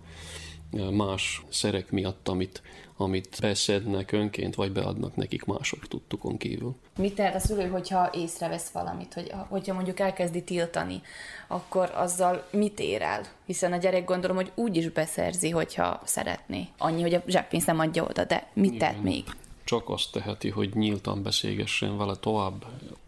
más 0.92 1.44
szerek 1.50 1.92
miatt, 1.92 2.28
amit, 2.28 2.62
amit 2.98 3.38
beszednek 3.42 4.12
önként, 4.12 4.56
vagy 4.56 4.72
beadnak 4.72 5.16
nekik 5.16 5.44
mások 5.44 5.88
tudtukon 5.88 6.38
kívül. 6.38 6.76
Mit 6.98 7.16
tehet 7.16 7.36
a 7.36 7.40
szülő, 7.40 7.68
hogyha 7.68 8.10
észrevesz 8.14 8.70
valamit, 8.70 9.14
hogy, 9.14 9.32
hogyha 9.50 9.74
mondjuk 9.74 10.00
elkezdi 10.00 10.44
tiltani, 10.44 11.02
akkor 11.48 11.92
azzal 11.96 12.48
mit 12.52 12.80
ér 12.80 13.02
el? 13.02 13.22
Hiszen 13.46 13.74
a 13.74 13.78
gyerek 13.78 14.06
gondolom, 14.06 14.36
hogy 14.36 14.52
úgy 14.56 14.78
is 14.78 14.90
beszerzi, 14.90 15.50
hogyha 15.50 16.02
szeretné. 16.04 16.68
Annyi, 16.78 17.02
hogy 17.02 17.14
a 17.14 17.24
zseppénzt 17.28 17.68
nem 17.68 17.80
adja 17.80 18.04
oda, 18.04 18.24
de 18.26 18.48
mit 18.54 18.78
tehet 18.78 19.04
még? 19.04 19.24
Csak 19.64 19.90
azt 19.90 20.12
teheti, 20.12 20.50
hogy 20.50 20.76
nyíltan 20.76 21.24
beszélgessen 21.24 21.98
vele 21.98 22.16
tovább, 22.16 22.66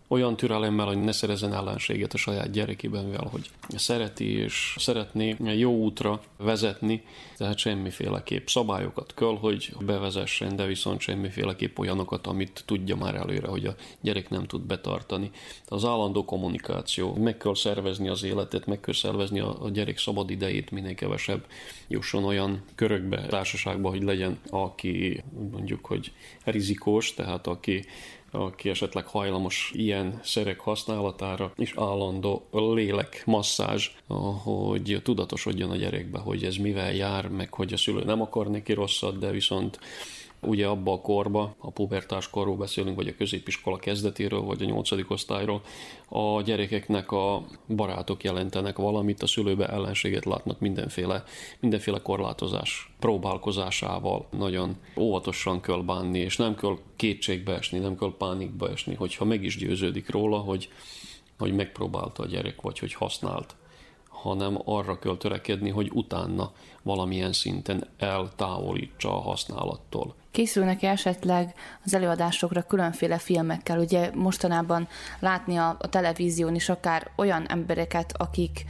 olyan 0.08 0.38
türelemmel, 0.38 0.86
hogy 0.86 1.00
ne 1.00 1.12
szerezzen 1.12 1.54
ellenséget 1.54 2.14
a 2.14 2.18
saját 2.18 2.52
gyerekében, 2.52 3.04
mivel 3.06 3.28
hogy 3.32 3.50
szereti 3.76 4.38
és 4.38 4.76
szeretné 4.80 5.36
jó 5.40 5.72
útra 5.78 6.22
vezetni, 6.38 7.04
tehát 7.38 7.58
semmiféleképp 7.58 8.48
szabályokat 8.48 9.14
kell, 9.14 9.38
hogy 9.40 9.74
bevezessen, 9.80 10.56
de 10.56 10.66
viszont 10.66 11.00
semmiféleképp 11.00 11.78
olyanokat, 11.78 12.28
amit 12.28 12.64
tudja 12.66 12.96
már 12.96 13.16
előre, 13.16 13.48
hogy 13.48 13.66
a 13.66 13.76
gyerek 14.02 14.30
nem 14.30 14.46
tud 14.46 14.62
betartani. 14.62 15.32
Az 15.68 15.86
állandó 15.86 16.26
kommunikáció, 16.26 17.14
meg 17.14 17.38
kell 17.38 17.56
szervezni 17.56 18.08
az 18.08 18.24
életet, 18.24 18.66
meg 18.66 18.80
kell 18.80 18.94
szervezni 18.94 19.40
a, 19.40 19.70
gyerek 19.74 19.98
szabad 19.98 20.30
idejét, 20.30 20.72
minél 20.72 20.96
kevesebb 20.96 21.46
jusson 21.88 22.24
olyan 22.24 22.64
körökbe, 22.76 23.26
társaságba, 23.26 23.90
hogy 23.90 24.04
legyen, 24.04 24.40
aki 24.50 25.24
mondjuk, 25.52 25.86
hogy 25.86 26.12
rizikós, 26.44 27.14
tehát 27.14 27.48
aki 27.48 27.86
aki 28.36 28.70
esetleg 28.70 29.06
hajlamos 29.06 29.72
ilyen 29.74 30.20
szerek 30.24 30.60
használatára, 30.60 31.52
és 31.58 31.74
állandó 31.78 32.48
lélek 32.52 33.24
masszázs, 33.26 33.90
hogy 34.44 35.00
tudatosodjon 35.04 35.72
a 35.72 35.76
gyerekbe, 35.76 36.20
hogy 36.20 36.44
ez 36.44 36.56
mivel 36.56 36.94
jár, 36.94 37.28
meg 37.28 37.54
hogy 37.54 37.74
a 37.74 37.78
szülő 37.78 38.04
nem 38.04 38.22
akar 38.22 38.48
neki 38.48 38.74
rosszat, 38.74 39.20
de 39.20 39.32
viszont 39.32 39.80
ugye 40.46 40.68
abba 40.68 40.92
a 40.92 41.02
korba, 41.02 41.56
a 41.58 41.72
pubertás 41.72 42.30
korról 42.30 42.56
beszélünk, 42.56 42.96
vagy 42.96 43.08
a 43.08 43.16
középiskola 43.16 43.78
kezdetéről, 43.78 44.42
vagy 44.42 44.62
a 44.62 44.66
nyolcadik 44.66 45.12
osztályról, 45.12 45.62
a 46.10 46.42
gyerekeknek 46.42 47.12
a 47.12 47.44
barátok 47.68 48.24
jelentenek 48.24 48.78
valamit, 48.78 49.22
a 49.22 49.28
szülőbe 49.28 49.68
ellenséget 49.68 50.26
látnak 50.26 50.60
mindenféle, 50.60 51.24
mindenféle 51.60 52.02
korlátozás 52.02 52.94
próbálkozásával. 53.00 54.28
Nagyon 54.38 54.76
óvatosan 54.98 55.62
kell 55.62 55.82
bánni, 55.82 56.20
és 56.20 56.38
nem 56.38 56.56
kell 56.56 56.78
kétségbe 56.96 57.54
esni, 57.54 57.80
nem 57.80 57.98
kell 57.98 58.14
pánikba 58.18 58.70
esni, 58.70 58.96
hogyha 58.96 59.26
meg 59.26 59.44
is 59.44 59.58
győződik 59.58 60.10
róla, 60.10 60.38
hogy, 60.38 60.70
hogy 61.38 61.54
megpróbálta 61.54 62.24
a 62.24 62.28
gyerek, 62.28 62.62
vagy 62.62 62.80
hogy 62.80 62.94
használt 62.94 63.56
hanem 64.26 64.62
arra 64.66 65.00
kell 65.00 65.18
törekedni, 65.18 65.70
hogy 65.70 65.90
utána 65.94 66.52
valamilyen 66.84 67.34
szinten 67.34 67.88
eltávolítsa 67.98 69.16
a 69.16 69.22
használattól. 69.22 70.16
Készülnek 70.32 70.84
esetleg 70.84 71.54
az 71.84 71.94
előadásokra 71.94 72.62
különféle 72.62 73.18
filmekkel? 73.18 73.80
Ugye 73.80 74.12
mostanában 74.14 74.88
látni 75.20 75.56
a, 75.56 75.78
a 75.80 75.90
televízión 75.90 76.56
is 76.56 76.70
akár 76.70 77.12
olyan 77.16 77.48
embereket, 77.48 78.14
akik 78.18 78.66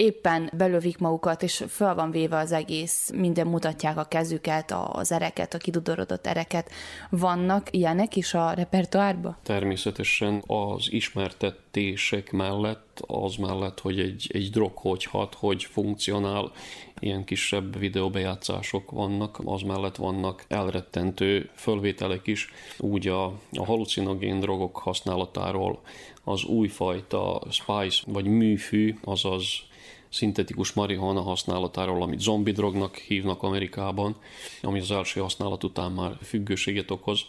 éppen 0.00 0.50
belövik 0.56 0.98
magukat, 0.98 1.42
és 1.42 1.64
fel 1.68 1.94
van 1.94 2.10
véve 2.10 2.36
az 2.36 2.52
egész, 2.52 3.10
minden 3.14 3.46
mutatják 3.46 3.96
a 3.96 4.04
kezüket, 4.04 4.74
az 4.92 5.12
ereket, 5.12 5.54
a 5.54 5.58
kidudorodott 5.58 6.26
ereket. 6.26 6.70
Vannak 7.10 7.68
ilyenek 7.70 8.16
is 8.16 8.34
a 8.34 8.52
repertoárban? 8.52 9.36
Természetesen 9.42 10.42
az 10.46 10.92
ismertetések 10.92 12.32
mellett, 12.32 13.02
az 13.06 13.36
mellett, 13.36 13.80
hogy 13.80 14.00
egy, 14.00 14.30
egy 14.32 14.50
drog 14.50 14.72
hogy 14.74 15.04
hat, 15.04 15.34
hogy 15.34 15.64
funkcionál, 15.64 16.52
ilyen 16.98 17.24
kisebb 17.24 17.78
videóbejátszások 17.78 18.90
vannak, 18.90 19.40
az 19.44 19.62
mellett 19.62 19.96
vannak 19.96 20.44
elrettentő 20.48 21.50
fölvételek 21.54 22.26
is, 22.26 22.48
úgy 22.78 23.08
a, 23.08 23.24
a 23.52 23.64
halucinogén 23.64 24.40
drogok 24.40 24.76
használatáról, 24.76 25.80
az 26.24 26.44
újfajta 26.44 27.42
spice 27.50 28.02
vagy 28.06 28.26
műfű, 28.26 28.98
azaz 29.04 29.68
szintetikus 30.10 30.72
marihuana 30.72 31.20
használatáról, 31.20 32.02
amit 32.02 32.20
zombi 32.20 32.52
drognak 32.52 32.96
hívnak 32.96 33.42
Amerikában, 33.42 34.16
ami 34.62 34.80
az 34.80 34.90
első 34.90 35.20
használat 35.20 35.64
után 35.64 35.92
már 35.92 36.16
függőséget 36.22 36.90
okoz, 36.90 37.20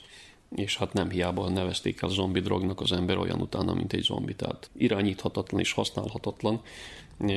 és 0.56 0.78
hát 0.78 0.94
nem 0.94 1.10
hiába 1.10 1.50
nevezték 1.50 2.02
el 2.02 2.10
zombi 2.10 2.40
drognak 2.40 2.80
az 2.82 2.92
ember 2.92 3.18
olyan 3.18 3.42
utána, 3.42 3.74
mint 3.74 3.94
egy 3.94 4.04
zombi, 4.04 4.36
tehát 4.36 4.70
irányíthatatlan 4.78 5.60
és 5.60 5.72
használhatatlan. 5.72 6.62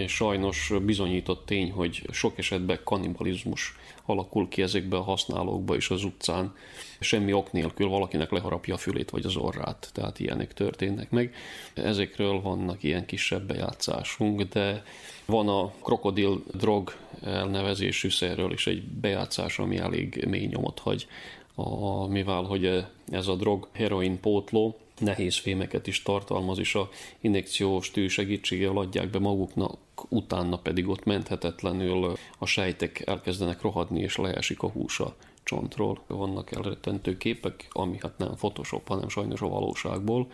Sajnos 0.06 0.72
bizonyított 0.82 1.46
tény, 1.46 1.70
hogy 1.70 2.08
sok 2.12 2.38
esetben 2.38 2.80
kannibalizmus 2.84 3.76
alakul 4.04 4.48
ki 4.48 4.62
ezekbe 4.62 4.96
a 4.96 5.02
használókba 5.02 5.74
és 5.74 5.90
az 5.90 6.04
utcán. 6.04 6.54
Semmi 7.00 7.32
ok 7.32 7.52
nélkül 7.52 7.88
valakinek 7.88 8.30
leharapja 8.30 8.74
a 8.74 8.78
fülét 8.78 9.10
vagy 9.10 9.26
az 9.26 9.36
orrát, 9.36 9.90
tehát 9.92 10.20
ilyenek 10.20 10.54
történnek 10.54 11.10
meg. 11.10 11.34
Ezekről 11.74 12.40
vannak 12.40 12.82
ilyen 12.82 13.06
kisebb 13.06 13.46
bejátszásunk, 13.46 14.42
de 14.42 14.82
van 15.24 15.48
a 15.48 15.72
krokodil 15.82 16.42
drog 16.52 16.94
elnevezésű 17.22 18.08
szerről 18.08 18.52
is 18.52 18.66
egy 18.66 18.82
bejátszás, 18.82 19.58
ami 19.58 19.76
elég 19.76 20.24
mély 20.28 20.46
nyomot 20.46 20.78
hagy, 20.78 21.06
a, 21.54 22.06
mivel 22.06 22.42
hogy 22.42 22.84
ez 23.10 23.26
a 23.26 23.34
drog 23.34 23.68
heroin 23.72 24.20
pótló, 24.20 24.78
nehéz 24.98 25.36
fémeket 25.36 25.86
is 25.86 26.02
tartalmaz, 26.02 26.58
és 26.58 26.74
a 26.74 26.88
injekciós 27.20 27.90
tű 27.90 28.08
segítségével 28.08 28.76
adják 28.76 29.10
be 29.10 29.18
maguknak, 29.18 29.78
utána 30.08 30.58
pedig 30.58 30.88
ott 30.88 31.04
menthetetlenül 31.04 32.16
a 32.38 32.46
sejtek 32.46 33.02
elkezdenek 33.06 33.60
rohadni, 33.62 34.00
és 34.00 34.16
leesik 34.16 34.62
a 34.62 34.70
húsa 34.70 35.16
csontról. 35.44 36.02
Vannak 36.06 36.52
elrettentő 36.52 37.16
képek, 37.16 37.68
ami 37.70 37.96
hát 38.00 38.18
nem 38.18 38.34
Photoshop, 38.34 38.88
hanem 38.88 39.08
sajnos 39.08 39.40
a 39.40 39.48
valóságból, 39.48 40.28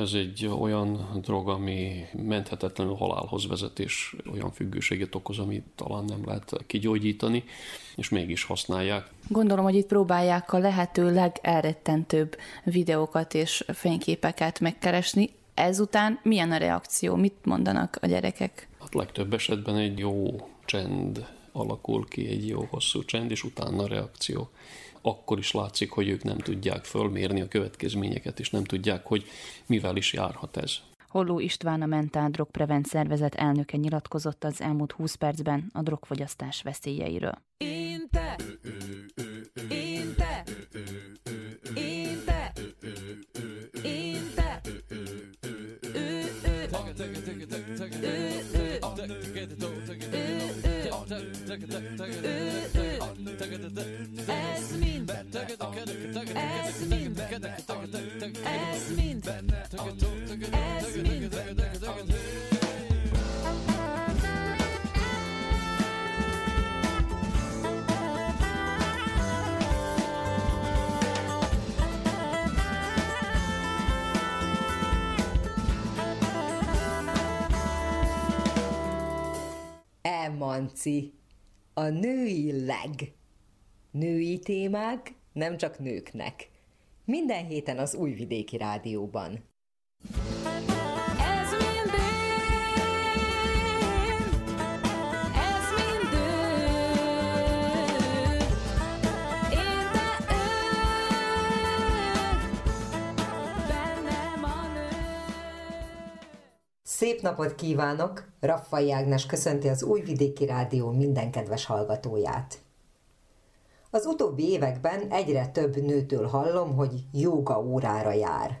ez 0.00 0.12
egy 0.12 0.46
olyan 0.46 1.20
drog, 1.22 1.48
ami 1.48 2.04
menthetetlenül 2.12 2.94
halálhoz 2.94 3.46
vezet, 3.46 3.78
és 3.78 4.16
olyan 4.32 4.52
függőséget 4.52 5.14
okoz, 5.14 5.38
amit 5.38 5.64
talán 5.74 6.04
nem 6.04 6.22
lehet 6.26 6.64
kigyógyítani, 6.66 7.44
és 7.96 8.08
mégis 8.08 8.44
használják. 8.44 9.10
Gondolom, 9.28 9.64
hogy 9.64 9.74
itt 9.74 9.86
próbálják 9.86 10.52
a 10.52 10.58
lehető 10.58 11.14
legelrettentőbb 11.14 12.36
videókat 12.64 13.34
és 13.34 13.64
fényképeket 13.72 14.60
megkeresni. 14.60 15.30
Ezután 15.54 16.20
milyen 16.22 16.52
a 16.52 16.56
reakció? 16.56 17.16
Mit 17.16 17.36
mondanak 17.44 17.98
a 18.00 18.06
gyerekek? 18.06 18.68
Hát 18.80 18.94
legtöbb 18.94 19.32
esetben 19.32 19.76
egy 19.76 19.98
jó 19.98 20.48
csend 20.64 21.26
alakul 21.52 22.08
ki, 22.08 22.28
egy 22.28 22.48
jó 22.48 22.66
hosszú 22.70 23.04
csend, 23.04 23.30
és 23.30 23.44
utána 23.44 23.82
a 23.82 23.86
reakció 23.86 24.50
akkor 25.02 25.38
is 25.38 25.50
látszik, 25.52 25.90
hogy 25.90 26.08
ők 26.08 26.22
nem 26.22 26.38
tudják 26.38 26.84
fölmérni 26.84 27.40
a 27.40 27.48
következményeket, 27.48 28.40
és 28.40 28.50
nem 28.50 28.64
tudják, 28.64 29.06
hogy 29.06 29.24
mivel 29.66 29.96
is 29.96 30.12
járhat 30.12 30.56
ez. 30.56 30.78
Holló 31.08 31.38
István 31.38 31.82
a 31.82 31.86
Mentál 31.86 32.30
Drogprevent 32.30 32.86
Szervezet 32.86 33.34
elnöke 33.34 33.76
nyilatkozott 33.76 34.44
az 34.44 34.60
elmúlt 34.60 34.92
20 34.92 35.14
percben 35.14 35.70
a 35.72 35.82
drogfogyasztás 35.82 36.62
veszélyeiről. 36.62 37.34
Én 37.56 38.08
te, 38.10 38.36
én 39.68 40.14
te, 40.16 40.42
én 41.74 42.22
te, 42.24 42.52
én 43.82 44.32
te, 44.34 44.60
ez 54.26 54.76
mind, 54.78 54.91
ez 55.34 56.86
mind, 56.88 57.18
ez 57.18 57.36
mind, 58.96 59.24
ez 60.84 60.94
mind. 60.96 62.14
Emanci. 80.02 81.12
A 81.74 81.88
női 81.88 82.64
leg. 82.64 83.14
Női 83.90 84.38
témák 84.38 85.14
nem 85.32 85.56
csak 85.56 85.78
nőknek. 85.78 86.48
Minden 87.04 87.46
héten 87.46 87.78
az 87.78 87.94
Újvidéki 87.94 88.56
Rádióban. 88.56 89.50
Szép 106.82 107.20
napot 107.20 107.54
kívánok! 107.54 108.24
Raffai 108.40 108.92
Ágnes 108.92 109.26
köszönti 109.26 109.68
az 109.68 109.82
Újvidéki 109.82 110.46
Rádió 110.46 110.90
minden 110.90 111.30
kedves 111.30 111.64
hallgatóját. 111.64 112.61
Az 113.94 114.06
utóbbi 114.06 114.50
években 114.50 115.10
egyre 115.10 115.48
több 115.48 115.76
nőtől 115.76 116.26
hallom, 116.26 116.76
hogy 116.76 117.04
jóga 117.12 117.60
órára 117.60 118.12
jár. 118.12 118.60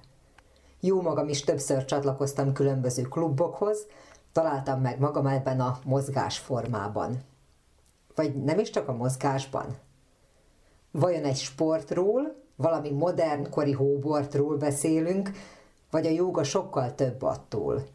Jó 0.80 1.02
magam 1.02 1.28
is 1.28 1.44
többször 1.44 1.84
csatlakoztam 1.84 2.52
különböző 2.52 3.02
klubokhoz, 3.02 3.86
találtam 4.32 4.80
meg 4.80 4.98
magam 4.98 5.26
ebben 5.26 5.60
a 5.60 5.78
mozgásformában. 5.84 7.20
Vagy 8.14 8.42
nem 8.42 8.58
is 8.58 8.70
csak 8.70 8.88
a 8.88 8.92
mozgásban. 8.92 9.76
Vajon 10.90 11.24
egy 11.24 11.36
sportról, 11.36 12.34
valami 12.56 12.90
modern 12.90 13.50
kori 13.50 13.72
hóbortról 13.72 14.56
beszélünk, 14.56 15.30
vagy 15.90 16.06
a 16.06 16.10
jóga 16.10 16.44
sokkal 16.44 16.94
több 16.94 17.22
attól? 17.22 17.86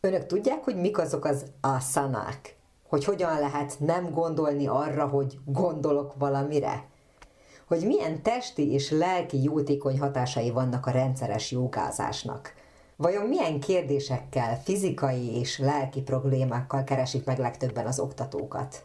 Önök 0.00 0.26
tudják, 0.26 0.64
hogy 0.64 0.76
mik 0.76 0.98
azok 0.98 1.24
az 1.24 1.44
asanák? 1.60 2.56
Hogy 2.92 3.04
hogyan 3.04 3.38
lehet 3.38 3.76
nem 3.78 4.10
gondolni 4.10 4.66
arra, 4.66 5.06
hogy 5.06 5.38
gondolok 5.44 6.14
valamire? 6.18 6.84
Hogy 7.66 7.86
milyen 7.86 8.22
testi 8.22 8.72
és 8.72 8.90
lelki 8.90 9.42
jótékony 9.42 9.98
hatásai 9.98 10.50
vannak 10.50 10.86
a 10.86 10.90
rendszeres 10.90 11.50
jogázásnak? 11.50 12.54
Vajon 12.96 13.26
milyen 13.26 13.60
kérdésekkel, 13.60 14.60
fizikai 14.62 15.38
és 15.38 15.58
lelki 15.58 16.02
problémákkal 16.02 16.84
keresik 16.84 17.24
meg 17.24 17.38
legtöbben 17.38 17.86
az 17.86 17.98
oktatókat? 17.98 18.84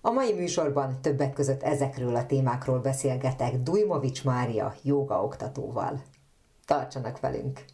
A 0.00 0.10
mai 0.10 0.32
műsorban 0.32 1.00
többek 1.00 1.32
között 1.32 1.62
ezekről 1.62 2.16
a 2.16 2.26
témákról 2.26 2.78
beszélgetek 2.78 3.62
Dujmovics 3.62 4.24
Mária 4.24 4.74
joga 4.82 5.24
oktatóval. 5.24 6.02
Tartsanak 6.66 7.20
velünk! 7.20 7.64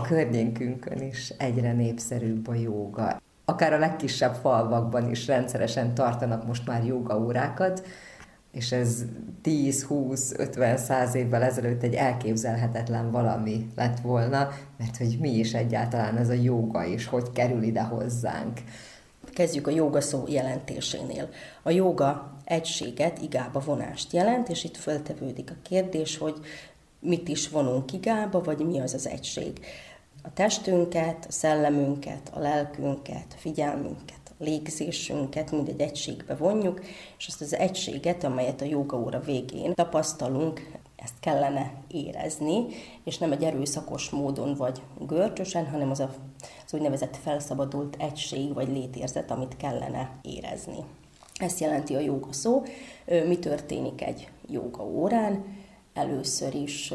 Környékünkön 0.00 1.02
is 1.02 1.32
egyre 1.36 1.72
népszerűbb 1.72 2.48
a 2.48 2.54
jóga. 2.54 3.20
Akár 3.44 3.72
a 3.72 3.78
legkisebb 3.78 4.34
falvakban 4.34 5.10
is 5.10 5.26
rendszeresen 5.26 5.94
tartanak 5.94 6.46
most 6.46 6.66
már 6.66 6.84
jógaórákat, 6.84 7.82
és 8.52 8.72
ez 8.72 9.04
10, 9.42 9.84
20, 9.84 10.32
50, 10.36 10.76
100 10.76 11.14
évvel 11.14 11.42
ezelőtt 11.42 11.82
egy 11.82 11.94
elképzelhetetlen 11.94 13.10
valami 13.10 13.66
lett 13.76 14.00
volna, 14.00 14.48
mert 14.76 14.96
hogy 14.96 15.16
mi 15.20 15.30
is 15.30 15.54
egyáltalán 15.54 16.16
ez 16.16 16.28
a 16.28 16.32
jóga, 16.32 16.86
és 16.86 17.06
hogy 17.06 17.32
kerül 17.32 17.62
ide 17.62 17.82
hozzánk. 17.82 18.60
Kezdjük 19.32 19.66
a 19.66 19.70
jóga 19.70 20.00
szó 20.00 20.24
jelentésénél. 20.28 21.28
A 21.62 21.70
jóga 21.70 22.32
egységet, 22.44 23.22
igába 23.22 23.60
vonást 23.60 24.12
jelent, 24.12 24.48
és 24.48 24.64
itt 24.64 24.76
föltevődik 24.76 25.50
a 25.50 25.60
kérdés, 25.62 26.18
hogy 26.18 26.34
mit 27.00 27.28
is 27.28 27.48
vonunk 27.48 27.92
igába, 27.92 28.40
vagy 28.40 28.58
mi 28.58 28.80
az 28.80 28.94
az 28.94 29.06
egység. 29.06 29.60
A 30.22 30.32
testünket, 30.32 31.24
a 31.28 31.32
szellemünket, 31.32 32.30
a 32.34 32.38
lelkünket, 32.38 33.26
a 33.28 33.38
figyelmünket, 33.38 34.20
a 34.24 34.44
légzésünket 34.44 35.50
mind 35.50 35.68
egy 35.68 35.80
egységbe 35.80 36.34
vonjuk, 36.34 36.80
és 37.18 37.26
azt 37.26 37.40
az 37.40 37.54
egységet, 37.54 38.24
amelyet 38.24 38.60
a 38.60 38.64
joga 38.64 38.98
óra 38.98 39.20
végén 39.20 39.74
tapasztalunk, 39.74 40.78
ezt 40.96 41.14
kellene 41.20 41.72
érezni, 41.88 42.66
és 43.04 43.18
nem 43.18 43.32
egy 43.32 43.42
erőszakos 43.44 44.10
módon 44.10 44.54
vagy 44.54 44.82
görcsösen, 45.06 45.66
hanem 45.66 45.90
az 45.90 46.00
a, 46.00 46.10
az 46.66 46.74
úgynevezett 46.74 47.16
felszabadult 47.16 47.96
egység 47.98 48.54
vagy 48.54 48.68
létérzet, 48.68 49.30
amit 49.30 49.56
kellene 49.56 50.10
érezni. 50.22 50.84
Ezt 51.34 51.60
jelenti 51.60 51.94
a 51.94 52.00
jóga 52.00 52.32
szó. 52.32 52.62
Mi 53.26 53.38
történik 53.38 54.02
egy 54.02 54.28
jóga 54.48 54.84
órán? 54.84 55.44
Először 55.94 56.54
is 56.54 56.92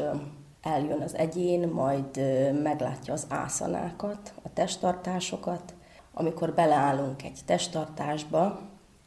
eljön 0.62 1.00
az 1.00 1.14
egyén, 1.14 1.68
majd 1.68 2.16
meglátja 2.62 3.12
az 3.12 3.26
ászanákat, 3.28 4.32
a 4.42 4.52
testtartásokat. 4.52 5.74
Amikor 6.12 6.54
beleállunk 6.54 7.22
egy 7.22 7.38
testtartásba, 7.44 8.60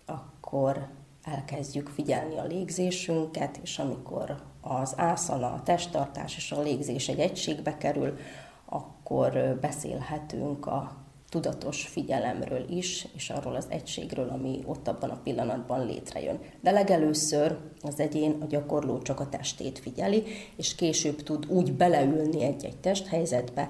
akkor 0.06 0.88
elkezdjük 1.24 1.88
figyelni 1.88 2.38
a 2.38 2.44
légzésünket, 2.44 3.58
és 3.58 3.80
amikor 3.80 4.36
az 4.62 4.94
ászana, 4.98 5.54
a 5.54 5.64
testtartás 5.64 6.36
és 6.36 6.52
a 6.52 6.62
légzés 6.62 7.08
egy 7.08 7.20
egységbe 7.20 7.78
kerül, 7.78 8.18
akkor 8.66 9.58
beszélhetünk 9.62 10.66
a 10.66 10.92
tudatos 11.30 11.88
figyelemről 11.88 12.66
is, 12.70 13.08
és 13.16 13.30
arról 13.30 13.56
az 13.56 13.66
egységről, 13.70 14.30
ami 14.30 14.64
ott 14.66 14.88
abban 14.88 15.10
a 15.10 15.20
pillanatban 15.24 15.86
létrejön. 15.86 16.40
De 16.62 16.72
legelőször 16.72 17.58
az 17.82 18.00
egyén, 18.00 18.38
a 18.42 18.46
gyakorló 18.46 19.02
csak 19.02 19.20
a 19.20 19.30
testét 19.30 19.80
figyeli, 19.80 20.24
és 20.56 20.76
később 20.76 21.24
tud 21.24 21.46
úgy 21.48 21.74
beleülni 21.74 22.44
egy-egy 22.44 22.78
testhelyzetbe, 22.78 23.70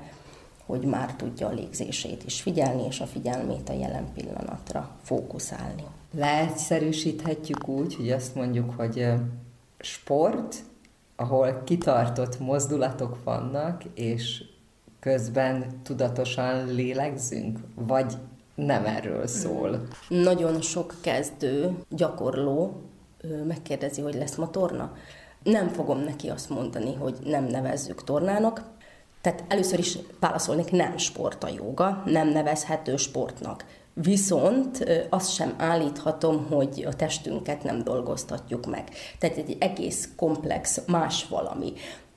hogy 0.65 0.81
már 0.81 1.15
tudja 1.15 1.47
a 1.47 1.53
légzését 1.53 2.23
is 2.25 2.41
figyelni, 2.41 2.85
és 2.87 2.99
a 2.99 3.05
figyelmét 3.05 3.69
a 3.69 3.73
jelen 3.73 4.13
pillanatra 4.13 4.97
fókuszálni. 5.03 5.83
Leegyszerűsíthetjük 6.11 7.67
úgy, 7.67 7.95
hogy 7.95 8.11
azt 8.11 8.35
mondjuk, 8.35 8.73
hogy 8.77 9.07
sport, 9.79 10.55
ahol 11.15 11.61
kitartott 11.63 12.39
mozdulatok 12.39 13.23
vannak, 13.23 13.83
és 13.93 14.43
közben 14.99 15.81
tudatosan 15.83 16.65
lélegzünk, 16.65 17.59
vagy 17.75 18.13
nem 18.55 18.85
erről 18.85 19.27
szól? 19.27 19.87
Nagyon 20.09 20.61
sok 20.61 20.95
kezdő, 21.01 21.77
gyakorló 21.89 22.81
megkérdezi, 23.47 24.01
hogy 24.01 24.15
lesz 24.15 24.35
ma 24.35 24.49
torna. 24.49 24.95
Nem 25.43 25.67
fogom 25.67 25.99
neki 25.99 26.29
azt 26.29 26.49
mondani, 26.49 26.95
hogy 26.95 27.17
nem 27.23 27.43
nevezzük 27.43 28.03
tornának. 28.03 28.63
Tehát 29.21 29.43
először 29.47 29.79
is 29.79 29.97
válaszolnék, 30.19 30.71
nem 30.71 30.97
sport 30.97 31.43
a 31.43 31.49
joga, 31.55 32.03
nem 32.05 32.27
nevezhető 32.27 32.95
sportnak. 32.95 33.65
Viszont 33.93 34.85
azt 35.09 35.33
sem 35.33 35.53
állíthatom, 35.57 36.45
hogy 36.45 36.83
a 36.87 36.95
testünket 36.95 37.63
nem 37.63 37.83
dolgoztatjuk 37.83 38.65
meg. 38.65 38.83
Tehát 39.19 39.37
egy 39.37 39.57
egész 39.59 40.09
komplex, 40.15 40.81
más 40.87 41.27
valami. 41.27 41.73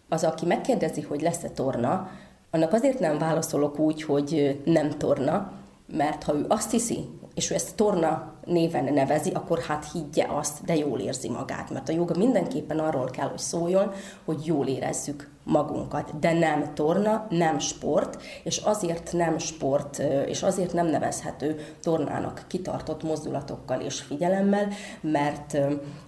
Az, 0.08 0.24
aki 0.24 0.46
megkérdezi, 0.46 1.00
hogy 1.00 1.20
lesz-e 1.20 1.48
torna, 1.48 2.10
annak 2.54 2.72
azért 2.72 2.98
nem 2.98 3.18
válaszolok 3.18 3.78
úgy, 3.78 4.02
hogy 4.02 4.60
nem 4.64 4.90
torna, 4.90 5.52
mert 5.86 6.22
ha 6.22 6.34
ő 6.34 6.44
azt 6.48 6.70
hiszi, 6.70 7.08
és 7.34 7.50
ő 7.50 7.54
ezt 7.54 7.76
torna 7.76 8.34
néven 8.44 8.92
nevezi, 8.94 9.30
akkor 9.30 9.58
hát 9.58 9.92
higgye 9.92 10.26
azt, 10.28 10.64
de 10.64 10.76
jól 10.76 10.98
érzi 10.98 11.28
magát. 11.28 11.70
Mert 11.70 11.88
a 11.88 11.92
joga 11.92 12.16
mindenképpen 12.16 12.78
arról 12.78 13.10
kell, 13.10 13.28
hogy 13.28 13.38
szóljon, 13.38 13.92
hogy 14.24 14.46
jól 14.46 14.66
érezzük 14.66 15.30
magunkat, 15.44 16.18
de 16.18 16.32
nem 16.32 16.74
torna, 16.74 17.26
nem 17.30 17.58
sport, 17.58 18.22
és 18.42 18.56
azért 18.56 19.12
nem 19.12 19.38
sport, 19.38 19.98
és 20.26 20.42
azért 20.42 20.72
nem 20.72 20.86
nevezhető 20.86 21.60
tornának 21.82 22.44
kitartott 22.46 23.02
mozdulatokkal 23.02 23.80
és 23.80 24.00
figyelemmel, 24.00 24.68
mert 25.00 25.58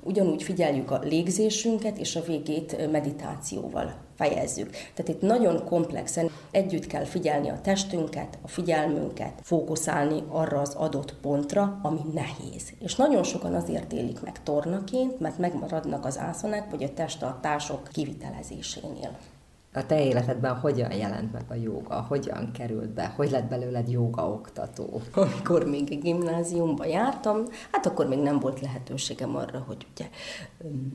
ugyanúgy 0.03 0.43
figyeljük 0.43 0.91
a 0.91 1.01
légzésünket, 1.03 1.99
és 1.99 2.17
a 2.17 2.23
végét 2.23 2.91
meditációval 2.91 4.04
fejezzük. 4.17 4.71
Tehát 4.71 5.09
itt 5.09 5.21
nagyon 5.21 5.65
komplexen 5.65 6.31
együtt 6.51 6.87
kell 6.87 7.05
figyelni 7.05 7.49
a 7.49 7.61
testünket, 7.61 8.39
a 8.43 8.49
figyelmünket, 8.49 9.33
fókuszálni 9.43 10.23
arra 10.29 10.61
az 10.61 10.75
adott 10.75 11.15
pontra, 11.15 11.79
ami 11.83 12.01
nehéz. 12.13 12.73
És 12.79 12.95
nagyon 12.97 13.23
sokan 13.23 13.55
azért 13.55 13.93
élik 13.93 14.21
meg 14.21 14.43
tornaként, 14.43 15.21
mert 15.21 15.39
megmaradnak 15.39 16.05
az 16.05 16.19
ászonák 16.19 16.71
vagy 16.71 16.83
a 16.83 16.95
testtartások 16.95 17.89
kivitelezésénél. 17.93 19.17
A 19.77 19.87
te 19.87 20.05
életedben 20.05 20.55
hogyan 20.55 20.93
jelent 20.93 21.33
meg 21.33 21.45
a 21.49 21.55
joga? 21.55 22.01
Hogyan 22.09 22.51
került 22.53 22.91
be? 22.91 23.13
Hogy 23.17 23.31
lett 23.31 23.49
belőled 23.49 23.89
joga 23.89 24.29
oktató? 24.29 25.01
Amikor 25.15 25.65
még 25.65 26.01
gimnáziumba 26.03 26.85
jártam, 26.85 27.43
hát 27.73 27.87
akkor 27.87 28.07
még 28.09 28.19
nem 28.19 28.41
volt 28.41 28.61
lehetőségem 28.61 29.37
arra, 29.37 29.65
hogy 29.67 29.87
ugye 29.95 30.09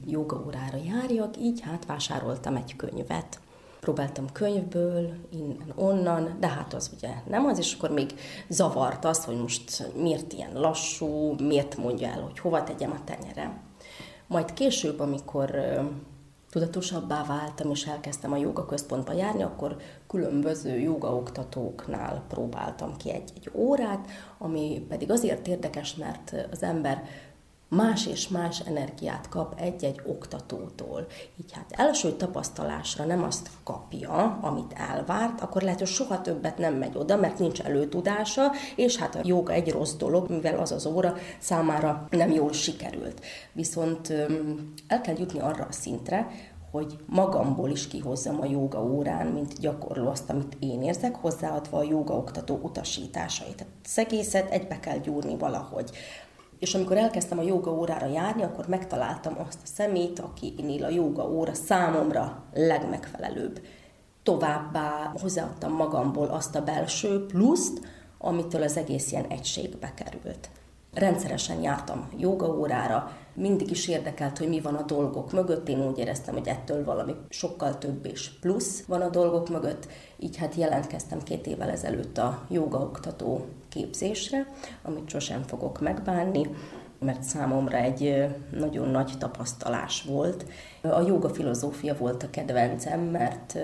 joga 0.05 0.43
órára 0.45 0.77
járjak, 0.85 1.37
így 1.37 1.61
hát 1.61 1.85
vásároltam 1.85 2.55
egy 2.55 2.75
könyvet. 2.75 3.39
Próbáltam 3.79 4.25
könyvből, 4.31 5.13
innen, 5.29 5.73
onnan, 5.75 6.37
de 6.39 6.47
hát 6.47 6.73
az 6.73 6.91
ugye 6.97 7.09
nem 7.27 7.45
az, 7.45 7.57
és 7.57 7.73
akkor 7.73 7.89
még 7.91 8.13
zavart 8.47 9.05
az, 9.05 9.25
hogy 9.25 9.37
most 9.37 9.91
miért 9.95 10.33
ilyen 10.33 10.53
lassú, 10.53 11.35
miért 11.39 11.77
mondja 11.77 12.07
el, 12.07 12.21
hogy 12.21 12.39
hova 12.39 12.63
tegyem 12.63 12.91
a 12.91 13.03
tenyerem. 13.03 13.59
Majd 14.27 14.53
később, 14.53 14.99
amikor 14.99 15.55
tudatosabbá 16.49 17.23
váltam, 17.23 17.71
és 17.71 17.85
elkezdtem 17.85 18.31
a 18.31 18.37
joga 18.37 18.65
központba 18.65 19.13
járni, 19.13 19.43
akkor 19.43 19.77
különböző 20.07 20.79
jogaoktatóknál 20.79 22.23
próbáltam 22.27 22.97
ki 22.97 23.11
egy-egy 23.11 23.49
órát, 23.53 24.07
ami 24.37 24.85
pedig 24.89 25.11
azért 25.11 25.47
érdekes, 25.47 25.95
mert 25.95 26.35
az 26.51 26.63
ember 26.63 27.03
más 27.69 28.07
és 28.07 28.27
más 28.27 28.59
energiát 28.59 29.29
kap 29.29 29.59
egy-egy 29.59 30.01
oktatótól. 30.05 31.07
Így 31.41 31.51
hát 31.51 31.71
első 31.71 32.11
tapasztalásra 32.11 33.05
nem 33.05 33.23
azt 33.23 33.49
kapja, 33.63 34.39
amit 34.41 34.73
elvárt, 34.73 35.41
akkor 35.41 35.61
lehet, 35.61 35.79
hogy 35.79 35.87
soha 35.87 36.21
többet 36.21 36.57
nem 36.57 36.73
megy 36.73 36.97
oda, 36.97 37.15
mert 37.15 37.39
nincs 37.39 37.61
előtudása, 37.61 38.51
és 38.75 38.97
hát 38.97 39.15
a 39.15 39.21
joga 39.23 39.53
egy 39.53 39.71
rossz 39.71 39.93
dolog, 39.93 40.29
mivel 40.29 40.59
az 40.59 40.71
az 40.71 40.85
óra 40.85 41.15
számára 41.39 42.07
nem 42.09 42.31
jól 42.31 42.53
sikerült. 42.53 43.25
Viszont 43.53 44.13
el 44.87 45.01
kell 45.01 45.15
jutni 45.17 45.39
arra 45.39 45.65
a 45.69 45.71
szintre, 45.71 46.27
hogy 46.71 46.97
magamból 47.05 47.69
is 47.69 47.87
kihozzam 47.87 48.41
a 48.41 48.45
joga 48.45 48.83
órán, 48.83 49.27
mint 49.27 49.59
gyakorló 49.59 50.07
azt, 50.07 50.29
amit 50.29 50.57
én 50.59 50.81
érzek, 50.81 51.15
hozzáadva 51.15 51.77
a 51.77 51.83
joga 51.83 52.13
oktató 52.13 52.59
utasításait. 52.63 53.55
Tehát 53.55 53.73
az 53.85 53.97
egészet 53.97 54.51
egybe 54.51 54.79
kell 54.79 54.97
gyúrni 54.97 55.37
valahogy. 55.37 55.89
És 56.59 56.73
amikor 56.73 56.97
elkezdtem 56.97 57.39
a 57.39 57.43
joga 57.43 57.71
órára 57.71 58.07
járni, 58.07 58.43
akkor 58.43 58.67
megtaláltam 58.67 59.35
azt 59.47 59.59
a 59.63 59.67
szemét, 59.67 60.19
akinél 60.19 60.83
a 60.83 60.89
joga 60.89 61.29
óra 61.29 61.53
számomra 61.53 62.43
legmegfelelőbb. 62.53 63.61
Továbbá 64.23 65.13
hozzáadtam 65.21 65.73
magamból 65.73 66.27
azt 66.27 66.55
a 66.55 66.63
belső 66.63 67.25
pluszt, 67.25 67.87
amitől 68.17 68.63
az 68.63 68.77
egész 68.77 69.11
ilyen 69.11 69.25
egységbe 69.27 69.93
került. 69.93 70.49
Rendszeresen 70.99 71.61
jártam 71.61 72.09
joga 72.17 72.57
órára, 72.57 73.11
mindig 73.33 73.71
is 73.71 73.87
érdekelt, 73.87 74.37
hogy 74.37 74.49
mi 74.49 74.61
van 74.61 74.75
a 74.75 74.81
dolgok 74.81 75.31
mögött. 75.31 75.69
Én 75.69 75.87
úgy 75.87 75.97
éreztem, 75.97 76.33
hogy 76.33 76.47
ettől 76.47 76.83
valami 76.83 77.15
sokkal 77.29 77.77
több 77.77 78.05
és 78.05 78.29
plusz 78.39 78.83
van 78.87 79.01
a 79.01 79.09
dolgok 79.09 79.49
mögött. 79.49 79.87
Így 80.17 80.37
hát 80.37 80.55
jelentkeztem 80.55 81.23
két 81.23 81.47
évvel 81.47 81.69
ezelőtt 81.69 82.17
a 82.17 82.45
joga 82.49 82.77
oktató 82.77 83.45
képzésre, 83.69 84.47
amit 84.83 85.09
sosem 85.09 85.41
fogok 85.41 85.79
megbánni, 85.79 86.49
mert 86.99 87.23
számomra 87.23 87.77
egy 87.77 88.25
nagyon 88.51 88.87
nagy 88.89 89.11
tapasztalás 89.19 90.03
volt. 90.03 90.45
A 90.81 91.01
joga 91.01 91.29
filozófia 91.29 91.95
volt 91.97 92.23
a 92.23 92.29
kedvencem, 92.29 92.99
mert 92.99 93.57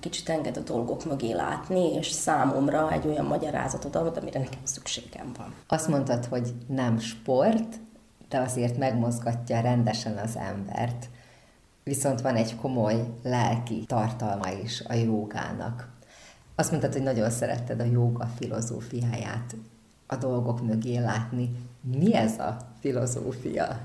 kicsit 0.00 0.28
enged 0.28 0.56
a 0.56 0.60
dolgok 0.60 1.04
mögé 1.04 1.32
látni, 1.32 1.92
és 1.94 2.10
számomra 2.10 2.92
egy 2.92 3.06
olyan 3.06 3.24
magyarázatot 3.24 3.96
ad, 3.96 4.16
amire 4.16 4.38
nekem 4.38 4.60
szükségem 4.62 5.32
van. 5.36 5.54
Azt 5.66 5.88
mondtad, 5.88 6.24
hogy 6.24 6.54
nem 6.66 6.98
sport, 6.98 7.80
de 8.28 8.38
azért 8.38 8.78
megmozgatja 8.78 9.60
rendesen 9.60 10.16
az 10.16 10.36
embert. 10.36 11.08
Viszont 11.84 12.20
van 12.20 12.34
egy 12.34 12.56
komoly 12.56 13.04
lelki 13.22 13.84
tartalma 13.86 14.50
is 14.50 14.82
a 14.88 14.94
jogának. 14.94 15.88
Azt 16.54 16.70
mondtad, 16.70 16.92
hogy 16.92 17.02
nagyon 17.02 17.30
szeretted 17.30 17.80
a 17.80 17.84
jóga 17.84 18.26
filozófiáját 18.26 19.54
a 20.06 20.16
dolgok 20.16 20.62
mögé 20.62 20.98
látni. 20.98 21.56
Mi 21.80 22.14
ez 22.14 22.38
a 22.38 22.56
filozófia? 22.80 23.80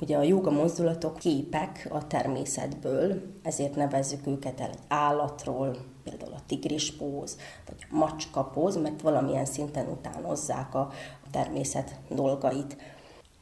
Ugye 0.00 0.16
a 0.16 0.22
joga 0.22 0.50
mozdulatok 0.50 1.16
képek 1.18 1.88
a 1.90 2.06
természetből, 2.06 3.22
ezért 3.42 3.74
nevezzük 3.74 4.26
őket 4.26 4.60
el 4.60 4.70
egy 4.70 4.78
állatról, 4.88 5.76
például 6.04 6.32
a 6.32 6.42
tigris 6.46 6.92
póz, 6.92 7.38
vagy 7.66 7.86
a 7.90 7.96
macska 7.96 8.44
póz, 8.44 8.76
mert 8.76 9.00
valamilyen 9.00 9.44
szinten 9.44 9.88
utánozzák 9.88 10.74
a 10.74 10.90
természet 11.30 11.94
dolgait. 12.08 12.76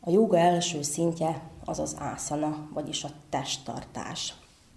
A 0.01 0.11
joga 0.11 0.39
első 0.39 0.83
szintje 0.83 1.43
az 1.65 1.79
az 1.79 1.97
ászana, 1.99 2.69
vagyis 2.73 3.05
a 3.05 3.09
testtartás 3.29 4.35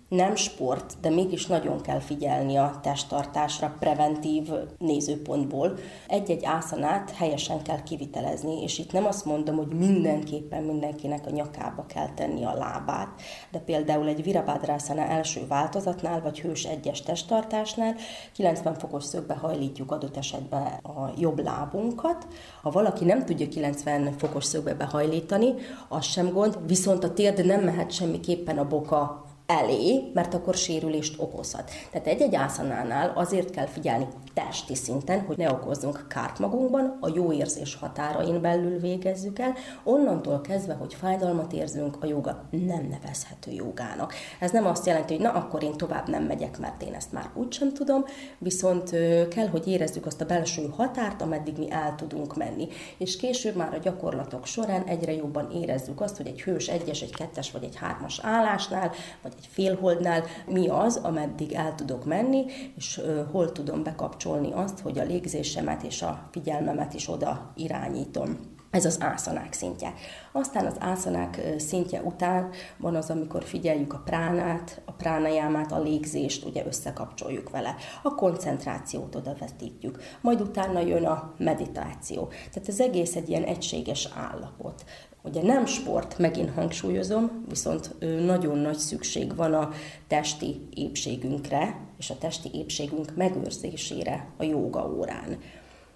nem 0.10 0.36
sport, 0.36 0.98
de 1.02 1.10
mégis 1.10 1.46
nagyon 1.46 1.82
kell 1.82 2.00
figyelni 2.00 2.56
a 2.56 2.80
testtartásra 2.82 3.76
preventív 3.80 4.50
nézőpontból. 4.78 5.78
Egy-egy 6.08 6.46
ászanát 6.46 7.12
helyesen 7.12 7.62
kell 7.62 7.84
kivitelezni, 7.84 8.62
és 8.62 8.80
itt 8.80 8.92
nem 8.92 9.06
azt 9.06 9.26
mondom, 9.26 9.56
hogy 9.56 9.68
mindenképpen 9.68 10.64
mindenkinek 10.64 11.26
a 11.26 11.30
nyakába 11.30 11.86
kell 11.86 12.10
tenni 12.16 12.46
a 12.46 12.54
lábát, 12.54 13.22
de 13.52 13.60
például 13.60 14.08
egy 14.08 14.24
virabádrászana 14.24 15.02
első 15.02 15.48
változatnál, 15.48 16.22
vagy 16.22 16.40
hős 16.40 16.64
egyes 16.64 17.02
testtartásnál 17.02 17.96
90 18.34 18.74
fokos 18.74 19.04
szögbe 19.04 19.34
hajlítjuk 19.34 19.92
adott 19.92 20.18
esetben 20.18 20.62
a 20.84 21.14
jobb 21.18 21.44
lábunkat. 21.44 22.28
Ha 22.62 22.72
valaki 22.72 23.06
nem 23.06 23.26
tudja 23.26 23.48
90 23.48 24.14
fokos 24.18 24.46
szögbe 24.46 24.74
behajlítani, 24.74 25.54
az 25.88 26.06
sem 26.06 26.32
gond, 26.32 26.58
viszont 26.68 27.04
a 27.04 27.14
térd 27.14 27.46
nem 27.46 27.64
mehet 27.64 27.92
semmiképpen 27.92 28.58
a 28.58 28.68
boka 28.68 29.28
elé, 29.50 30.12
mert 30.14 30.34
akkor 30.34 30.54
sérülést 30.54 31.22
okozhat. 31.22 31.72
Tehát 31.92 32.08
egy-egy 32.08 32.36
ászanánál 32.36 33.12
azért 33.16 33.50
kell 33.50 33.66
figyelni 33.66 34.08
testi 34.34 34.76
szinten, 34.76 35.26
hogy 35.26 35.38
ne 35.38 35.52
okozzunk 35.52 36.06
kárt 36.08 36.40
magunkban, 36.40 36.98
a 37.02 37.10
jó 37.14 37.32
érzés 37.32 37.76
határain 37.76 38.42
belül 38.42 38.80
végezzük 38.80 39.40
el, 39.40 39.54
onnantól 39.84 40.42
kezdve, 40.42 40.74
hogy 40.74 40.94
fájdalmat 40.94 41.54
érzünk, 41.54 41.98
a 42.00 42.06
joga 42.06 42.48
nem 42.50 42.88
nevezhető 42.90 43.52
jogának. 43.52 44.14
Ez 44.40 44.52
nem 44.52 44.66
azt 44.66 44.86
jelenti, 44.86 45.14
hogy 45.14 45.24
na 45.24 45.32
akkor 45.32 45.64
én 45.64 45.78
tovább 45.78 46.08
nem 46.10 46.24
megyek, 46.24 46.60
mert 46.60 46.82
én 46.82 46.94
ezt 46.94 47.12
már 47.12 47.30
úgysem 47.34 47.74
tudom, 47.74 48.06
viszont 48.38 48.90
kell, 49.30 49.48
hogy 49.48 49.68
érezzük 49.68 50.06
azt 50.06 50.22
a 50.22 50.26
belső 50.26 50.70
határt, 50.76 51.22
ameddig 51.22 51.58
mi 51.58 51.72
el 51.72 51.96
tudunk 51.96 52.36
menni. 52.36 52.68
És 52.98 53.18
később 53.18 53.56
már 53.56 53.74
a 53.74 53.78
gyakorlatok 53.78 54.46
során 54.46 54.84
egyre 54.84 55.14
jobban 55.14 55.52
érezzük 55.52 56.02
azt, 56.02 56.18
hogy 56.18 56.28
egy 56.28 56.42
hős 56.42 56.68
egyes, 56.68 57.02
egy 57.02 57.16
kettes 57.16 57.52
vagy 57.52 57.64
egy 57.64 57.76
hármas 57.76 58.20
állásnál, 58.24 58.92
vagy 59.22 59.34
egy 59.40 59.50
félholdnál 59.52 60.24
mi 60.48 60.68
az, 60.68 60.96
ameddig 60.96 61.54
el 61.54 61.76
tudok 61.76 62.06
menni, 62.06 62.46
és 62.76 63.02
hol 63.32 63.52
tudom 63.52 63.84
bekapcsolni 63.84 64.52
azt, 64.52 64.80
hogy 64.80 65.00
a 65.00 65.04
légzésemet 65.04 65.84
és 65.84 66.02
a 66.02 66.30
figyelmemet 66.32 66.94
is 66.94 67.10
oda 67.10 67.52
irányítom. 67.56 68.58
Ez 68.72 68.86
az 68.86 68.98
ászanák 69.02 69.54
szintje. 69.54 69.94
Aztán 70.32 70.66
az 70.66 70.76
ászanák 70.80 71.42
szintje 71.58 72.02
után 72.02 72.50
van 72.78 72.96
az, 72.96 73.10
amikor 73.10 73.44
figyeljük 73.44 73.94
a 73.94 74.02
pránát, 74.06 74.82
a 74.86 74.92
pránajámát, 74.92 75.72
a 75.72 75.82
légzést, 75.82 76.46
ugye 76.46 76.66
összekapcsoljuk 76.66 77.50
vele. 77.50 77.76
A 78.04 78.16
koncentrációt 78.16 79.16
oda 79.16 79.36
vetítjük. 79.40 80.00
Majd 80.22 80.42
utána 80.42 80.80
jön 80.80 81.06
a 81.06 81.34
meditáció. 81.38 82.28
Tehát 82.28 82.68
az 82.68 82.80
egész 82.80 83.16
egy 83.16 83.30
ilyen 83.30 83.44
egységes 83.44 84.10
állapot. 84.16 84.84
Ugye 85.30 85.44
nem 85.44 85.66
sport, 85.66 86.18
megint 86.18 86.50
hangsúlyozom, 86.56 87.46
viszont 87.50 87.96
nagyon 88.26 88.58
nagy 88.58 88.78
szükség 88.78 89.36
van 89.36 89.54
a 89.54 89.72
testi 90.08 90.68
épségünkre, 90.74 91.80
és 91.98 92.10
a 92.10 92.18
testi 92.18 92.50
épségünk 92.54 93.16
megőrzésére 93.16 94.28
a 94.38 94.44
jóga 94.44 94.94
órán. 94.98 95.38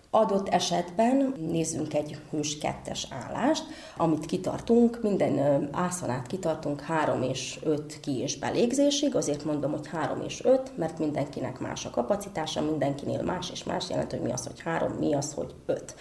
Adott 0.09 0.49
esetben 0.49 1.33
nézzünk 1.51 1.93
egy 1.93 2.17
hős 2.29 2.57
kettes 2.57 3.07
állást, 3.09 3.63
amit 3.97 4.25
kitartunk, 4.25 4.99
minden 5.01 5.67
ászanát 5.71 6.27
kitartunk 6.27 6.81
3 6.81 7.21
és 7.21 7.59
5 7.63 7.99
ki- 7.99 8.19
és 8.19 8.37
belégzésig, 8.37 9.15
azért 9.15 9.45
mondom, 9.45 9.71
hogy 9.71 9.87
3 9.87 10.21
és 10.21 10.43
5, 10.43 10.77
mert 10.77 10.99
mindenkinek 10.99 11.59
más 11.59 11.85
a 11.85 11.89
kapacitása, 11.89 12.61
mindenkinél 12.61 13.21
más 13.21 13.49
és 13.51 13.63
más 13.63 13.89
jelent, 13.89 14.11
hogy 14.11 14.21
mi 14.21 14.31
az, 14.31 14.45
hogy 14.45 14.59
3, 14.59 14.91
mi 14.91 15.13
az, 15.13 15.33
hogy 15.33 15.53
5. 15.65 15.95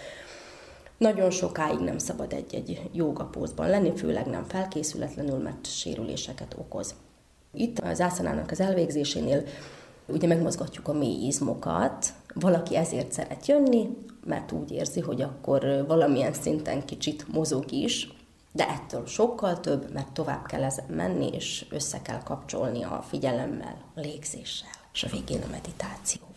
Nagyon 1.03 1.29
sokáig 1.31 1.79
nem 1.79 1.97
szabad 1.97 2.33
egy-egy 2.33 2.89
jogapózban 2.93 3.69
lenni, 3.69 3.95
főleg 3.95 4.25
nem 4.25 4.43
felkészületlenül, 4.43 5.37
mert 5.37 5.65
sérüléseket 5.65 6.55
okoz. 6.59 6.95
Itt 7.53 7.79
az 7.79 8.01
ászanának 8.01 8.51
az 8.51 8.59
elvégzésénél 8.59 9.43
ugye 10.07 10.27
megmozgatjuk 10.27 10.87
a 10.87 10.93
mély 10.93 11.25
izmokat, 11.25 12.13
valaki 12.33 12.75
ezért 12.75 13.11
szeret 13.11 13.45
jönni, 13.45 13.89
mert 14.25 14.51
úgy 14.51 14.71
érzi, 14.71 14.99
hogy 14.99 15.21
akkor 15.21 15.85
valamilyen 15.87 16.33
szinten 16.33 16.85
kicsit 16.85 17.27
mozog 17.33 17.71
is, 17.71 18.13
de 18.51 18.69
ettől 18.69 19.05
sokkal 19.05 19.59
több, 19.59 19.93
mert 19.93 20.11
tovább 20.11 20.45
kell 20.45 20.63
ezen 20.63 20.85
menni, 20.89 21.27
és 21.27 21.65
össze 21.69 22.01
kell 22.01 22.23
kapcsolni 22.23 22.83
a 22.83 23.03
figyelemmel, 23.07 23.77
a 23.95 23.99
légzéssel, 23.99 24.69
és 24.93 25.03
a 25.03 25.09
végén 25.11 25.41
a 25.41 25.51
meditáció. 25.51 26.32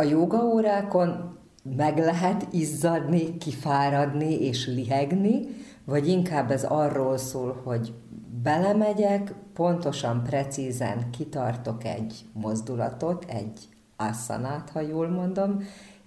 A 0.00 0.02
jogaórákon 0.02 1.38
meg 1.76 1.98
lehet 1.98 2.46
izzadni, 2.50 3.38
kifáradni 3.38 4.44
és 4.44 4.66
lihegni, 4.66 5.40
vagy 5.84 6.08
inkább 6.08 6.50
ez 6.50 6.64
arról 6.64 7.16
szól, 7.16 7.60
hogy 7.64 7.94
belemegyek, 8.42 9.34
pontosan, 9.54 10.22
precízen 10.22 11.10
kitartok 11.10 11.84
egy 11.84 12.24
mozdulatot, 12.32 13.24
egy 13.28 13.68
asszanát, 13.96 14.70
ha 14.70 14.80
jól 14.80 15.08
mondom, 15.08 15.62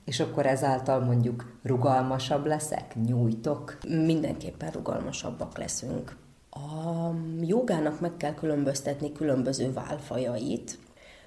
és 0.05 0.19
akkor 0.19 0.45
ezáltal 0.45 0.99
mondjuk 0.99 1.59
rugalmasabb 1.63 2.45
leszek, 2.45 2.95
nyújtok. 3.05 3.77
Mindenképpen 3.87 4.71
rugalmasabbak 4.71 5.57
leszünk. 5.57 6.17
A 6.49 7.09
jogának 7.41 7.99
meg 7.99 8.17
kell 8.17 8.33
különböztetni 8.33 9.11
különböző 9.11 9.73
válfajait. 9.73 10.79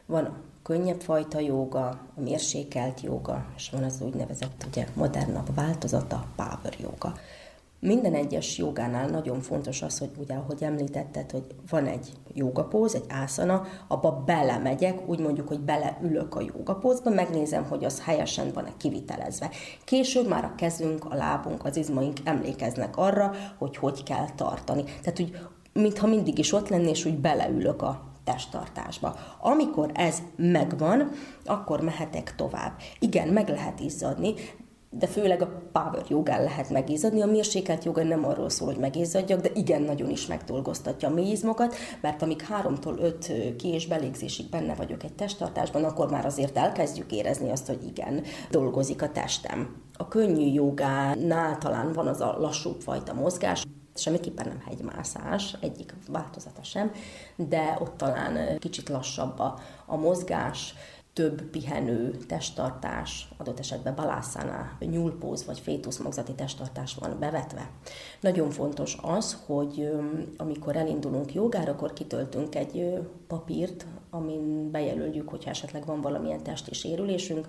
Van 0.07 0.25
a 0.25 0.35
könnyebb 0.67 1.01
fajta 1.01 1.41
joga, 1.41 1.87
a 1.89 2.21
mérsékelt 2.21 3.01
joga, 3.01 3.47
és 3.57 3.71
van 3.71 3.83
az 3.83 4.01
úgynevezett 4.01 4.67
ugye, 4.69 4.87
modernabb 4.95 5.55
változata, 5.55 6.27
power 6.37 6.75
joga. 6.81 7.12
Minden 7.81 8.14
egyes 8.14 8.59
jogánál 8.59 9.09
nagyon 9.09 9.41
fontos 9.41 9.83
az, 9.83 9.99
hogy 9.99 10.11
ugye, 10.19 10.35
ahogy 10.35 10.62
említetted, 10.62 11.31
hogy 11.31 11.47
van 11.71 11.87
egy 11.87 12.12
jogapóz, 12.35 12.95
egy 12.95 13.05
ászana, 13.09 13.67
abba 13.89 14.23
belemegyek, 14.27 15.09
úgy 15.09 15.19
mondjuk, 15.19 15.49
hogy 15.49 15.61
beleülök 15.61 16.35
a 16.35 16.41
jogapózba, 16.57 17.11
megnézem, 17.11 17.64
hogy 17.64 17.85
az 17.85 18.03
helyesen 18.05 18.51
van-e 18.53 18.73
kivitelezve. 18.77 19.51
Később 19.85 20.29
már 20.29 20.45
a 20.45 20.55
kezünk, 20.57 21.05
a 21.05 21.14
lábunk, 21.14 21.64
az 21.64 21.77
izmaink 21.77 22.17
emlékeznek 22.25 22.97
arra, 22.97 23.33
hogy 23.59 23.77
hogy 23.77 24.03
kell 24.03 24.31
tartani. 24.35 24.83
Tehát 24.85 25.21
úgy, 25.21 25.39
mintha 25.73 26.07
mindig 26.07 26.39
is 26.39 26.53
ott 26.53 26.69
lenné, 26.69 26.91
és 26.91 27.05
úgy 27.05 27.19
beleülök 27.19 27.83
a 27.83 28.14
testtartásba. 28.27 29.16
Amikor 29.41 29.91
ez 29.95 30.18
megvan, 30.37 31.11
akkor 31.45 31.81
mehetek 31.81 32.35
tovább. 32.37 32.72
Igen, 32.99 33.29
meg 33.29 33.49
lehet 33.49 33.81
izzadni, 33.81 34.35
de 34.91 35.07
főleg 35.07 35.43
a 35.43 35.62
power 35.72 36.05
jogán 36.09 36.43
lehet 36.43 36.70
megizzadni. 36.70 37.22
A 37.22 37.27
mérsékelt 37.27 37.85
joga 37.85 38.03
nem 38.03 38.24
arról 38.24 38.49
szól, 38.49 38.68
hogy 38.68 38.79
megizzadjak, 38.79 39.41
de 39.41 39.51
igen, 39.55 39.83
nagyon 39.83 40.11
is 40.11 40.27
megdolgoztatja 40.27 41.09
a 41.09 41.12
mélyizmokat, 41.12 41.74
mert 42.01 42.22
amíg 42.22 42.43
háromtól 42.43 42.99
öt 42.99 43.33
ki- 43.57 43.72
és 43.72 43.87
belégzésig 43.87 44.49
benne 44.49 44.74
vagyok 44.74 45.03
egy 45.03 45.12
testtartásban, 45.12 45.85
akkor 45.85 46.11
már 46.11 46.27
azért 46.27 46.57
elkezdjük 46.57 47.12
érezni 47.12 47.51
azt, 47.51 47.66
hogy 47.66 47.85
igen, 47.87 48.22
dolgozik 48.51 49.03
a 49.03 49.12
testem. 49.12 49.83
A 49.93 50.09
könnyű 50.09 50.53
jogánál 50.53 51.59
talán 51.59 51.93
van 51.93 52.07
az 52.07 52.20
a 52.20 52.37
lassúbb 52.39 52.81
fajta 52.81 53.14
mozgás, 53.14 53.64
semmiképpen 53.99 54.49
nem 54.49 54.63
hegymászás, 54.67 55.57
egyik 55.61 55.95
változata 56.09 56.63
sem, 56.63 56.93
de 57.37 57.77
ott 57.81 57.97
talán 57.97 58.59
kicsit 58.59 58.89
lassabb 58.89 59.39
a, 59.39 59.59
a 59.87 59.97
mozgás, 59.97 60.75
több 61.17 61.43
pihenő, 61.43 62.11
testtartás, 62.11 63.29
adott 63.37 63.59
esetben 63.59 63.95
balászánál, 63.95 64.77
nyúlpóz 64.81 65.45
vagy 65.45 65.61
fétuszmagzati 65.61 66.33
testtartás 66.33 66.95
van 66.95 67.19
bevetve. 67.19 67.71
Nagyon 68.21 68.51
fontos 68.51 68.99
az, 69.03 69.39
hogy 69.47 69.91
amikor 70.37 70.77
elindulunk 70.77 71.35
jogára, 71.35 71.73
akkor 71.73 71.93
kitöltünk 71.93 72.55
egy 72.55 72.99
papírt, 73.27 73.87
amin 74.11 74.71
bejelöljük, 74.71 75.29
hogyha 75.29 75.51
esetleg 75.51 75.87
van 75.87 76.01
valamilyen 76.01 76.43
testi 76.43 76.75
sérülésünk, 76.75 77.47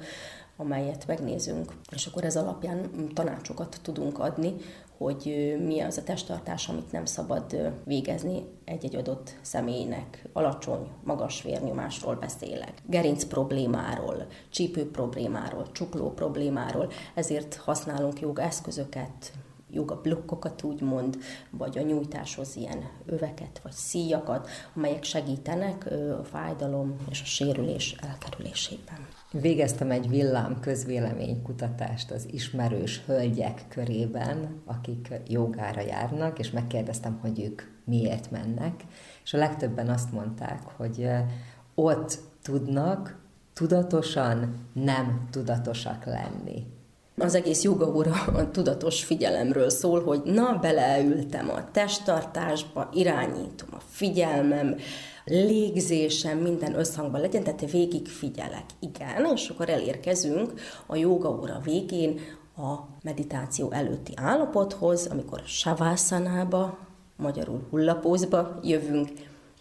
amelyet 0.57 1.07
megnézünk, 1.07 1.73
és 1.91 2.05
akkor 2.05 2.23
ez 2.23 2.37
alapján 2.37 2.89
tanácsokat 3.13 3.79
tudunk 3.81 4.19
adni, 4.19 4.55
hogy 4.97 5.55
mi 5.65 5.79
az 5.79 5.97
a 5.97 6.03
testtartás, 6.03 6.69
amit 6.69 6.91
nem 6.91 7.05
szabad 7.05 7.73
végezni 7.83 8.43
egy-egy 8.65 8.95
adott 8.95 9.35
személynek. 9.41 10.29
Alacsony, 10.33 10.87
magas 11.03 11.41
vérnyomásról 11.41 12.15
beszélek, 12.15 12.73
gerinc 12.85 13.23
problémáról, 13.23 14.25
csípő 14.49 14.91
problémáról, 14.91 15.71
csukló 15.71 16.13
problémáról, 16.13 16.91
ezért 17.13 17.55
használunk 17.55 18.19
joga 18.19 18.41
eszközöket, 18.41 19.31
joga 19.71 20.01
blokkokat 20.01 20.63
úgymond, 20.63 21.17
vagy 21.49 21.77
a 21.77 21.81
nyújtáshoz 21.81 22.55
ilyen 22.55 22.89
öveket 23.05 23.59
vagy 23.63 23.71
szíjakat, 23.71 24.49
amelyek 24.75 25.03
segítenek 25.03 25.85
a 26.19 26.23
fájdalom 26.23 26.95
és 27.09 27.21
a 27.21 27.25
sérülés 27.25 27.95
elkerülésében. 28.01 29.07
Végeztem 29.41 29.91
egy 29.91 30.09
villám 30.09 30.59
közvéleménykutatást 30.59 32.11
az 32.11 32.27
ismerős 32.31 33.01
hölgyek 33.05 33.65
körében, 33.69 34.61
akik 34.65 35.07
jogára 35.27 35.81
járnak, 35.81 36.39
és 36.39 36.51
megkérdeztem, 36.51 37.17
hogy 37.21 37.41
ők 37.41 37.61
miért 37.85 38.31
mennek, 38.31 38.73
és 39.23 39.33
a 39.33 39.37
legtöbben 39.37 39.89
azt 39.89 40.11
mondták, 40.11 40.61
hogy 40.77 41.09
ott 41.75 42.19
tudnak 42.41 43.19
tudatosan 43.53 44.55
nem 44.73 45.27
tudatosak 45.31 46.05
lenni. 46.05 46.65
Az 47.17 47.35
egész 47.35 47.63
joga 47.63 47.95
óra 47.95 48.13
a 48.33 48.51
tudatos 48.51 49.03
figyelemről 49.03 49.69
szól, 49.69 50.03
hogy 50.03 50.21
na, 50.23 50.57
beleültem 50.61 51.49
a 51.49 51.71
testtartásba, 51.71 52.89
irányítom 52.93 53.69
a 53.71 53.81
figyelmem, 53.89 54.75
légzésem 55.27 56.37
minden 56.37 56.79
összhangban 56.79 57.21
legyen, 57.21 57.43
tehát 57.43 57.71
végig 57.71 58.07
figyelek. 58.07 58.65
Igen, 58.79 59.31
és 59.35 59.49
akkor 59.49 59.69
elérkezünk 59.69 60.53
a 60.85 60.95
joga 60.95 61.29
óra 61.29 61.59
végén 61.63 62.19
a 62.57 62.75
meditáció 63.03 63.71
előtti 63.71 64.13
állapothoz, 64.15 65.07
amikor 65.07 65.41
savászánába, 65.45 66.77
magyarul 67.15 67.67
hullapózba 67.69 68.59
jövünk, 68.63 69.09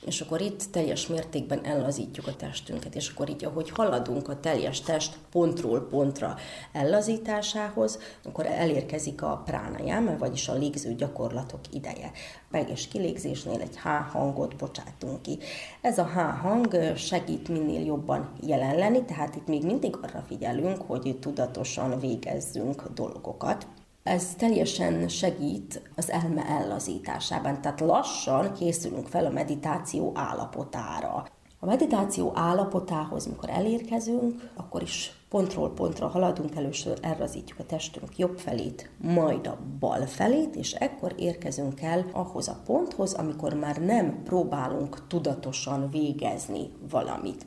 és 0.05 0.21
akkor 0.21 0.41
itt 0.41 0.63
teljes 0.71 1.07
mértékben 1.07 1.65
ellazítjuk 1.65 2.27
a 2.27 2.37
testünket, 2.37 2.95
és 2.95 3.09
akkor 3.09 3.29
így, 3.29 3.45
ahogy 3.45 3.71
haladunk 3.71 4.29
a 4.29 4.41
teljes 4.41 4.81
test 4.81 5.19
pontról 5.31 5.81
pontra 5.81 6.37
ellazításához, 6.73 7.99
akkor 8.25 8.47
elérkezik 8.47 9.23
a 9.23 9.43
pránajáma, 9.45 10.19
vagyis 10.19 10.49
a 10.49 10.55
légző 10.55 10.95
gyakorlatok 10.95 11.61
ideje. 11.73 12.11
Meg 12.51 12.71
és 12.71 12.89
kilégzésnél 12.89 13.61
egy 13.61 13.79
H 13.79 13.87
hangot 14.13 14.57
bocsátunk 14.57 15.23
ki. 15.23 15.39
Ez 15.81 15.99
a 15.99 16.07
H 16.07 16.43
hang 16.43 16.97
segít 16.97 17.49
minél 17.49 17.85
jobban 17.85 18.33
jelen 18.41 18.77
lenni, 18.77 19.05
tehát 19.05 19.37
itt 19.37 19.47
még 19.47 19.65
mindig 19.65 19.97
arra 19.97 20.25
figyelünk, 20.27 20.83
hogy 20.83 21.19
tudatosan 21.21 22.01
végezzünk 22.01 22.89
dolgokat. 22.95 23.67
Ez 24.07 24.35
teljesen 24.35 25.09
segít 25.09 25.83
az 25.97 26.11
elme 26.11 26.47
ellazításában, 26.47 27.61
tehát 27.61 27.81
lassan 27.81 28.53
készülünk 28.53 29.07
fel 29.07 29.25
a 29.27 29.31
meditáció 29.31 30.13
állapotára. 30.15 31.27
A 31.61 31.67
meditáció 31.67 32.33
állapotához, 32.35 33.27
mikor 33.27 33.51
elérkezünk, 33.51 34.51
akkor 34.55 34.83
is 34.83 35.13
pontról 35.29 35.73
pontra 35.73 36.09
haladunk, 36.09 36.57
először 36.57 36.99
elrazítjuk 37.03 37.59
a 37.59 37.67
testünk 37.67 38.19
jobb 38.19 38.39
felét, 38.39 38.91
majd 38.99 39.47
a 39.47 39.59
bal 39.79 40.07
felét, 40.07 40.57
és 40.57 40.73
ekkor 40.73 41.15
érkezünk 41.17 41.81
el 41.81 42.07
ahhoz 42.13 42.49
a 42.49 42.61
ponthoz, 42.67 43.13
amikor 43.13 43.55
már 43.55 43.77
nem 43.77 44.23
próbálunk 44.25 45.07
tudatosan 45.07 45.91
végezni 45.91 46.71
valamit. 46.91 47.47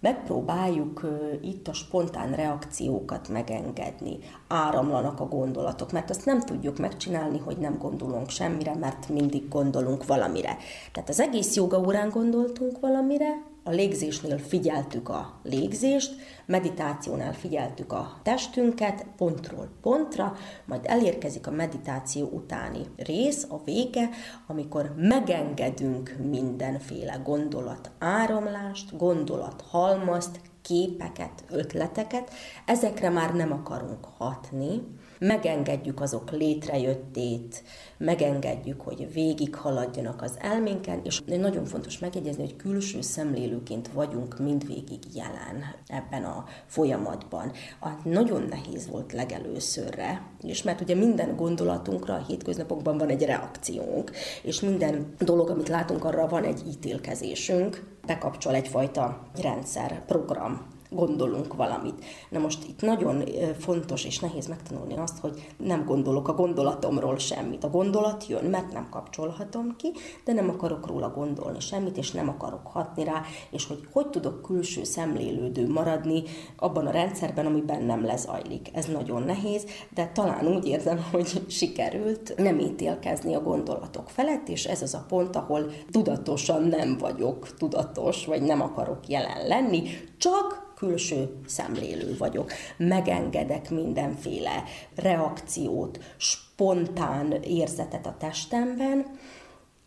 Megpróbáljuk 0.00 1.06
itt 1.40 1.68
a 1.68 1.72
spontán 1.72 2.32
reakciókat 2.32 3.28
megengedni, 3.28 4.18
áramlanak 4.48 5.20
a 5.20 5.28
gondolatok, 5.28 5.92
mert 5.92 6.10
azt 6.10 6.24
nem 6.24 6.40
tudjuk 6.40 6.78
megcsinálni, 6.78 7.38
hogy 7.38 7.56
nem 7.56 7.78
gondolunk 7.78 8.28
semmire, 8.28 8.74
mert 8.74 9.08
mindig 9.08 9.48
gondolunk 9.48 10.06
valamire. 10.06 10.56
Tehát 10.92 11.08
az 11.08 11.20
egész 11.20 11.54
joga 11.54 11.78
órán 11.78 12.08
gondoltunk 12.08 12.80
valamire, 12.80 13.47
a 13.68 13.70
légzésnél 13.70 14.38
figyeltük 14.38 15.08
a 15.08 15.40
légzést, 15.42 16.14
meditációnál 16.46 17.32
figyeltük 17.32 17.92
a 17.92 18.20
testünket 18.22 19.06
pontról 19.16 19.68
pontra, 19.82 20.36
majd 20.64 20.80
elérkezik 20.84 21.46
a 21.46 21.50
meditáció 21.50 22.26
utáni 22.26 22.80
rész, 22.96 23.46
a 23.48 23.64
vége, 23.64 24.08
amikor 24.46 24.94
megengedünk 24.96 26.16
mindenféle 26.30 27.20
gondolat 27.24 27.90
áramlást, 27.98 28.96
gondolat 28.96 29.64
halmazt, 29.68 30.40
képeket, 30.62 31.44
ötleteket, 31.50 32.30
ezekre 32.66 33.08
már 33.08 33.34
nem 33.34 33.52
akarunk 33.52 34.04
hatni, 34.18 34.82
megengedjük 35.18 36.00
azok 36.00 36.30
létrejöttét, 36.30 37.62
megengedjük, 37.96 38.80
hogy 38.80 39.12
végig 39.12 39.54
haladjanak 39.54 40.22
az 40.22 40.36
elménken, 40.40 41.00
és 41.04 41.20
nagyon 41.26 41.64
fontos 41.64 41.98
megjegyezni, 41.98 42.42
hogy 42.42 42.56
külső 42.56 43.00
szemlélőként 43.00 43.88
vagyunk 43.88 44.38
mindvégig 44.38 44.98
jelen 45.14 45.64
ebben 45.86 46.24
a 46.24 46.44
folyamatban. 46.66 47.52
A 47.80 47.88
nagyon 48.04 48.42
nehéz 48.48 48.88
volt 48.88 49.12
legelőszörre, 49.12 50.22
és 50.42 50.62
mert 50.62 50.80
ugye 50.80 50.94
minden 50.94 51.36
gondolatunkra 51.36 52.14
a 52.14 52.24
hétköznapokban 52.26 52.98
van 52.98 53.08
egy 53.08 53.22
reakciónk, 53.22 54.10
és 54.42 54.60
minden 54.60 55.14
dolog, 55.18 55.50
amit 55.50 55.68
látunk, 55.68 56.04
arra 56.04 56.26
van 56.26 56.44
egy 56.44 56.62
ítélkezésünk, 56.68 57.96
bekapcsol 58.06 58.54
egyfajta 58.54 59.22
rendszer, 59.42 60.04
program, 60.04 60.76
gondolunk 60.90 61.54
valamit. 61.54 62.04
Na 62.28 62.38
most 62.38 62.64
itt 62.68 62.80
nagyon 62.80 63.24
fontos 63.58 64.04
és 64.04 64.18
nehéz 64.18 64.46
megtanulni 64.46 64.96
azt, 64.96 65.18
hogy 65.18 65.46
nem 65.56 65.84
gondolok 65.84 66.28
a 66.28 66.34
gondolatomról 66.34 67.18
semmit. 67.18 67.64
A 67.64 67.70
gondolat 67.70 68.26
jön, 68.26 68.44
mert 68.44 68.72
nem 68.72 68.88
kapcsolhatom 68.90 69.76
ki, 69.76 69.92
de 70.24 70.32
nem 70.32 70.48
akarok 70.48 70.86
róla 70.86 71.10
gondolni 71.10 71.60
semmit, 71.60 71.96
és 71.96 72.10
nem 72.10 72.28
akarok 72.28 72.66
hatni 72.66 73.04
rá, 73.04 73.22
és 73.50 73.66
hogy 73.66 73.88
hogy 73.92 74.08
tudok 74.08 74.42
külső 74.42 74.84
szemlélődő 74.84 75.68
maradni 75.68 76.22
abban 76.56 76.86
a 76.86 76.90
rendszerben, 76.90 77.46
ami 77.46 77.60
bennem 77.60 78.04
lezajlik. 78.04 78.68
Ez 78.72 78.86
nagyon 78.86 79.22
nehéz, 79.22 79.66
de 79.94 80.10
talán 80.14 80.46
úgy 80.46 80.66
érzem, 80.66 81.04
hogy 81.12 81.42
sikerült 81.48 82.34
nem 82.36 82.58
ítélkezni 82.58 83.34
a 83.34 83.42
gondolatok 83.42 84.10
felett, 84.10 84.48
és 84.48 84.64
ez 84.64 84.82
az 84.82 84.94
a 84.94 85.04
pont, 85.08 85.36
ahol 85.36 85.70
tudatosan 85.90 86.62
nem 86.62 86.98
vagyok 86.98 87.54
tudatos, 87.56 88.26
vagy 88.26 88.42
nem 88.42 88.60
akarok 88.60 89.08
jelen 89.08 89.46
lenni, 89.46 89.82
csak 90.18 90.72
külső 90.76 91.40
szemlélő 91.46 92.16
vagyok. 92.18 92.52
Megengedek 92.76 93.70
mindenféle 93.70 94.62
reakciót, 94.94 95.98
spontán 96.16 97.32
érzetet 97.32 98.06
a 98.06 98.16
testemben, 98.18 99.06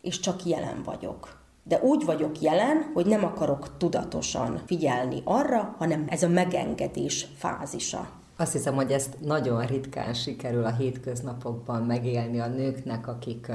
és 0.00 0.20
csak 0.20 0.44
jelen 0.44 0.82
vagyok. 0.84 1.40
De 1.64 1.80
úgy 1.82 2.04
vagyok 2.04 2.40
jelen, 2.40 2.90
hogy 2.94 3.06
nem 3.06 3.24
akarok 3.24 3.76
tudatosan 3.76 4.60
figyelni 4.66 5.20
arra, 5.24 5.74
hanem 5.78 6.04
ez 6.08 6.22
a 6.22 6.28
megengedés 6.28 7.26
fázisa. 7.36 8.10
Azt 8.36 8.52
hiszem, 8.52 8.74
hogy 8.74 8.90
ezt 8.90 9.20
nagyon 9.20 9.66
ritkán 9.66 10.14
sikerül 10.14 10.64
a 10.64 10.74
hétköznapokban 10.74 11.82
megélni 11.82 12.40
a 12.40 12.46
nőknek, 12.46 13.08
akik 13.08 13.52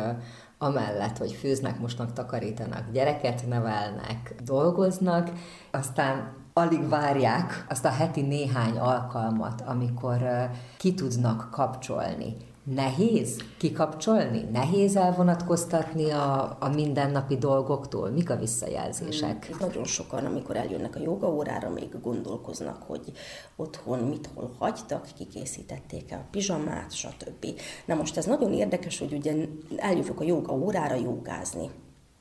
amellett, 0.57 1.17
hogy 1.17 1.31
főznek, 1.31 1.79
mosnak, 1.79 2.13
takarítanak, 2.13 2.91
gyereket 2.91 3.47
nevelnek, 3.47 4.35
dolgoznak, 4.43 5.31
aztán 5.71 6.35
alig 6.57 6.89
várják 6.89 7.65
azt 7.69 7.85
a 7.85 7.89
heti 7.89 8.21
néhány 8.21 8.77
alkalmat, 8.77 9.61
amikor 9.65 10.49
ki 10.77 10.93
tudnak 10.93 11.47
kapcsolni. 11.51 12.35
Nehéz 12.63 13.37
kikapcsolni? 13.57 14.47
Nehéz 14.51 14.95
elvonatkoztatni 14.95 16.11
a, 16.11 16.57
a 16.59 16.69
mindennapi 16.69 17.37
dolgoktól? 17.37 18.09
Mik 18.09 18.29
a 18.29 18.35
visszajelzések? 18.35 19.45
Hmm. 19.45 19.57
Nagyon 19.59 19.83
sokan, 19.83 20.25
amikor 20.25 20.55
eljönnek 20.55 20.95
a 20.95 20.99
joga 20.99 21.27
órára, 21.27 21.69
még 21.69 22.01
gondolkoznak, 22.01 22.83
hogy 22.87 23.11
otthon 23.55 23.99
mit 23.99 24.29
hol 24.33 24.55
hagytak, 24.59 25.07
kikészítették 25.17 26.11
el 26.11 26.19
a 26.19 26.27
pizsamát, 26.31 26.93
stb. 26.93 27.45
Na 27.85 27.95
most 27.95 28.17
ez 28.17 28.25
nagyon 28.25 28.53
érdekes, 28.53 28.99
hogy 28.99 29.13
ugye 29.13 29.35
eljövök 29.75 30.19
a 30.19 30.23
joga 30.23 30.53
órára 30.53 30.95
jogázni 30.95 31.69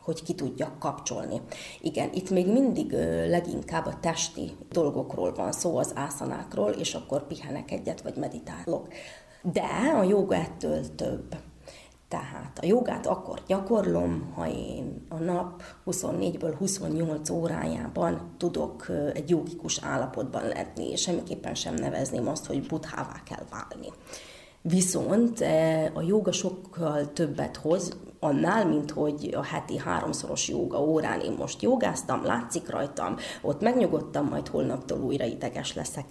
hogy 0.06 0.22
ki 0.22 0.34
tudjak 0.34 0.78
kapcsolni. 0.78 1.40
Igen, 1.80 2.10
itt 2.12 2.30
még 2.30 2.52
mindig 2.52 2.92
leginkább 3.28 3.86
a 3.86 3.98
testi 4.00 4.56
dolgokról 4.70 5.32
van 5.34 5.52
szó, 5.52 5.76
az 5.76 5.92
ászanákról, 5.94 6.70
és 6.70 6.94
akkor 6.94 7.26
pihenek 7.26 7.70
egyet, 7.70 8.02
vagy 8.02 8.16
meditálok. 8.16 8.88
De 9.42 9.66
a 9.98 10.02
joga 10.02 10.34
ettől 10.34 10.94
több. 10.94 11.36
Tehát 12.08 12.58
a 12.62 12.66
jogát 12.66 13.06
akkor 13.06 13.42
gyakorlom, 13.46 14.32
ha 14.34 14.48
én 14.48 15.06
a 15.08 15.16
nap 15.16 15.62
24-ből 15.86 16.54
28 16.58 17.30
órájában 17.30 18.34
tudok 18.36 18.86
egy 19.14 19.30
jogikus 19.30 19.78
állapotban 19.82 20.42
lenni, 20.48 20.90
és 20.90 21.00
semmiképpen 21.00 21.54
sem 21.54 21.74
nevezném 21.74 22.28
azt, 22.28 22.46
hogy 22.46 22.66
buthává 22.66 23.22
kell 23.24 23.44
válni. 23.50 23.88
Viszont 24.68 25.40
a 25.94 26.02
joga 26.06 26.32
sokkal 26.32 27.12
többet 27.12 27.56
hoz, 27.56 27.96
annál, 28.20 28.66
mint 28.66 28.90
hogy 28.90 29.34
a 29.36 29.42
heti 29.42 29.78
háromszoros 29.78 30.48
joga 30.48 30.80
órán 30.82 31.20
én 31.20 31.34
most 31.38 31.62
jogáztam, 31.62 32.24
látszik 32.24 32.70
rajtam, 32.70 33.16
ott 33.42 33.60
megnyugodtam, 33.60 34.28
majd 34.28 34.48
holnaptól 34.48 34.98
újra 34.98 35.24
ideges 35.24 35.74
leszek. 35.74 36.04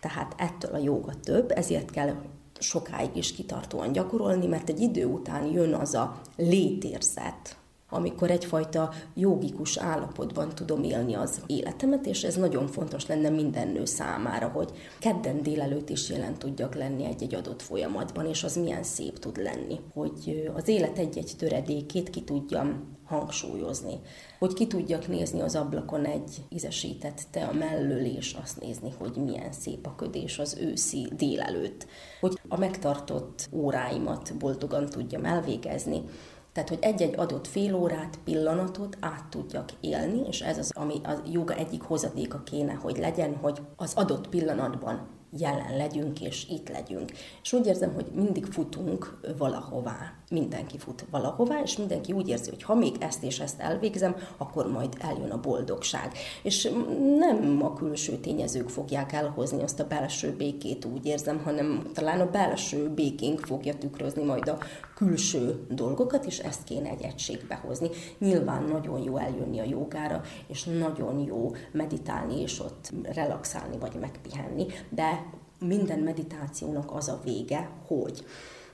Tehát 0.00 0.34
ettől 0.36 0.74
a 0.74 0.78
joga 0.78 1.12
több, 1.22 1.50
ezért 1.50 1.90
kell 1.90 2.14
sokáig 2.58 3.16
is 3.16 3.32
kitartóan 3.32 3.92
gyakorolni, 3.92 4.46
mert 4.46 4.68
egy 4.68 4.80
idő 4.80 5.04
után 5.04 5.46
jön 5.46 5.74
az 5.74 5.94
a 5.94 6.20
létérzet, 6.36 7.56
amikor 7.90 8.30
egyfajta 8.30 8.90
jogikus 9.14 9.76
állapotban 9.76 10.54
tudom 10.54 10.82
élni 10.82 11.14
az 11.14 11.40
életemet, 11.46 12.06
és 12.06 12.24
ez 12.24 12.36
nagyon 12.36 12.66
fontos 12.66 13.06
lenne 13.06 13.28
minden 13.28 13.68
nő 13.68 13.84
számára, 13.84 14.48
hogy 14.48 14.70
kedden 14.98 15.42
délelőtt 15.42 15.88
is 15.88 16.08
jelen 16.08 16.34
tudjak 16.34 16.74
lenni 16.74 17.04
egy-egy 17.04 17.34
adott 17.34 17.62
folyamatban, 17.62 18.26
és 18.26 18.44
az 18.44 18.56
milyen 18.56 18.82
szép 18.82 19.18
tud 19.18 19.36
lenni, 19.36 19.80
hogy 19.92 20.50
az 20.54 20.68
élet 20.68 20.98
egy-egy 20.98 21.32
töredékét 21.38 22.10
ki 22.10 22.22
tudjam 22.22 22.96
hangsúlyozni, 23.04 24.00
hogy 24.38 24.54
ki 24.54 24.66
tudjak 24.66 25.08
nézni 25.08 25.40
az 25.40 25.54
ablakon 25.54 26.04
egy 26.04 26.42
ízesített 26.48 27.22
te 27.30 27.44
a 27.44 27.52
mellől, 27.52 28.04
és 28.04 28.36
azt 28.42 28.60
nézni, 28.60 28.94
hogy 28.98 29.16
milyen 29.16 29.52
szép 29.52 29.86
a 29.86 29.94
ködés 29.94 30.38
az 30.38 30.56
őszi 30.60 31.08
délelőtt, 31.16 31.86
hogy 32.20 32.40
a 32.48 32.58
megtartott 32.58 33.48
óráimat 33.52 34.36
boldogan 34.38 34.86
tudjam 34.86 35.24
elvégezni, 35.24 36.02
tehát, 36.58 36.72
hogy 36.72 36.92
egy-egy 36.92 37.18
adott 37.18 37.46
fél 37.46 37.74
órát, 37.74 38.18
pillanatot 38.24 38.96
át 39.00 39.24
tudjak 39.30 39.72
élni, 39.80 40.26
és 40.28 40.40
ez 40.40 40.58
az, 40.58 40.70
ami 40.74 40.94
a 41.04 41.22
joga 41.32 41.54
egyik 41.54 41.82
hozadéka 41.82 42.42
kéne, 42.42 42.72
hogy 42.72 42.96
legyen, 42.96 43.36
hogy 43.36 43.60
az 43.76 43.92
adott 43.94 44.28
pillanatban 44.28 45.06
jelen 45.38 45.76
legyünk, 45.76 46.20
és 46.20 46.46
itt 46.48 46.68
legyünk. 46.68 47.12
És 47.42 47.52
úgy 47.52 47.66
érzem, 47.66 47.94
hogy 47.94 48.06
mindig 48.14 48.44
futunk 48.44 49.20
valahová. 49.36 50.12
Mindenki 50.30 50.78
fut 50.78 51.04
valahová, 51.10 51.62
és 51.62 51.76
mindenki 51.76 52.12
úgy 52.12 52.28
érzi, 52.28 52.50
hogy 52.50 52.62
ha 52.62 52.74
még 52.74 52.96
ezt 53.00 53.22
és 53.22 53.38
ezt 53.38 53.60
elvégzem, 53.60 54.16
akkor 54.36 54.70
majd 54.70 54.96
eljön 55.00 55.30
a 55.30 55.40
boldogság. 55.40 56.12
És 56.42 56.70
nem 57.18 57.58
a 57.62 57.72
külső 57.72 58.16
tényezők 58.16 58.68
fogják 58.68 59.12
elhozni 59.12 59.62
azt 59.62 59.80
a 59.80 59.86
belső 59.86 60.36
békét, 60.36 60.84
úgy 60.84 61.06
érzem, 61.06 61.42
hanem 61.44 61.90
talán 61.94 62.20
a 62.20 62.30
belső 62.30 62.88
békénk 62.90 63.40
fogja 63.40 63.78
tükrözni 63.78 64.24
majd 64.24 64.48
a 64.48 64.58
külső 64.94 65.66
dolgokat, 65.68 66.24
és 66.24 66.38
ezt 66.38 66.64
kéne 66.64 66.88
egy 66.88 67.02
egységbe 67.02 67.54
hozni. 67.54 67.88
Nyilván 68.18 68.62
nagyon 68.62 69.02
jó 69.02 69.16
eljönni 69.16 69.60
a 69.60 69.64
jogára, 69.64 70.22
és 70.46 70.64
nagyon 70.64 71.18
jó 71.18 71.50
meditálni, 71.72 72.40
és 72.40 72.60
ott 72.60 72.92
relaxálni, 73.02 73.78
vagy 73.78 73.94
megpihenni, 74.00 74.66
de 74.88 75.26
minden 75.60 75.98
meditációnak 75.98 76.94
az 76.94 77.08
a 77.08 77.20
vége, 77.24 77.70
hogy 77.86 78.24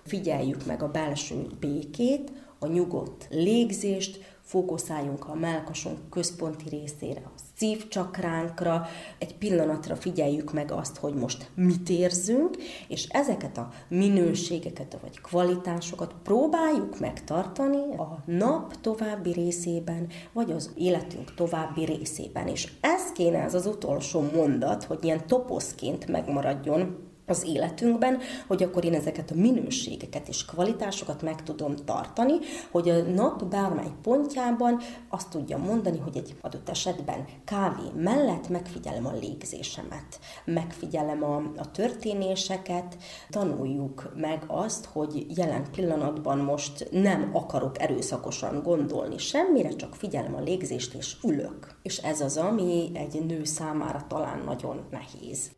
figyeljük 0.04 0.66
meg 0.66 0.82
a 0.82 0.90
belső 0.90 1.46
békét, 1.60 2.32
a 2.58 2.66
nyugodt 2.66 3.26
légzést, 3.30 4.18
fókuszáljunk 4.44 5.28
a 5.28 5.34
melkasunk 5.34 5.98
központi 6.10 6.68
részére, 6.68 7.20
a 7.24 7.30
szívcsakránkra, 7.56 8.86
egy 9.18 9.34
pillanatra 9.34 9.96
figyeljük 9.96 10.52
meg 10.52 10.70
azt, 10.72 10.96
hogy 10.96 11.14
most 11.14 11.50
mit 11.54 11.88
érzünk, 11.88 12.56
és 12.88 13.06
ezeket 13.08 13.58
a 13.58 13.68
minőségeket 13.88 14.98
vagy 15.02 15.20
kvalitásokat 15.20 16.14
próbáljuk 16.22 17.00
megtartani 17.00 17.96
a 17.96 18.22
nap 18.26 18.80
további 18.80 19.32
részében, 19.32 20.08
vagy 20.32 20.50
az 20.50 20.70
életünk 20.76 21.34
további 21.34 21.84
részében. 21.84 22.46
És 22.46 22.72
ez 22.80 23.12
kéne 23.12 23.38
ez 23.38 23.54
az 23.54 23.66
utolsó 23.66 24.24
mondat, 24.34 24.84
hogy 24.84 25.04
ilyen 25.04 25.26
toposzként 25.26 26.06
megmaradjon 26.06 27.03
az 27.26 27.44
életünkben, 27.46 28.18
hogy 28.46 28.62
akkor 28.62 28.84
én 28.84 28.94
ezeket 28.94 29.30
a 29.30 29.34
minőségeket 29.34 30.28
és 30.28 30.44
kvalitásokat 30.44 31.22
meg 31.22 31.42
tudom 31.42 31.74
tartani, 31.76 32.34
hogy 32.70 32.88
a 32.88 33.02
nap 33.02 33.44
bármely 33.44 33.92
pontjában 34.02 34.80
azt 35.08 35.30
tudjam 35.30 35.60
mondani, 35.60 35.98
hogy 35.98 36.16
egy 36.16 36.34
adott 36.40 36.68
esetben 36.68 37.24
kávé 37.44 37.88
mellett 37.96 38.48
megfigyelem 38.48 39.06
a 39.06 39.16
légzésemet, 39.20 40.18
megfigyelem 40.44 41.24
a, 41.24 41.36
a 41.56 41.70
történéseket, 41.70 42.96
tanuljuk 43.30 44.12
meg 44.16 44.44
azt, 44.46 44.84
hogy 44.84 45.26
jelen 45.36 45.70
pillanatban 45.70 46.38
most 46.38 46.88
nem 46.90 47.30
akarok 47.32 47.80
erőszakosan 47.80 48.62
gondolni 48.62 49.18
semmire, 49.18 49.68
csak 49.68 49.94
figyelem 49.94 50.34
a 50.34 50.40
légzést 50.40 50.94
és 50.94 51.16
ülök. 51.24 51.78
És 51.82 51.98
ez 51.98 52.20
az, 52.20 52.36
ami 52.36 52.90
egy 52.94 53.24
nő 53.26 53.44
számára 53.44 54.04
talán 54.08 54.42
nagyon 54.44 54.84
nehéz. 54.90 55.50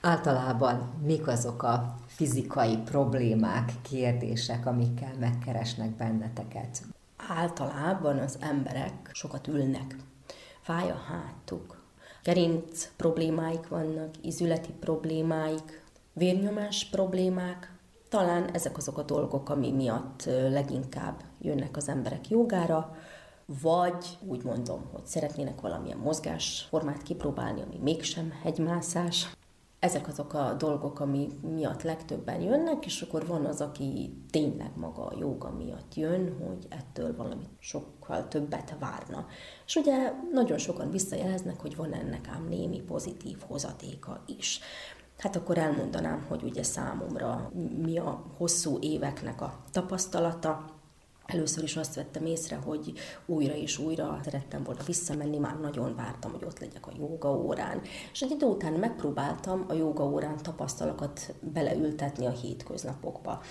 Általában 0.00 0.92
mik 1.02 1.26
azok 1.26 1.62
a 1.62 1.94
fizikai 2.06 2.76
problémák, 2.76 3.72
kérdések, 3.82 4.66
amikkel 4.66 5.12
megkeresnek 5.18 5.90
benneteket? 5.90 6.82
Általában 7.28 8.18
az 8.18 8.38
emberek 8.40 9.10
sokat 9.12 9.46
ülnek. 9.46 9.96
Fáj 10.60 10.90
a 10.90 10.96
hátuk. 11.08 11.82
Gerinc 12.22 12.88
problémáik 12.96 13.68
vannak, 13.68 14.10
izületi 14.22 14.72
problémáik, 14.80 15.82
vérnyomás 16.12 16.88
problémák. 16.90 17.72
Talán 18.08 18.50
ezek 18.54 18.76
azok 18.76 18.98
a 18.98 19.02
dolgok, 19.02 19.48
ami 19.48 19.72
miatt 19.72 20.24
leginkább 20.26 21.22
jönnek 21.40 21.76
az 21.76 21.88
emberek 21.88 22.28
jogára, 22.28 22.96
vagy 23.62 24.18
úgy 24.26 24.44
mondom, 24.44 24.80
hogy 24.92 25.06
szeretnének 25.06 25.60
valamilyen 25.60 25.98
mozgásformát 25.98 27.02
kipróbálni, 27.02 27.62
ami 27.62 27.78
mégsem 27.82 28.32
hegymászás, 28.42 29.28
ezek 29.78 30.08
azok 30.08 30.32
a 30.34 30.54
dolgok, 30.58 31.00
ami 31.00 31.28
miatt 31.54 31.82
legtöbben 31.82 32.40
jönnek, 32.40 32.86
és 32.86 33.02
akkor 33.02 33.26
van 33.26 33.44
az, 33.44 33.60
aki 33.60 34.16
tényleg 34.30 34.70
maga 34.76 35.06
a 35.06 35.16
joga 35.18 35.50
miatt 35.50 35.94
jön, 35.94 36.36
hogy 36.46 36.66
ettől 36.68 37.16
valamit 37.16 37.48
sokkal 37.58 38.28
többet 38.28 38.76
várna. 38.78 39.26
És 39.66 39.76
ugye 39.76 40.12
nagyon 40.32 40.58
sokan 40.58 40.90
visszajeleznek, 40.90 41.60
hogy 41.60 41.76
van 41.76 41.92
ennek 41.92 42.28
ám 42.28 42.46
némi 42.48 42.80
pozitív 42.80 43.38
hozatéka 43.46 44.22
is. 44.26 44.60
Hát 45.18 45.36
akkor 45.36 45.58
elmondanám, 45.58 46.24
hogy 46.28 46.42
ugye 46.42 46.62
számomra 46.62 47.52
mi 47.82 47.98
a 47.98 48.24
hosszú 48.36 48.78
éveknek 48.80 49.40
a 49.40 49.58
tapasztalata, 49.72 50.77
Először 51.32 51.62
is 51.62 51.76
azt 51.76 51.94
vettem 51.94 52.26
észre, 52.26 52.56
hogy 52.56 52.92
újra 53.26 53.54
és 53.54 53.78
újra 53.78 54.20
szerettem 54.24 54.62
volna 54.62 54.82
visszamenni, 54.86 55.38
már 55.38 55.60
nagyon 55.60 55.94
vártam, 55.96 56.30
hogy 56.30 56.44
ott 56.44 56.58
legyek 56.58 56.86
a 56.86 56.92
jóga 56.98 57.36
órán. 57.36 57.80
És 58.12 58.20
egy 58.20 58.30
idő 58.30 58.46
után 58.46 58.72
megpróbáltam 58.72 59.64
a 59.68 59.72
jóga 59.72 60.04
órán 60.04 60.36
tapasztalokat 60.36 61.34
beleültetni 61.40 62.26
a 62.26 62.30
hétköznapokba 62.30 63.42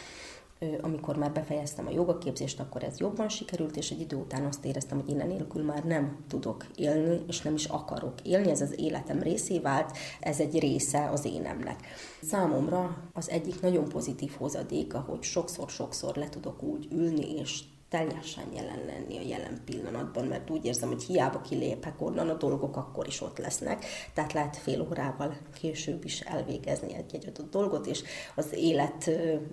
amikor 0.82 1.18
már 1.18 1.32
befejeztem 1.32 1.88
a 1.88 1.92
jogaképzést, 1.92 2.60
akkor 2.60 2.84
ez 2.84 3.00
jobban 3.00 3.30
sikerült, 3.30 3.76
és 3.76 3.92
egy 3.92 4.00
idő 4.00 4.16
után 4.16 4.46
azt 4.46 4.66
éreztem, 4.66 5.00
hogy 5.00 5.10
innen 5.10 5.28
nélkül 5.28 5.64
már 5.64 5.84
nem 5.84 6.24
tudok 6.28 6.66
élni, 6.76 7.22
és 7.28 7.42
nem 7.42 7.54
is 7.54 7.66
akarok 7.66 8.14
élni, 8.24 8.50
ez 8.50 8.62
az 8.62 8.80
életem 8.80 9.22
részé 9.22 9.60
vált, 9.60 9.98
ez 10.20 10.40
egy 10.40 10.60
része 10.60 11.10
az 11.10 11.26
énemnek. 11.26 11.80
Számomra 12.22 12.98
az 13.14 13.30
egyik 13.30 13.62
nagyon 13.62 13.90
pozitív 13.90 14.32
hozadéka, 14.38 15.00
hogy 15.00 15.24
sokszor-sokszor 15.24 16.16
le 16.16 16.30
tudok 16.30 16.64
úgy 16.64 16.88
ülni, 16.92 17.40
és 17.40 17.64
teljesen 17.90 18.54
jelen 18.54 18.86
lenni 18.86 19.18
a 19.18 19.22
jelen 19.22 19.62
pillanatban, 19.66 20.26
mert 20.26 20.50
úgy 20.50 20.66
érzem, 20.66 20.90
hogy 20.90 21.04
hiába 21.04 21.42
kilépek 21.42 22.02
onnan, 22.02 22.30
a 22.30 22.34
dolgok 22.34 22.76
akkor 22.78 23.08
is 23.08 23.22
ott 23.22 23.38
lesznek, 23.38 23.86
tehát 24.14 24.34
lehet 24.34 24.58
fél 24.58 24.82
órával 24.82 25.38
később 25.60 26.06
is 26.06 26.20
elvégezni 26.20 26.94
egy-egy 26.94 27.28
adott 27.28 27.52
dolgot, 27.52 27.86
és 27.86 28.04
az 28.36 28.54
élet 28.54 29.10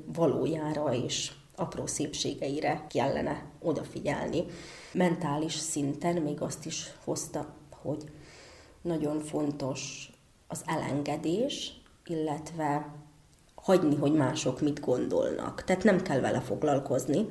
valójára 0.06 0.94
és 0.94 1.32
apró 1.56 1.86
szépségeire 1.86 2.86
kellene 2.88 3.50
odafigyelni. 3.60 4.44
Mentális 4.92 5.54
szinten 5.54 6.22
még 6.22 6.40
azt 6.40 6.66
is 6.66 6.92
hozta, 7.04 7.54
hogy 7.70 8.04
nagyon 8.82 9.20
fontos 9.20 10.10
az 10.46 10.62
elengedés, 10.66 11.80
illetve 12.06 12.94
hagyni, 13.64 13.96
hogy 13.96 14.12
mások 14.12 14.60
mit 14.60 14.80
gondolnak. 14.80 15.64
Tehát 15.64 15.84
nem 15.84 16.02
kell 16.02 16.20
vele 16.20 16.40
foglalkozni, 16.40 17.26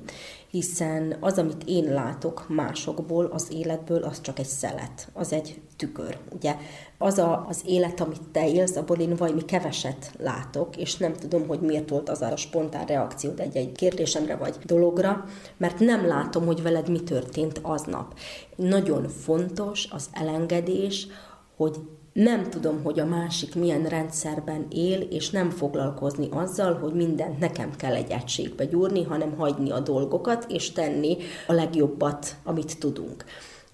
hiszen 0.50 1.18
az, 1.20 1.38
amit 1.38 1.64
én 1.66 1.94
látok 1.94 2.46
másokból, 2.50 3.26
az 3.26 3.48
életből, 3.52 4.04
az 4.04 4.22
csak 4.22 4.40
egy 4.40 4.46
szelet, 4.46 5.08
az 5.14 5.32
egy 5.32 5.62
tükör. 5.78 6.18
Ugye 6.36 6.56
az 6.98 7.18
a, 7.18 7.46
az 7.50 7.62
élet, 7.66 8.00
amit 8.00 8.22
te 8.32 8.50
élsz, 8.50 8.76
abból 8.76 8.98
én 8.98 9.16
valami 9.16 9.46
keveset 9.46 10.12
látok, 10.20 10.78
és 10.78 10.98
nem 10.98 11.14
tudom, 11.14 11.48
hogy 11.48 11.60
miért 11.60 11.90
volt 11.90 12.10
az 12.10 12.22
a 12.22 12.36
spontán 12.36 12.86
reakciód 12.86 13.40
egy-egy 13.40 13.72
kérdésemre 13.72 14.36
vagy 14.36 14.56
dologra, 14.66 15.26
mert 15.58 15.80
nem 15.80 16.08
látom, 16.08 16.46
hogy 16.46 16.62
veled 16.62 16.90
mi 16.90 17.04
történt 17.04 17.60
aznap. 17.62 18.14
Nagyon 18.56 19.08
fontos 19.08 19.88
az 19.92 20.10
elengedés, 20.12 21.08
hogy 21.56 21.78
nem 22.14 22.50
tudom, 22.50 22.84
hogy 22.84 23.00
a 23.00 23.06
másik 23.06 23.56
milyen 23.56 23.84
rendszerben 23.84 24.66
él, 24.70 25.00
és 25.00 25.30
nem 25.30 25.50
foglalkozni 25.50 26.28
azzal, 26.32 26.74
hogy 26.74 26.94
mindent 26.94 27.40
nekem 27.40 27.76
kell 27.76 27.96
egy 27.96 28.12
egységbe 28.12 28.66
gyúrni, 28.66 29.04
hanem 29.04 29.36
hagyni 29.38 29.72
a 29.72 29.80
dolgokat, 29.80 30.46
és 30.50 30.72
tenni 30.72 31.18
a 31.48 31.54
legjobbat, 31.54 32.36
amit 32.44 32.80
tudunk. 32.80 33.24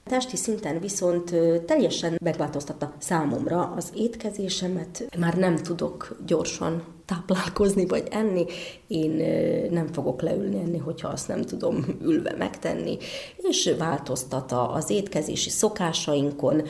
Testi 0.10 0.36
szinten 0.36 0.80
viszont 0.80 1.36
teljesen 1.66 2.18
megváltoztatta 2.22 2.94
számomra 2.98 3.74
az 3.76 3.92
étkezésemet. 3.96 5.10
Már 5.18 5.38
nem 5.38 5.56
tudok 5.56 6.18
gyorsan 6.26 6.84
táplálkozni 7.06 7.86
vagy 7.86 8.08
enni, 8.12 8.46
én 8.88 9.12
nem 9.72 9.88
fogok 9.88 10.22
leülni 10.22 10.60
enni, 10.60 10.78
hogyha 10.78 11.08
azt 11.08 11.28
nem 11.28 11.42
tudom 11.42 11.86
ülve 12.02 12.36
megtenni, 12.38 12.98
és 13.38 13.76
változtat 13.78 14.52
az 14.52 14.90
étkezési 14.90 15.50
szokásainkon, 15.50 16.62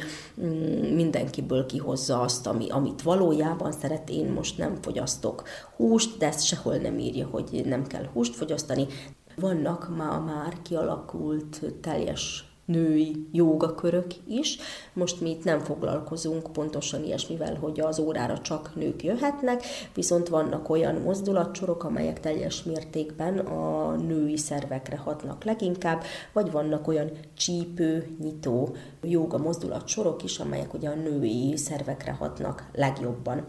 mm, 0.42 0.96
mindenkiből 0.96 1.66
kihozza 1.66 2.20
azt, 2.22 2.48
ami, 2.48 2.70
amit 2.70 3.02
valójában 3.02 3.72
szeret, 3.72 4.10
én 4.10 4.26
most 4.26 4.58
nem 4.58 4.78
fogyasztok 4.82 5.44
húst, 5.76 6.18
de 6.18 6.28
ezt 6.28 6.46
sehol 6.46 6.76
nem 6.76 7.00
írja, 7.00 7.28
hogy 7.32 7.62
nem 7.66 7.88
kell 7.88 8.06
húst 8.14 8.36
fogyasztani. 8.36 8.88
Vannak 9.36 9.98
már, 9.98 10.20
már 10.20 10.54
kialakult 10.62 11.62
teljes 11.82 12.49
női 12.70 13.28
jogakörök 13.32 14.06
is. 14.28 14.58
Most 14.94 15.22
mi 15.22 15.30
itt 15.30 15.44
nem 15.44 15.60
foglalkozunk 15.60 16.52
pontosan 16.54 17.04
ilyesmivel, 17.04 17.56
hogy 17.56 17.80
az 17.80 18.00
órára 18.00 18.40
csak 18.40 18.76
nők 18.76 19.04
jöhetnek, 19.04 19.64
viszont 19.94 20.28
vannak 20.28 20.70
olyan 20.70 20.96
mozdulatsorok, 20.96 21.84
amelyek 21.84 22.20
teljes 22.20 22.64
mértékben 22.64 23.38
a 23.38 23.96
női 23.96 24.38
szervekre 24.38 24.98
hatnak 24.98 25.44
leginkább, 25.44 26.04
vagy 26.34 26.52
vannak 26.52 26.88
olyan 26.88 27.10
csípő, 27.38 28.16
nyitó 28.22 28.76
joga 29.02 29.38
mozdulatsorok 29.38 30.24
is, 30.24 30.40
amelyek 30.40 30.74
ugye 30.74 30.90
a 30.90 30.96
női 30.96 31.58
szervekre 31.58 32.12
hatnak 32.12 32.70
legjobban. 32.74 33.46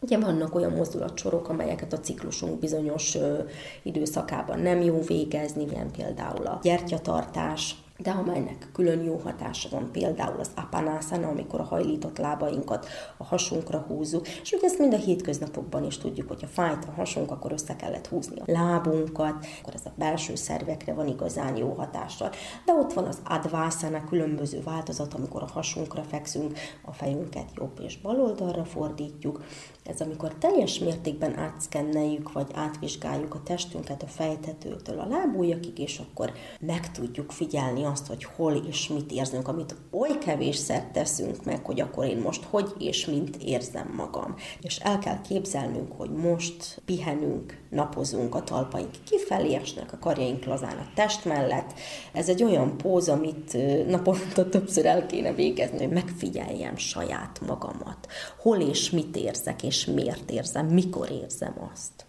Ugye 0.00 0.18
vannak 0.18 0.54
olyan 0.54 0.72
mozdulatsorok, 0.72 1.48
amelyeket 1.48 1.92
a 1.92 2.00
ciklusunk 2.00 2.58
bizonyos 2.58 3.14
ö, 3.14 3.38
időszakában 3.82 4.58
nem 4.58 4.80
jó 4.80 5.00
végezni, 5.06 5.64
ilyen 5.70 5.90
például 5.90 6.46
a 6.46 6.58
gyertyatartás, 6.62 7.81
de 8.02 8.10
amelynek 8.10 8.68
külön 8.72 9.02
jó 9.02 9.20
hatása 9.24 9.68
van, 9.70 9.90
például 9.92 10.40
az 10.40 10.50
apanasana, 10.54 11.28
amikor 11.28 11.60
a 11.60 11.64
hajlított 11.64 12.18
lábainkat 12.18 12.86
a 13.16 13.24
hasunkra 13.24 13.78
húzzuk, 13.78 14.28
és 14.28 14.52
ugye 14.52 14.66
ezt 14.66 14.78
mind 14.78 14.92
a 14.92 14.96
hétköznapokban 14.96 15.84
is 15.84 15.98
tudjuk, 15.98 16.28
hogy 16.28 16.40
ha 16.40 16.46
fájt 16.46 16.84
a 16.84 16.92
hasunk, 16.96 17.30
akkor 17.30 17.52
össze 17.52 17.76
kellett 17.76 18.06
húzni 18.06 18.40
a 18.40 18.52
lábunkat, 18.52 19.46
akkor 19.60 19.74
ez 19.74 19.86
a 19.86 19.92
belső 19.96 20.34
szervekre 20.34 20.94
van 20.94 21.06
igazán 21.06 21.56
jó 21.56 21.72
hatással. 21.72 22.30
De 22.64 22.72
ott 22.72 22.92
van 22.92 23.04
az 23.04 23.18
advasana, 23.24 24.04
különböző 24.04 24.62
változat, 24.62 25.14
amikor 25.14 25.42
a 25.42 25.50
hasunkra 25.52 26.02
fekszünk, 26.02 26.58
a 26.82 26.92
fejünket 26.92 27.48
jobb 27.56 27.80
és 27.82 27.98
bal 27.98 28.20
oldalra 28.20 28.64
fordítjuk, 28.64 29.44
ez 29.84 30.00
amikor 30.00 30.34
teljes 30.34 30.78
mértékben 30.78 31.38
átszkenneljük, 31.38 32.32
vagy 32.32 32.50
átvizsgáljuk 32.54 33.34
a 33.34 33.42
testünket 33.42 34.02
a 34.02 34.06
fejtetőtől 34.06 34.98
a 34.98 35.06
lábújakig, 35.06 35.78
és 35.78 35.98
akkor 35.98 36.32
meg 36.60 36.90
tudjuk 36.90 37.32
figyelni 37.32 37.84
azt, 37.84 38.06
hogy 38.06 38.24
hol 38.24 38.52
és 38.68 38.88
mit 38.88 39.12
érzünk, 39.12 39.48
amit 39.48 39.74
oly 39.90 40.18
kevésszer 40.18 40.90
teszünk 40.92 41.44
meg, 41.44 41.64
hogy 41.64 41.80
akkor 41.80 42.04
én 42.04 42.18
most 42.18 42.44
hogy 42.44 42.72
és 42.78 43.06
mint 43.06 43.36
érzem 43.36 43.92
magam. 43.96 44.34
És 44.60 44.78
el 44.78 44.98
kell 44.98 45.20
képzelnünk, 45.20 45.92
hogy 45.92 46.10
most 46.10 46.80
pihenünk, 46.84 47.61
napozunk, 47.72 48.34
a 48.34 48.42
talpaink 48.42 48.90
kifelé 49.04 49.54
esnek, 49.54 49.92
a 49.92 49.98
karjaink 49.98 50.44
lazán 50.44 50.76
a 50.76 50.86
test 50.94 51.24
mellett. 51.24 51.72
Ez 52.12 52.28
egy 52.28 52.42
olyan 52.42 52.76
póz, 52.76 53.08
amit 53.08 53.56
naponta 53.86 54.48
többször 54.48 54.86
el 54.86 55.06
kéne 55.06 55.32
végezni, 55.32 55.78
hogy 55.78 55.92
megfigyeljem 55.92 56.76
saját 56.76 57.40
magamat. 57.46 58.06
Hol 58.38 58.60
és 58.60 58.90
mit 58.90 59.16
érzek, 59.16 59.62
és 59.62 59.84
miért 59.84 60.30
érzem, 60.30 60.66
mikor 60.66 61.10
érzem 61.10 61.54
azt. 61.72 62.06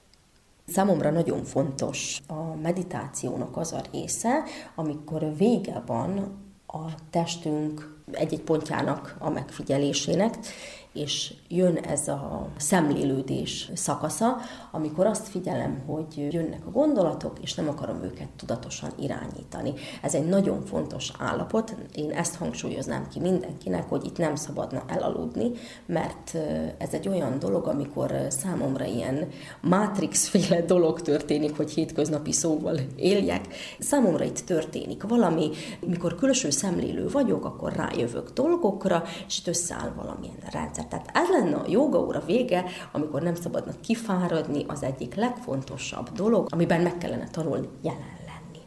Számomra 0.68 1.12
nagyon 1.12 1.44
fontos 1.44 2.22
a 2.28 2.56
meditációnak 2.62 3.58
az 3.58 3.72
a 3.72 3.82
része, 3.92 4.44
amikor 4.76 5.36
vége 5.38 5.84
van 5.86 6.42
a 6.68 6.86
testünk 7.10 8.02
egy-egy 8.12 8.42
pontjának 8.42 9.16
a 9.20 9.30
megfigyelésének, 9.30 10.38
és 10.94 11.34
jön 11.48 11.76
ez 11.76 12.08
a 12.08 12.48
szemlélődés 12.58 13.72
szakasza, 13.74 14.38
amikor 14.72 15.06
azt 15.06 15.28
figyelem, 15.28 15.84
hogy 15.86 16.34
jönnek 16.34 16.66
a 16.66 16.72
gondolatok, 16.72 17.38
és 17.42 17.54
nem 17.54 17.68
akarom 17.68 18.04
őket 18.04 18.28
tudatosan 18.38 18.90
irányítani. 19.00 19.74
Ez 20.02 20.14
egy 20.14 20.26
nagyon 20.26 20.66
fontos 20.66 21.12
állapot, 21.20 21.76
én 21.96 22.12
ezt 22.12 22.36
hangsúlyoznám 22.36 23.08
ki 23.08 23.20
mindenkinek, 23.20 23.90
hogy 23.90 24.06
itt 24.06 24.18
nem 24.18 24.36
szabadna 24.36 24.84
elaludni, 24.88 25.52
mert 25.86 26.38
ez 26.78 26.94
egy 26.94 27.08
olyan 27.08 27.40
dolog, 27.40 27.68
amikor 27.68 28.14
számomra 28.30 28.86
ilyen 28.86 29.28
Matrix-féle 29.62 30.62
dolog 30.74 31.02
történik, 31.02 31.58
hogy 31.58 31.72
hétköznapi 31.72 32.32
szóval 32.32 32.80
éljek. 32.96 33.48
Számomra 33.80 34.24
itt 34.24 34.40
történik 34.40 35.04
valami, 35.04 35.50
mikor 35.80 36.16
külső 36.16 36.50
szemlélő 36.50 37.08
vagyok, 37.08 37.46
akkor 37.46 37.74
rájövök 37.74 38.34
dolgokra, 38.34 39.04
és 39.28 39.40
itt 39.40 39.48
összeáll 39.48 39.92
valamilyen 39.96 40.38
rendszer. 40.52 40.83
Tehát 40.90 41.10
ez 41.14 41.30
lenne 41.30 41.56
a 41.56 41.66
joga 41.68 42.00
óra 42.00 42.22
vége, 42.26 42.66
amikor 42.92 43.22
nem 43.22 43.36
szabadna 43.36 43.74
kifáradni, 43.82 44.66
az 44.68 44.84
egyik 44.84 45.16
legfontosabb 45.16 46.12
dolog, 46.12 46.48
amiben 46.50 46.82
meg 46.82 46.98
kellene 46.98 47.28
tanulni 47.30 47.70
jelen 47.82 48.22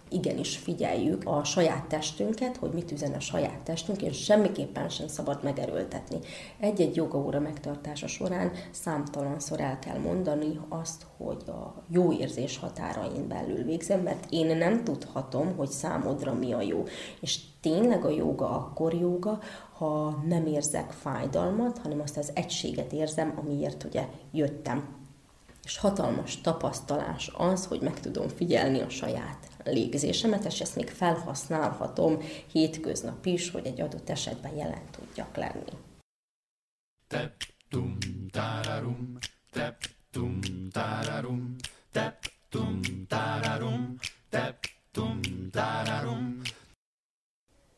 igenis 0.09 0.57
figyeljük 0.57 1.23
a 1.25 1.45
saját 1.45 1.85
testünket, 1.85 2.57
hogy 2.57 2.71
mit 2.73 2.93
üzen 2.93 3.13
a 3.13 3.21
saját 3.21 3.61
testünk, 3.61 4.03
és 4.03 4.25
semmiképpen 4.25 4.89
sem 4.89 5.09
szabad 5.09 5.43
megerőltetni. 5.43 6.19
Egy-egy 6.61 6.97
jogaóra 6.97 7.41
megtartása 7.41 8.07
során 8.07 8.53
számtalanszor 8.71 9.61
el 9.61 9.79
kell 9.79 9.99
mondani 9.99 10.61
azt, 10.69 11.07
hogy 11.17 11.43
a 11.47 11.83
jó 11.89 12.13
érzés 12.13 12.59
határain 12.59 13.29
belül 13.29 13.65
végzem, 13.65 14.01
mert 14.01 14.27
én 14.31 14.57
nem 14.57 14.85
tudhatom, 14.85 15.57
hogy 15.57 15.69
számodra 15.69 16.35
mi 16.35 16.53
a 16.53 16.61
jó. 16.61 16.85
És 17.21 17.41
tényleg 17.61 18.05
a 18.05 18.11
joga 18.11 18.51
akkor 18.51 18.95
joga, 18.95 19.39
ha 19.79 20.11
nem 20.11 20.47
érzek 20.47 20.91
fájdalmat, 20.91 21.79
hanem 21.79 22.01
azt 22.01 22.17
az 22.17 22.31
egységet 22.35 22.93
érzem, 22.93 23.35
amiért 23.37 23.85
ugye 23.85 24.09
jöttem. 24.33 24.95
És 25.65 25.79
hatalmas 25.79 26.41
tapasztalás 26.41 27.31
az, 27.37 27.67
hogy 27.67 27.81
meg 27.81 28.01
tudom 28.01 28.29
figyelni 28.29 28.81
a 28.81 28.89
saját 28.89 29.49
légzésemet, 29.65 30.45
és 30.45 30.61
ezt 30.61 30.77
még 30.77 30.89
felhasználhatom 30.89 32.19
hétköznap 32.53 33.27
is, 33.27 33.51
hogy 33.51 33.67
egy 33.67 33.81
adott 33.81 34.11
esetben 34.11 34.57
jelen 34.57 34.83
tudjak 34.91 35.37
lenni. 35.37 35.73
Tep 37.09 37.35
tum 37.69 37.99
tararum, 38.31 39.19
tep 39.53 39.85
tum 40.11 40.41
tararum, 40.71 41.55
tep 41.93 42.19
tum 42.49 42.81
tararum, 43.09 43.97
tep 44.29 44.59
tum 44.93 45.21
tararum. 45.51 46.41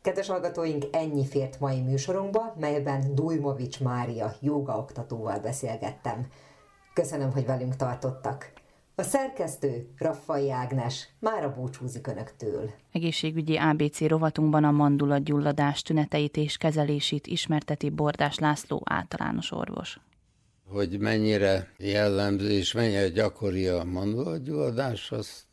Kedves 0.08 0.28
hallgatóink, 0.28 0.84
ennyi 0.92 1.26
fért 1.26 1.60
mai 1.60 1.80
műsorunkba, 1.80 2.54
melyben 2.58 3.14
Dujmovics 3.14 3.80
Mária 3.80 4.34
joga 4.40 4.78
oktatóval 4.78 5.38
beszélgettem. 5.38 6.26
Köszönöm, 6.94 7.32
hogy 7.32 7.46
velünk 7.46 7.76
tartottak. 7.76 8.52
A 8.94 9.02
szerkesztő, 9.02 9.88
Raffai 9.98 10.50
Ágnes, 10.50 11.08
mára 11.18 11.54
búcsúzik 11.54 12.06
Önöktől. 12.06 12.70
Egészségügyi 12.92 13.56
ABC 13.56 14.00
rovatunkban 14.00 14.64
a 14.64 14.70
mandulagyulladás 14.70 15.82
tüneteit 15.82 16.36
és 16.36 16.56
kezelését 16.56 17.26
ismerteti 17.26 17.90
Bordás 17.90 18.38
László 18.38 18.82
általános 18.84 19.52
orvos. 19.52 20.00
Hogy 20.68 20.98
mennyire 20.98 21.72
jellemző 21.78 22.50
és 22.50 22.72
mennyire 22.72 23.08
gyakori 23.08 23.66
a 23.66 23.84
mandulagyulladás, 23.84 25.12
azt 25.12 25.44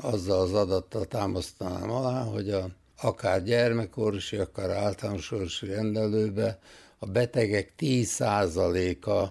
azzal 0.00 0.40
az 0.40 0.52
adattal 0.52 1.04
támasztanám 1.04 1.90
alá, 1.90 2.24
hogy 2.24 2.50
a, 2.50 2.66
akár 3.02 3.42
gyermekorvosi, 3.42 4.36
akár 4.36 4.70
általános 4.70 5.30
orvosi 5.30 5.66
rendelőbe 5.66 6.58
a 6.98 7.06
betegek 7.06 7.72
10%-a 7.78 9.28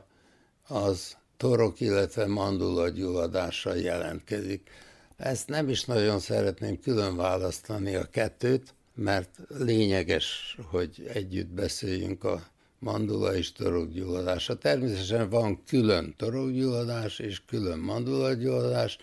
az 0.74 1.18
torok, 1.38 1.80
illetve 1.80 2.26
mandula 2.26 2.90
gyulladással 2.90 3.78
jelentkezik. 3.78 4.70
Ezt 5.18 5.48
nem 5.48 5.70
is 5.70 5.86
nagyon 5.86 6.20
szeretném 6.20 6.80
külön 6.80 7.16
választani 7.16 7.96
a 7.96 8.04
kettőt, 8.04 8.74
mert 8.96 9.30
lényeges, 9.48 10.58
hogy 10.64 11.10
együtt 11.14 11.50
beszéljünk 11.50 12.24
a 12.24 12.44
mandula 12.80 13.36
és 13.36 13.52
torokgyulladása. 13.52 14.58
Természetesen 14.58 15.30
van 15.30 15.64
külön 15.64 16.14
torokgyulladás 16.18 17.20
és 17.20 17.46
külön 17.46 17.80
mandulagyulladás, 17.80 18.98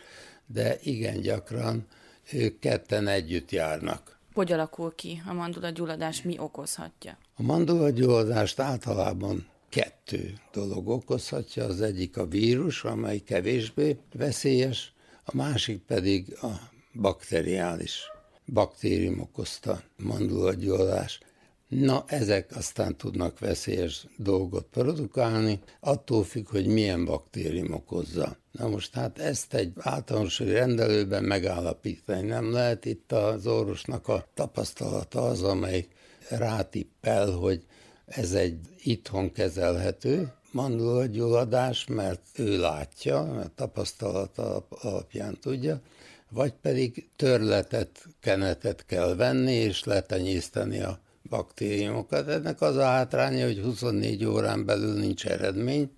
de 0.46 0.78
igen 0.82 1.20
gyakran 1.20 1.86
ők 2.32 2.58
ketten 2.58 3.06
együtt 3.06 3.50
járnak. 3.50 4.17
Hogy 4.38 4.52
alakul 4.52 4.94
ki 4.94 5.22
a 5.26 5.32
mandulagyulladás, 5.32 6.22
mi 6.22 6.38
okozhatja? 6.38 7.18
A 7.36 7.42
mandulagyulladást 7.42 8.60
általában 8.60 9.46
kettő 9.68 10.34
dolog 10.52 10.88
okozhatja, 10.88 11.64
az 11.64 11.80
egyik 11.80 12.16
a 12.16 12.26
vírus, 12.26 12.84
amely 12.84 13.18
kevésbé 13.18 13.96
veszélyes, 14.12 14.92
a 15.24 15.36
másik 15.36 15.78
pedig 15.78 16.36
a 16.42 16.48
bakteriális 16.92 18.00
baktérium 18.52 19.20
okozta 19.20 19.82
mandulagyullás. 19.96 21.20
Na, 21.68 22.04
ezek 22.06 22.56
aztán 22.56 22.96
tudnak 22.96 23.38
veszélyes 23.38 24.06
dolgot 24.16 24.66
produkálni, 24.70 25.60
attól 25.80 26.24
függ, 26.24 26.48
hogy 26.48 26.66
milyen 26.66 27.04
baktérium 27.04 27.72
okozza. 27.72 28.36
Na 28.52 28.68
most 28.68 28.94
hát 28.94 29.18
ezt 29.18 29.54
egy 29.54 29.72
általános 29.76 30.38
rendelőben 30.38 31.24
megállapítani 31.24 32.26
nem 32.26 32.52
lehet. 32.52 32.84
Itt 32.84 33.12
az 33.12 33.46
orvosnak 33.46 34.08
a 34.08 34.26
tapasztalata 34.34 35.22
az, 35.22 35.42
amely 35.42 35.86
rátippel, 36.28 37.30
hogy 37.30 37.64
ez 38.06 38.32
egy 38.32 38.58
itthon 38.82 39.32
kezelhető 39.32 40.32
mandulagyulladás, 40.50 41.86
mert 41.86 42.22
ő 42.36 42.60
látja, 42.60 43.22
mert 43.22 43.50
tapasztalata 43.50 44.66
alapján 44.68 45.38
tudja, 45.40 45.80
vagy 46.30 46.52
pedig 46.52 47.08
törletet, 47.16 48.06
kenetet 48.20 48.86
kell 48.86 49.14
venni, 49.14 49.52
és 49.52 49.84
letenyészteni 49.84 50.82
a 50.82 50.98
baktériumokat. 51.28 52.28
Ennek 52.28 52.60
az 52.60 52.76
a 52.76 52.84
hátránya, 52.84 53.46
hogy 53.46 53.60
24 53.60 54.24
órán 54.24 54.64
belül 54.64 54.98
nincs 54.98 55.26
eredmény, 55.26 55.90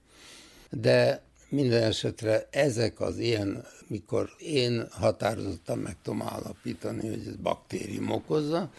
de 0.71 1.23
minden 1.49 1.83
esetre 1.83 2.49
ezek 2.51 3.01
az 3.01 3.19
ilyen, 3.19 3.65
mikor 3.87 4.31
én 4.39 4.87
határozottan 4.91 5.79
meg 5.79 5.97
tudom 6.03 6.23
állapítani, 6.23 7.09
hogy 7.09 7.27
ez 7.27 7.37
baktérium 7.37 8.11
okozza, 8.11 8.71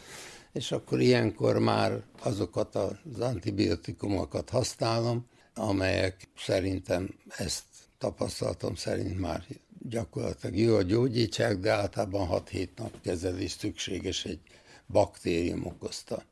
és 0.53 0.71
akkor 0.71 0.99
ilyenkor 0.99 1.59
már 1.59 2.01
azokat 2.21 2.75
az 2.75 3.19
antibiotikumokat 3.19 4.49
használom, 4.49 5.25
amelyek 5.55 6.27
szerintem 6.37 7.15
ezt 7.37 7.63
tapasztalatom 7.97 8.75
szerint 8.75 9.19
már 9.19 9.45
gyakorlatilag 9.89 10.57
jó 10.57 10.75
a 10.75 10.81
gyógyítsák, 10.81 11.57
de 11.57 11.71
általában 11.71 12.43
6-7 12.51 12.67
nap 12.75 13.01
kezelés 13.01 13.51
szükséges 13.51 14.25
egy 14.25 14.39
baktérium 14.87 15.65
okozta. 15.65 16.23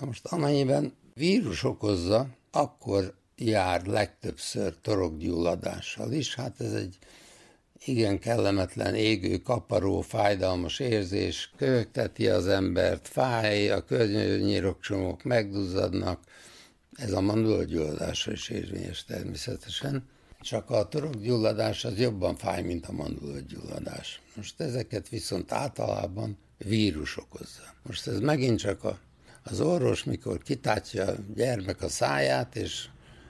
Na 0.00 0.06
most 0.06 0.26
amennyiben 0.26 0.92
vírus 1.14 1.64
okozza, 1.64 2.28
akkor 2.50 3.14
jár 3.36 3.86
legtöbbször 3.86 4.74
torokgyulladással 4.82 6.12
is. 6.12 6.34
Hát 6.34 6.60
ez 6.60 6.72
egy 6.72 6.98
igen 7.84 8.18
kellemetlen, 8.18 8.94
égő, 8.94 9.38
kaparó, 9.38 10.00
fájdalmas 10.00 10.78
érzés, 10.78 11.52
köhögteti 11.56 12.28
az 12.28 12.46
embert, 12.46 13.08
fáj, 13.08 13.70
a 13.70 13.84
környirokcsomók 13.84 15.22
megduzzadnak, 15.22 16.20
ez 16.92 17.12
a 17.12 17.20
mandulagyulladásra 17.20 18.32
is 18.32 18.48
érvényes 18.48 19.04
természetesen. 19.04 20.08
Csak 20.40 20.70
a 20.70 20.88
torokgyulladás 20.88 21.84
az 21.84 21.98
jobban 21.98 22.36
fáj, 22.36 22.62
mint 22.62 22.86
a 22.86 22.92
mandulagyulladás. 22.92 24.20
Most 24.34 24.60
ezeket 24.60 25.08
viszont 25.08 25.52
általában 25.52 26.38
vírus 26.58 27.16
okozza. 27.16 27.62
Most 27.82 28.06
ez 28.06 28.18
megint 28.18 28.58
csak 28.58 28.84
a, 28.84 28.98
az 29.50 30.02
mikor 30.04 30.42
kitátja 30.42 31.06
a 31.06 31.16
gyermek 31.34 31.82
a 31.82 31.88
száját, 31.88 32.56
és, 32.56 32.88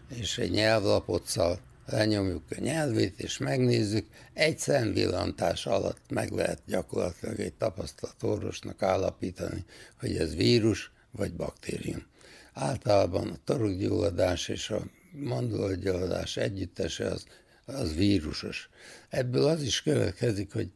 és 0.08 0.38
egy 0.38 0.50
nyelvlapoccal 0.50 1.60
lenyomjuk 1.86 2.42
a 2.50 2.60
nyelvét, 2.60 3.20
és 3.20 3.38
megnézzük, 3.38 4.06
egy 4.32 4.58
szemvillantás 4.58 5.66
alatt 5.66 6.10
meg 6.10 6.30
lehet 6.30 6.62
gyakorlatilag 6.66 7.40
egy 7.40 7.54
tapasztalat 7.54 8.22
orvosnak 8.22 8.82
állapítani, 8.82 9.64
hogy 10.00 10.16
ez 10.16 10.34
vírus 10.34 10.92
vagy 11.10 11.32
baktérium. 11.32 12.02
Általában 12.52 13.28
a 13.28 13.38
torokgyulladás 13.44 14.48
és 14.48 14.70
a 14.70 14.82
mandulagyulladás 15.12 16.36
együttese 16.36 17.06
az, 17.06 17.26
az 17.64 17.94
vírusos. 17.94 18.68
Ebből 19.08 19.46
az 19.46 19.62
is 19.62 19.82
következik, 19.82 20.52
hogy 20.52 20.70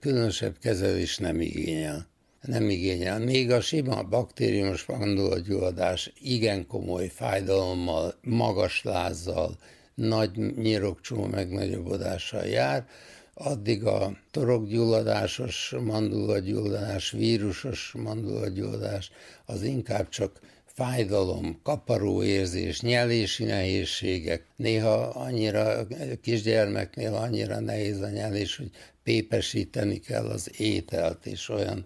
különösebb 0.00 0.58
kezelés 0.58 1.18
nem 1.18 1.40
igényel. 1.40 2.06
Nem 2.46 2.70
igényel. 2.70 3.18
Még 3.18 3.50
a 3.50 3.60
sima 3.60 4.02
baktériumos 4.02 4.84
mandulagyulladás 4.84 6.12
igen 6.20 6.66
komoly 6.66 7.08
fájdalommal, 7.08 8.14
magas 8.22 8.82
lázzal, 8.82 9.56
nagy 9.94 10.36
nyirokcsó 10.56 11.24
megnagyobbodással 11.24 12.44
jár, 12.44 12.86
addig 13.34 13.84
a 13.84 14.16
torokgyulladásos 14.30 15.74
mandulagyulladás, 15.84 17.10
vírusos 17.10 17.94
mandulagyulladás 17.96 19.10
az 19.44 19.62
inkább 19.62 20.08
csak 20.08 20.40
fájdalom, 20.64 21.60
kaparóérzés, 21.62 22.80
nyelési 22.80 23.44
nehézségek. 23.44 24.46
Néha 24.56 24.94
annyira 24.98 25.86
kisgyermeknél 26.22 27.14
annyira 27.14 27.60
nehéz 27.60 28.00
a 28.00 28.08
nyelés, 28.08 28.56
hogy 28.56 28.70
pépesíteni 29.02 29.98
kell 29.98 30.26
az 30.26 30.50
ételt, 30.60 31.26
és 31.26 31.48
olyan 31.48 31.84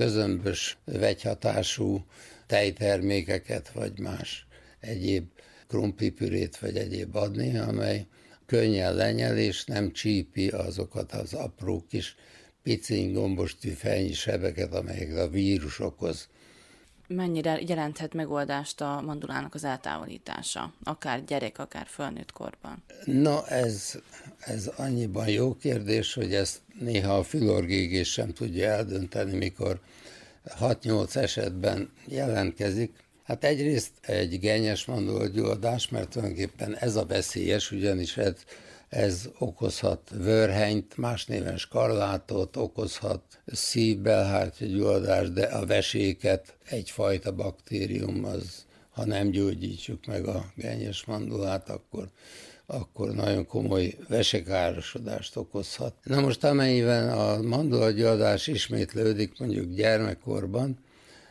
közömbös 0.00 0.78
vegyhatású 0.84 2.04
tejtermékeket, 2.46 3.70
vagy 3.72 3.98
más 3.98 4.46
egyéb 4.80 5.24
krumplipürét, 5.68 6.58
vagy 6.58 6.76
egyéb 6.76 7.16
adni, 7.16 7.58
amely 7.58 8.06
könnyen 8.46 8.94
lenyel, 8.94 9.38
és 9.38 9.64
nem 9.64 9.92
csípi 9.92 10.48
azokat 10.48 11.12
az 11.12 11.34
apró 11.34 11.84
kis 11.88 12.16
piciny 12.62 13.12
gombostű 13.12 13.68
fejnyi 13.68 14.12
sebeket, 14.12 14.74
amelyek 14.74 15.16
a 15.16 15.28
vírus 15.28 15.78
okoz. 15.78 16.28
Mennyire 17.14 17.60
jelenthet 17.66 18.14
megoldást 18.14 18.80
a 18.80 19.02
mandulának 19.06 19.54
az 19.54 19.64
eltávolítása, 19.64 20.72
akár 20.84 21.24
gyerek, 21.24 21.58
akár 21.58 21.86
felnőtt 21.86 22.32
korban? 22.32 22.82
Na, 23.04 23.46
ez, 23.46 23.98
ez 24.38 24.66
annyiban 24.76 25.28
jó 25.28 25.54
kérdés, 25.54 26.14
hogy 26.14 26.34
ezt 26.34 26.60
néha 26.80 27.16
a 27.16 27.22
fülorgégés 27.22 28.12
sem 28.12 28.32
tudja 28.32 28.70
eldönteni, 28.70 29.36
mikor 29.36 29.80
6-8 30.60 31.16
esetben 31.16 31.90
jelentkezik. 32.06 32.92
Hát 33.24 33.44
egyrészt 33.44 33.90
egy 34.00 34.38
gennyes 34.38 34.84
mandulagyulladás, 34.84 35.88
mert 35.88 36.08
tulajdonképpen 36.08 36.76
ez 36.76 36.96
a 36.96 37.06
veszélyes, 37.06 37.70
ugyanis 37.70 38.16
ez, 38.16 38.34
ez 38.90 39.28
okozhat 39.38 40.10
vörhenyt, 40.14 40.96
más 40.96 41.26
néven 41.26 41.56
skarlátot, 41.56 42.56
okozhat 42.56 43.22
szívbelhártya 43.46 44.98
de 45.28 45.42
a 45.42 45.66
veséket 45.66 46.56
egyfajta 46.68 47.32
baktérium, 47.32 48.24
az, 48.24 48.64
ha 48.90 49.04
nem 49.04 49.30
gyógyítjuk 49.30 50.06
meg 50.06 50.26
a 50.26 50.52
gennyes 50.56 51.04
mandulát, 51.04 51.68
akkor 51.68 52.08
akkor 52.72 53.14
nagyon 53.14 53.46
komoly 53.46 53.96
vesekárosodást 54.08 55.36
okozhat. 55.36 55.94
Na 56.02 56.20
most 56.20 56.44
amennyiben 56.44 57.10
a 57.10 57.42
mandulagyulladás 57.42 58.46
ismétlődik 58.46 59.38
mondjuk 59.38 59.74
gyermekkorban, 59.74 60.78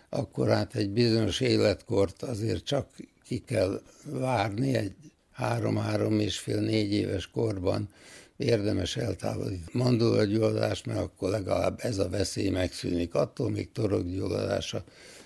akkor 0.09 0.49
hát 0.49 0.75
egy 0.75 0.89
bizonyos 0.89 1.39
életkort 1.39 2.23
azért 2.23 2.63
csak 2.63 2.87
ki 3.23 3.43
kell 3.45 3.81
várni, 4.03 4.75
egy 4.75 4.93
három-három 5.39 6.19
és 6.19 6.39
fél 6.39 6.59
négy 6.59 6.93
éves 6.93 7.27
korban 7.27 7.89
érdemes 8.37 8.97
eltávolítani 8.97 9.63
mandulagyulladást, 9.71 10.85
mert 10.85 10.99
akkor 10.99 11.29
legalább 11.29 11.79
ez 11.81 11.97
a 11.97 12.09
veszély 12.09 12.49
megszűnik. 12.49 13.13
Attól 13.13 13.49
még 13.49 13.71
torokgyulladása 13.71 14.83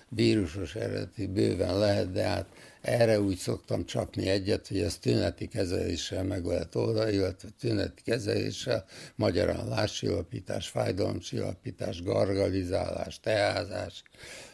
vírusos 0.08 0.74
eredeti 0.74 1.26
bőven 1.26 1.78
lehet, 1.78 2.12
de 2.12 2.22
hát 2.22 2.46
erre 2.80 3.20
úgy 3.20 3.36
szoktam 3.36 3.84
csapni 3.84 4.28
egyet, 4.28 4.68
hogy 4.68 4.78
ezt 4.78 5.00
tüneti 5.00 5.48
kezeléssel 5.48 6.24
meg 6.24 6.44
lehet 6.44 6.74
oldani, 6.74 7.12
illetve 7.12 7.48
tüneti 7.60 8.02
kezeléssel, 8.02 8.84
magyarán 9.14 9.68
láscsillapítás, 9.68 10.68
fájdalomcsillapítás, 10.68 12.02
gargalizálás, 12.02 13.20
teázás, 13.20 14.02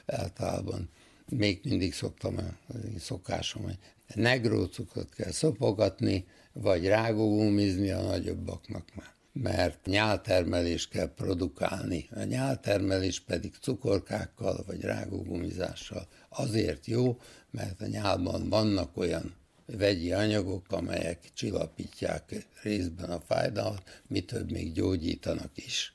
általában 0.06 0.90
még 1.28 1.60
mindig 1.64 1.94
szoktam, 1.94 2.58
szokásom, 2.98 3.62
hogy 3.62 3.78
negrócukot 4.14 5.14
kell 5.14 5.30
szopogatni, 5.30 6.26
vagy 6.52 6.86
rágógumizni 6.86 7.90
a 7.90 8.02
nagyobbaknak 8.02 8.84
már 8.94 9.18
mert 9.32 9.86
nyáltermelést 9.86 10.90
kell 10.90 11.14
produkálni. 11.14 12.08
A 12.14 12.22
nyáltermelés 12.22 13.20
pedig 13.20 13.54
cukorkákkal 13.60 14.64
vagy 14.66 14.80
rágógumizással 14.80 16.08
azért 16.28 16.86
jó, 16.86 17.20
mert 17.50 17.80
a 17.80 17.86
nyálban 17.86 18.48
vannak 18.48 18.96
olyan 18.96 19.34
vegyi 19.66 20.12
anyagok, 20.12 20.72
amelyek 20.72 21.30
csillapítják 21.34 22.46
részben 22.62 23.10
a 23.10 23.20
fájdalmat, 23.20 24.02
mi 24.06 24.20
több 24.20 24.50
még 24.50 24.72
gyógyítanak 24.72 25.50
is. 25.54 25.94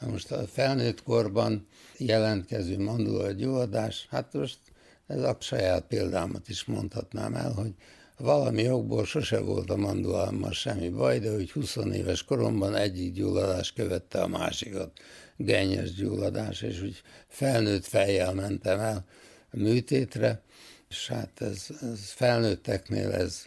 Na 0.00 0.08
most 0.08 0.30
a 0.30 0.46
felnőtt 0.46 1.02
korban 1.02 1.66
jelentkező 1.98 2.78
mandulagyulladás, 2.78 4.06
hát 4.10 4.32
most 4.32 4.58
ez 5.06 5.22
a 5.22 5.36
saját 5.40 5.86
példámat 5.86 6.48
is 6.48 6.64
mondhatnám 6.64 7.34
el, 7.34 7.52
hogy 7.52 7.74
valami 8.16 8.70
okból 8.70 9.04
sose 9.04 9.40
volt 9.40 9.70
a 9.70 9.76
mandulámmal 9.76 10.52
semmi 10.52 10.88
baj, 10.88 11.18
de 11.18 11.30
hogy 11.30 11.50
20 11.50 11.76
éves 11.76 12.24
koromban 12.24 12.74
egyik 12.74 13.12
gyulladás 13.12 13.72
követte 13.72 14.22
a 14.22 14.26
másikat, 14.26 14.90
gennyes 15.36 15.92
gyulladás, 15.94 16.62
és 16.62 16.80
úgy 16.80 17.02
felnőtt 17.28 17.84
fejjel 17.84 18.34
mentem 18.34 18.80
el 18.80 19.04
a 19.50 19.56
műtétre, 19.56 20.42
és 20.88 21.08
hát 21.08 21.40
ez, 21.40 21.66
ez 21.82 22.10
felnőtteknél 22.10 23.12
ez, 23.12 23.44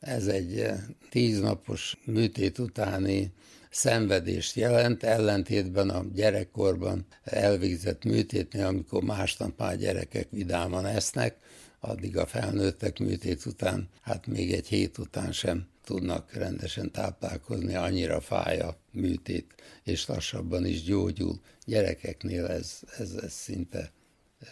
ez 0.00 0.26
egy 0.26 0.60
eh, 0.60 0.78
tíznapos 1.10 1.96
műtét 2.04 2.58
utáni 2.58 3.32
szenvedést 3.76 4.56
jelent, 4.56 5.02
ellentétben 5.02 5.88
a 5.90 6.04
gyerekkorban 6.14 7.06
elvégzett 7.24 8.04
műtétnél, 8.04 8.66
amikor 8.66 9.02
másnap 9.02 9.58
már 9.58 9.76
gyerekek 9.76 10.30
vidáman 10.30 10.86
esznek, 10.86 11.36
addig 11.80 12.16
a 12.16 12.26
felnőttek 12.26 12.98
műtét 12.98 13.46
után, 13.46 13.88
hát 14.02 14.26
még 14.26 14.52
egy 14.52 14.66
hét 14.66 14.98
után 14.98 15.32
sem 15.32 15.66
tudnak 15.84 16.32
rendesen 16.32 16.90
táplálkozni, 16.92 17.74
annyira 17.74 18.20
fáj 18.20 18.58
a 18.58 18.76
műtét, 18.90 19.54
és 19.84 20.06
lassabban 20.06 20.66
is 20.66 20.82
gyógyul. 20.82 21.40
Gyerekeknél 21.64 22.46
ez, 22.46 22.80
ez, 22.98 23.12
ez 23.12 23.32
szinte 23.32 23.92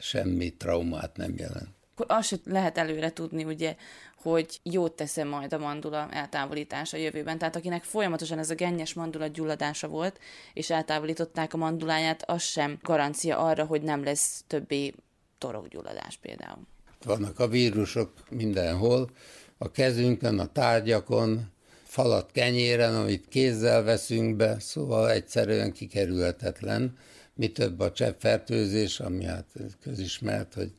semmi 0.01 0.55
traumát 0.57 1.17
nem 1.17 1.35
jelent. 1.37 1.69
Akkor 1.95 2.07
azt 2.09 2.41
lehet 2.45 2.79
előre 2.79 3.13
tudni, 3.13 3.45
ugye, 3.45 3.77
hogy 4.25 4.61
jót 4.63 4.93
tesz 4.93 5.17
majd 5.17 5.53
a 5.53 5.59
mandula 5.59 6.09
eltávolítása 6.11 6.97
a 6.97 7.01
jövőben. 7.01 7.39
Tehát 7.39 7.57
akinek 7.57 7.85
folyamatosan 7.85 8.39
ez 8.39 8.51
a 8.51 8.55
gennyes 8.55 8.95
mandula 8.95 9.27
gyulladása 9.27 9.89
volt, 9.89 10.19
és 10.53 10.71
eltávolították 10.71 11.55
a 11.55 11.57
manduláját, 11.57 12.23
az 12.31 12.43
sem 12.43 12.79
garancia 12.83 13.39
arra, 13.39 13.65
hogy 13.65 13.83
nem 13.83 14.05
lesz 14.05 14.45
többé 14.47 14.95
torokgyulladás 15.39 16.17
például. 16.17 16.67
Vannak 17.05 17.39
a 17.39 17.49
vírusok 17.49 18.13
mindenhol, 18.31 19.11
a 19.59 19.71
kezünkön, 19.71 20.39
a 20.39 20.47
tárgyakon, 20.47 21.53
falat 21.83 22.31
kenyéren, 22.33 22.95
amit 22.95 23.29
kézzel 23.29 23.83
veszünk 23.83 24.37
be, 24.37 24.57
szóval 24.61 25.11
egyszerűen 25.11 25.73
kikerülhetetlen. 25.73 26.97
Mi 27.35 27.49
több 27.49 27.81
a 27.81 27.93
cseppfertőzés, 27.93 29.01
ami 29.01 29.25
hát 29.25 29.47
közismert, 29.83 30.55
hogy 30.55 30.73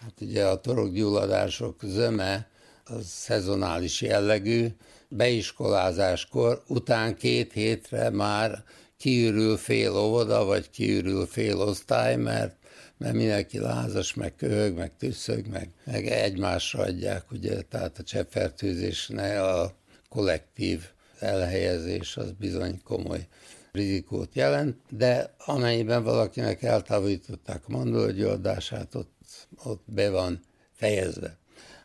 hát 0.00 0.20
ugye 0.20 0.46
a 0.46 0.60
torokgyulladások 0.60 1.80
zöme 1.84 2.48
az 2.88 3.06
szezonális 3.06 4.00
jellegű, 4.00 4.66
beiskolázáskor 5.08 6.62
után 6.66 7.16
két 7.16 7.52
hétre 7.52 8.10
már 8.10 8.64
kiürül 8.96 9.56
fél 9.56 9.96
óvoda, 9.96 10.44
vagy 10.44 10.70
kiürül 10.70 11.26
fél 11.26 11.56
osztály, 11.60 12.16
mert 12.16 12.56
mert 12.98 13.14
mindenki 13.14 13.58
lázas, 13.58 14.14
meg 14.14 14.36
köhög, 14.36 14.76
meg 14.76 14.96
tüsszög, 14.96 15.46
meg, 15.46 15.70
meg 15.84 16.06
egymásra 16.06 16.82
adják, 16.82 17.30
ugye, 17.30 17.62
tehát 17.62 17.98
a 17.98 18.02
cseppfertőzésnél 18.02 19.42
a 19.42 19.72
kollektív 20.08 20.84
elhelyezés 21.18 22.16
az 22.16 22.32
bizony 22.32 22.80
komoly 22.82 23.26
rizikót 23.72 24.34
jelent, 24.34 24.76
de 24.90 25.34
amennyiben 25.38 26.02
valakinek 26.02 26.62
eltávolították 26.62 27.62
a 27.66 27.72
mandulagyulladását, 27.72 28.94
ott, 28.94 29.48
ott 29.64 29.82
be 29.86 30.10
van 30.10 30.40
fejezve. 30.72 31.38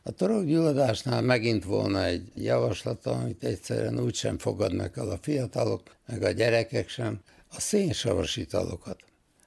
A 0.04 0.12
torokgyulladásnál 0.12 1.22
megint 1.22 1.64
volna 1.64 2.06
egy 2.06 2.32
javaslata, 2.36 3.12
amit 3.12 3.44
egyszerűen 3.44 4.00
úgy 4.00 4.16
sem 4.16 4.38
fogadnak 4.38 4.98
el 4.98 5.10
a 5.10 5.18
fiatalok, 5.22 5.96
meg 6.08 6.24
a 6.24 6.32
gyerekek 6.32 6.90
sem, 6.90 7.20
a 7.48 7.60
szénsavas 7.60 8.36
italokat. 8.36 9.00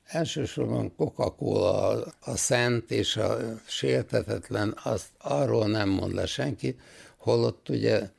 Elsősorban 0.05 0.95
Coca-Cola 0.97 1.89
a, 1.89 2.15
a 2.21 2.37
szent 2.37 2.91
és 2.91 3.17
a 3.17 3.39
sértetetlen, 3.67 4.79
azt 4.83 5.09
arról 5.19 5.67
nem 5.67 5.89
mond 5.89 6.15
le 6.15 6.27
senki, 6.27 6.77
holott 7.17 7.69
ugye 7.69 8.11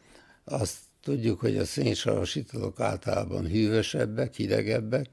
azt 0.44 0.78
tudjuk, 1.04 1.40
hogy 1.40 1.58
a 1.58 1.66
szénsavas 1.66 2.36
italok 2.36 2.80
általában 2.80 3.48
hűvösebbek, 3.48 4.36
hidegebbek, 4.36 5.10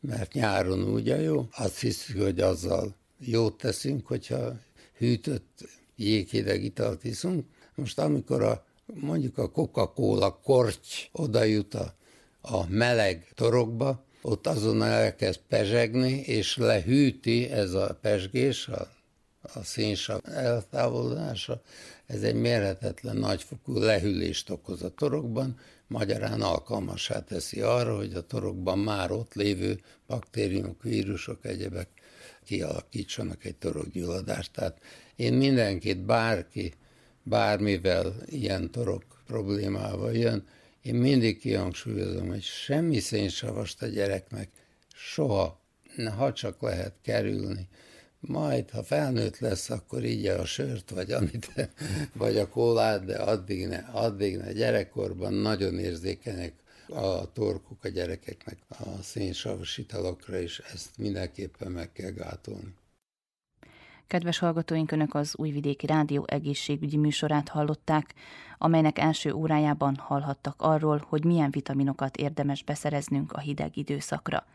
mert 0.00 0.32
nyáron 0.32 0.82
ugye 0.82 1.20
jó. 1.20 1.48
Azt 1.56 1.80
hiszük, 1.80 2.22
hogy 2.22 2.40
azzal 2.40 2.94
jót 3.18 3.58
teszünk, 3.58 4.06
hogyha 4.06 4.58
hűtött 4.96 5.77
jéghideg 5.98 6.64
italt 6.64 7.04
iszunk. 7.04 7.46
Most 7.74 7.98
amikor 7.98 8.42
a, 8.42 8.64
mondjuk 8.86 9.38
a 9.38 9.50
Coca-Cola 9.50 10.40
korty 10.42 11.08
oda 11.12 11.42
jut 11.42 11.74
a, 11.74 11.94
a 12.40 12.68
meleg 12.68 13.28
torokba, 13.34 14.04
ott 14.22 14.46
azonnal 14.46 14.88
elkezd 14.88 15.40
pezsegni, 15.48 16.12
és 16.12 16.56
lehűti 16.56 17.50
ez 17.50 17.72
a 17.72 17.98
pesgés, 18.00 18.68
a, 18.68 18.88
a 19.40 19.62
szénsav 19.62 20.20
eltávolodása, 20.24 21.62
ez 22.06 22.22
egy 22.22 22.34
mérhetetlen 22.34 23.16
nagyfokú 23.16 23.78
lehűlést 23.78 24.50
okoz 24.50 24.82
a 24.82 24.94
torokban, 24.94 25.58
magyarán 25.86 26.42
alkalmassá 26.42 27.24
teszi 27.24 27.60
arra, 27.60 27.96
hogy 27.96 28.14
a 28.14 28.26
torokban 28.26 28.78
már 28.78 29.10
ott 29.10 29.34
lévő 29.34 29.80
baktériumok, 30.06 30.82
vírusok, 30.82 31.44
egyebek 31.44 31.88
kialakítsanak 32.44 33.44
egy 33.44 33.56
torokgyulladást. 33.56 34.52
Tehát 34.52 34.78
én 35.18 35.34
mindenkit, 35.34 35.98
bárki, 36.04 36.74
bármivel 37.22 38.14
ilyen 38.26 38.70
torok 38.70 39.04
problémával 39.26 40.12
jön, 40.12 40.46
én 40.82 40.94
mindig 40.94 41.38
kihangsúlyozom, 41.38 42.28
hogy 42.28 42.42
semmi 42.42 42.98
szénsavast 42.98 43.82
a 43.82 43.86
gyereknek 43.86 44.48
soha, 44.94 45.60
ha 46.16 46.32
csak 46.32 46.60
lehet 46.60 46.94
kerülni. 47.02 47.68
Majd, 48.20 48.70
ha 48.70 48.82
felnőtt 48.82 49.38
lesz, 49.38 49.70
akkor 49.70 50.04
így 50.04 50.26
a 50.26 50.44
sört, 50.44 50.90
vagy 50.90 51.12
amit, 51.12 51.70
vagy 52.12 52.36
a 52.36 52.48
kólát, 52.48 53.04
de 53.04 53.16
addig 53.16 53.66
ne, 53.66 53.78
addig 53.78 54.36
ne. 54.36 54.52
Gyerekkorban 54.52 55.32
nagyon 55.32 55.78
érzékenyek 55.78 56.52
a 56.88 57.32
torkuk 57.32 57.84
a 57.84 57.88
gyerekeknek 57.88 58.58
a 58.68 59.02
szénsavas 59.02 59.78
italokra, 59.78 60.40
és 60.40 60.62
ezt 60.72 60.90
mindenképpen 60.96 61.72
meg 61.72 61.92
kell 61.92 62.10
gátolni. 62.10 62.74
Kedves 64.08 64.38
hallgatóink, 64.38 64.92
Önök 64.92 65.14
az 65.14 65.34
Újvidéki 65.36 65.86
Rádió 65.86 66.24
egészségügyi 66.26 66.96
műsorát 66.96 67.48
hallották, 67.48 68.14
amelynek 68.58 68.98
első 68.98 69.32
órájában 69.32 69.96
hallhattak 69.96 70.54
arról, 70.58 71.04
hogy 71.08 71.24
milyen 71.24 71.50
vitaminokat 71.50 72.16
érdemes 72.16 72.62
beszereznünk 72.62 73.32
a 73.32 73.40
hideg 73.40 73.76
időszakra. 73.76 74.46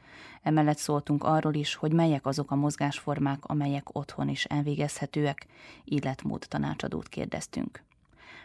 Emellett 0.41 0.77
szóltunk 0.77 1.23
arról 1.23 1.53
is, 1.53 1.75
hogy 1.75 1.91
melyek 1.91 2.25
azok 2.25 2.51
a 2.51 2.55
mozgásformák, 2.55 3.45
amelyek 3.45 3.95
otthon 3.95 4.29
is 4.29 4.45
elvégezhetőek, 4.45 5.45
életmód 5.83 6.45
tanácsadót 6.47 7.09
kérdeztünk. 7.09 7.83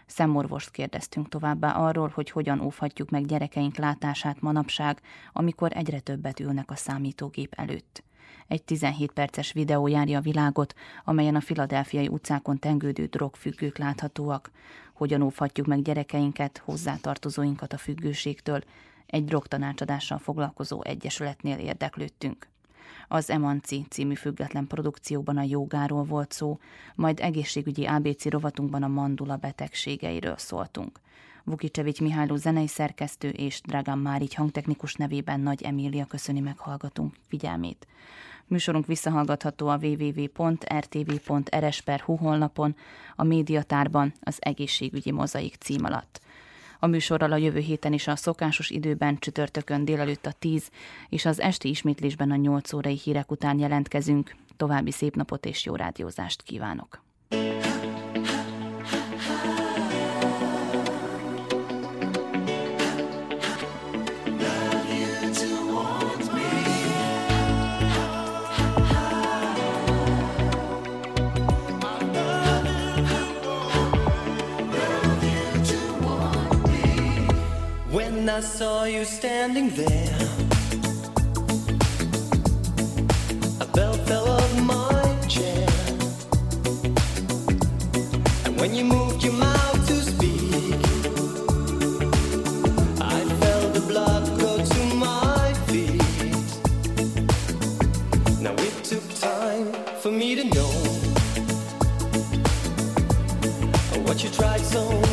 Szemorvost 0.07 0.71
kérdeztünk 0.71 1.29
továbbá 1.29 1.71
arról, 1.71 2.13
hogy 2.15 2.31
hogyan 2.31 2.61
óvhatjuk 2.61 3.11
meg 3.11 3.27
gyerekeink 3.27 3.77
látását 3.77 4.41
manapság, 4.41 5.01
amikor 5.33 5.71
egyre 5.75 6.01
többet 6.01 6.41
ülnek 6.41 6.71
a 6.71 6.77
számítógép 6.77 7.55
előtt. 7.57 8.03
Egy 8.47 8.63
17 8.63 9.13
perces 9.13 9.53
videó 9.53 9.87
járja 9.87 10.19
a 10.19 10.23
világot, 10.23 10.75
amelyen 11.05 11.35
a 11.35 11.41
filadelfiai 11.41 12.09
utcákon 12.09 12.59
tengődő 12.59 13.07
drogfüggők 13.07 13.79
láthatóak. 13.79 14.51
Hogyan 14.93 15.23
óvhatjuk 15.23 15.67
meg 15.67 15.83
gyerekeinket, 15.83 16.63
hozzátartozóinkat 16.65 17.73
a 17.73 17.79
függőségtől, 17.79 18.63
egy 19.07 19.25
drogtanácsadással 19.25 20.19
foglalkozó 20.19 20.83
egyesületnél 20.83 21.59
érdeklődtünk. 21.59 22.49
Az 23.09 23.31
Emanci 23.31 23.87
című 23.89 24.15
független 24.15 24.67
produkcióban 24.67 25.37
a 25.37 25.43
jogáról 25.43 26.05
volt 26.05 26.33
szó, 26.33 26.59
majd 26.95 27.21
egészségügyi 27.21 27.85
ABC 27.85 28.25
rovatunkban 28.25 28.83
a 28.83 28.89
mandula 28.89 29.37
betegségeiről 29.37 30.37
szóltunk. 30.37 31.01
Vukicsevics 31.49 32.01
Mihályló 32.01 32.37
zenei 32.37 32.67
szerkesztő 32.67 33.29
és 33.29 33.61
Dragan 33.61 33.99
Márigy 33.99 34.35
hangtechnikus 34.35 34.95
nevében 34.95 35.41
Nagy 35.41 35.63
Emília 35.63 36.05
köszöni 36.05 36.41
meg 36.41 36.59
hallgatunk 36.59 37.15
figyelmét. 37.29 37.87
Műsorunk 38.47 38.87
visszahallgatható 38.87 39.69
a 39.69 39.79
www.rtv.rs.hu 39.83 41.07
honlapon, 42.17 42.77
a 43.17 43.25
médiatárban 43.25 44.13
az 44.21 44.37
egészségügyi 44.41 45.13
mozaik 45.13 45.55
cím 45.55 45.85
alatt. 45.85 46.21
A 46.79 46.87
műsorral 46.87 47.33
a 47.33 47.37
jövő 47.37 47.59
héten 47.59 47.93
is 47.93 48.07
a 48.07 48.17
szokásos 48.17 48.71
időben 48.71 49.19
csütörtökön 49.19 49.85
délelőtt 49.85 50.27
a 50.27 50.33
10 50.33 50.71
és 51.09 51.25
az 51.25 51.41
esti 51.41 51.69
ismétlésben 51.69 52.31
a 52.31 52.37
8 52.37 52.73
órai 52.73 52.99
hírek 53.05 53.31
után 53.31 53.59
jelentkezünk. 53.59 54.35
További 54.57 54.91
szép 54.91 55.17
napot 55.17 55.47
és 55.47 55.65
jó 55.65 55.75
rádiózást 55.75 56.43
kívánok! 56.43 57.08
I 78.39 78.41
saw 78.41 78.85
you 78.85 79.05
standing 79.05 79.71
there, 79.71 80.17
a 83.61 83.67
bell 83.67 83.95
fell 84.07 84.31
off 84.31 84.61
my 84.63 85.27
chair. 85.27 85.67
And 88.45 88.61
when 88.61 88.77
you 88.77 88.85
moved 88.85 89.25
your 89.25 89.33
mouth 89.33 89.87
to 89.89 89.95
speak, 90.13 90.77
I 93.01 93.25
felt 93.41 93.75
the 93.75 93.85
blood 93.89 94.25
go 94.39 94.65
to 94.65 94.95
my 94.95 95.53
feet. 95.67 96.01
Now 98.41 98.53
it 98.53 98.85
took 98.85 99.03
time 99.19 99.73
for 100.01 100.13
me 100.13 100.37
to 100.37 100.45
know 100.45 100.73
what 104.07 104.23
you 104.23 104.31
tried 104.31 104.61
so 104.61 105.08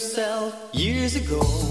yourself 0.00 0.54
years 0.72 1.14
ago 1.14 1.69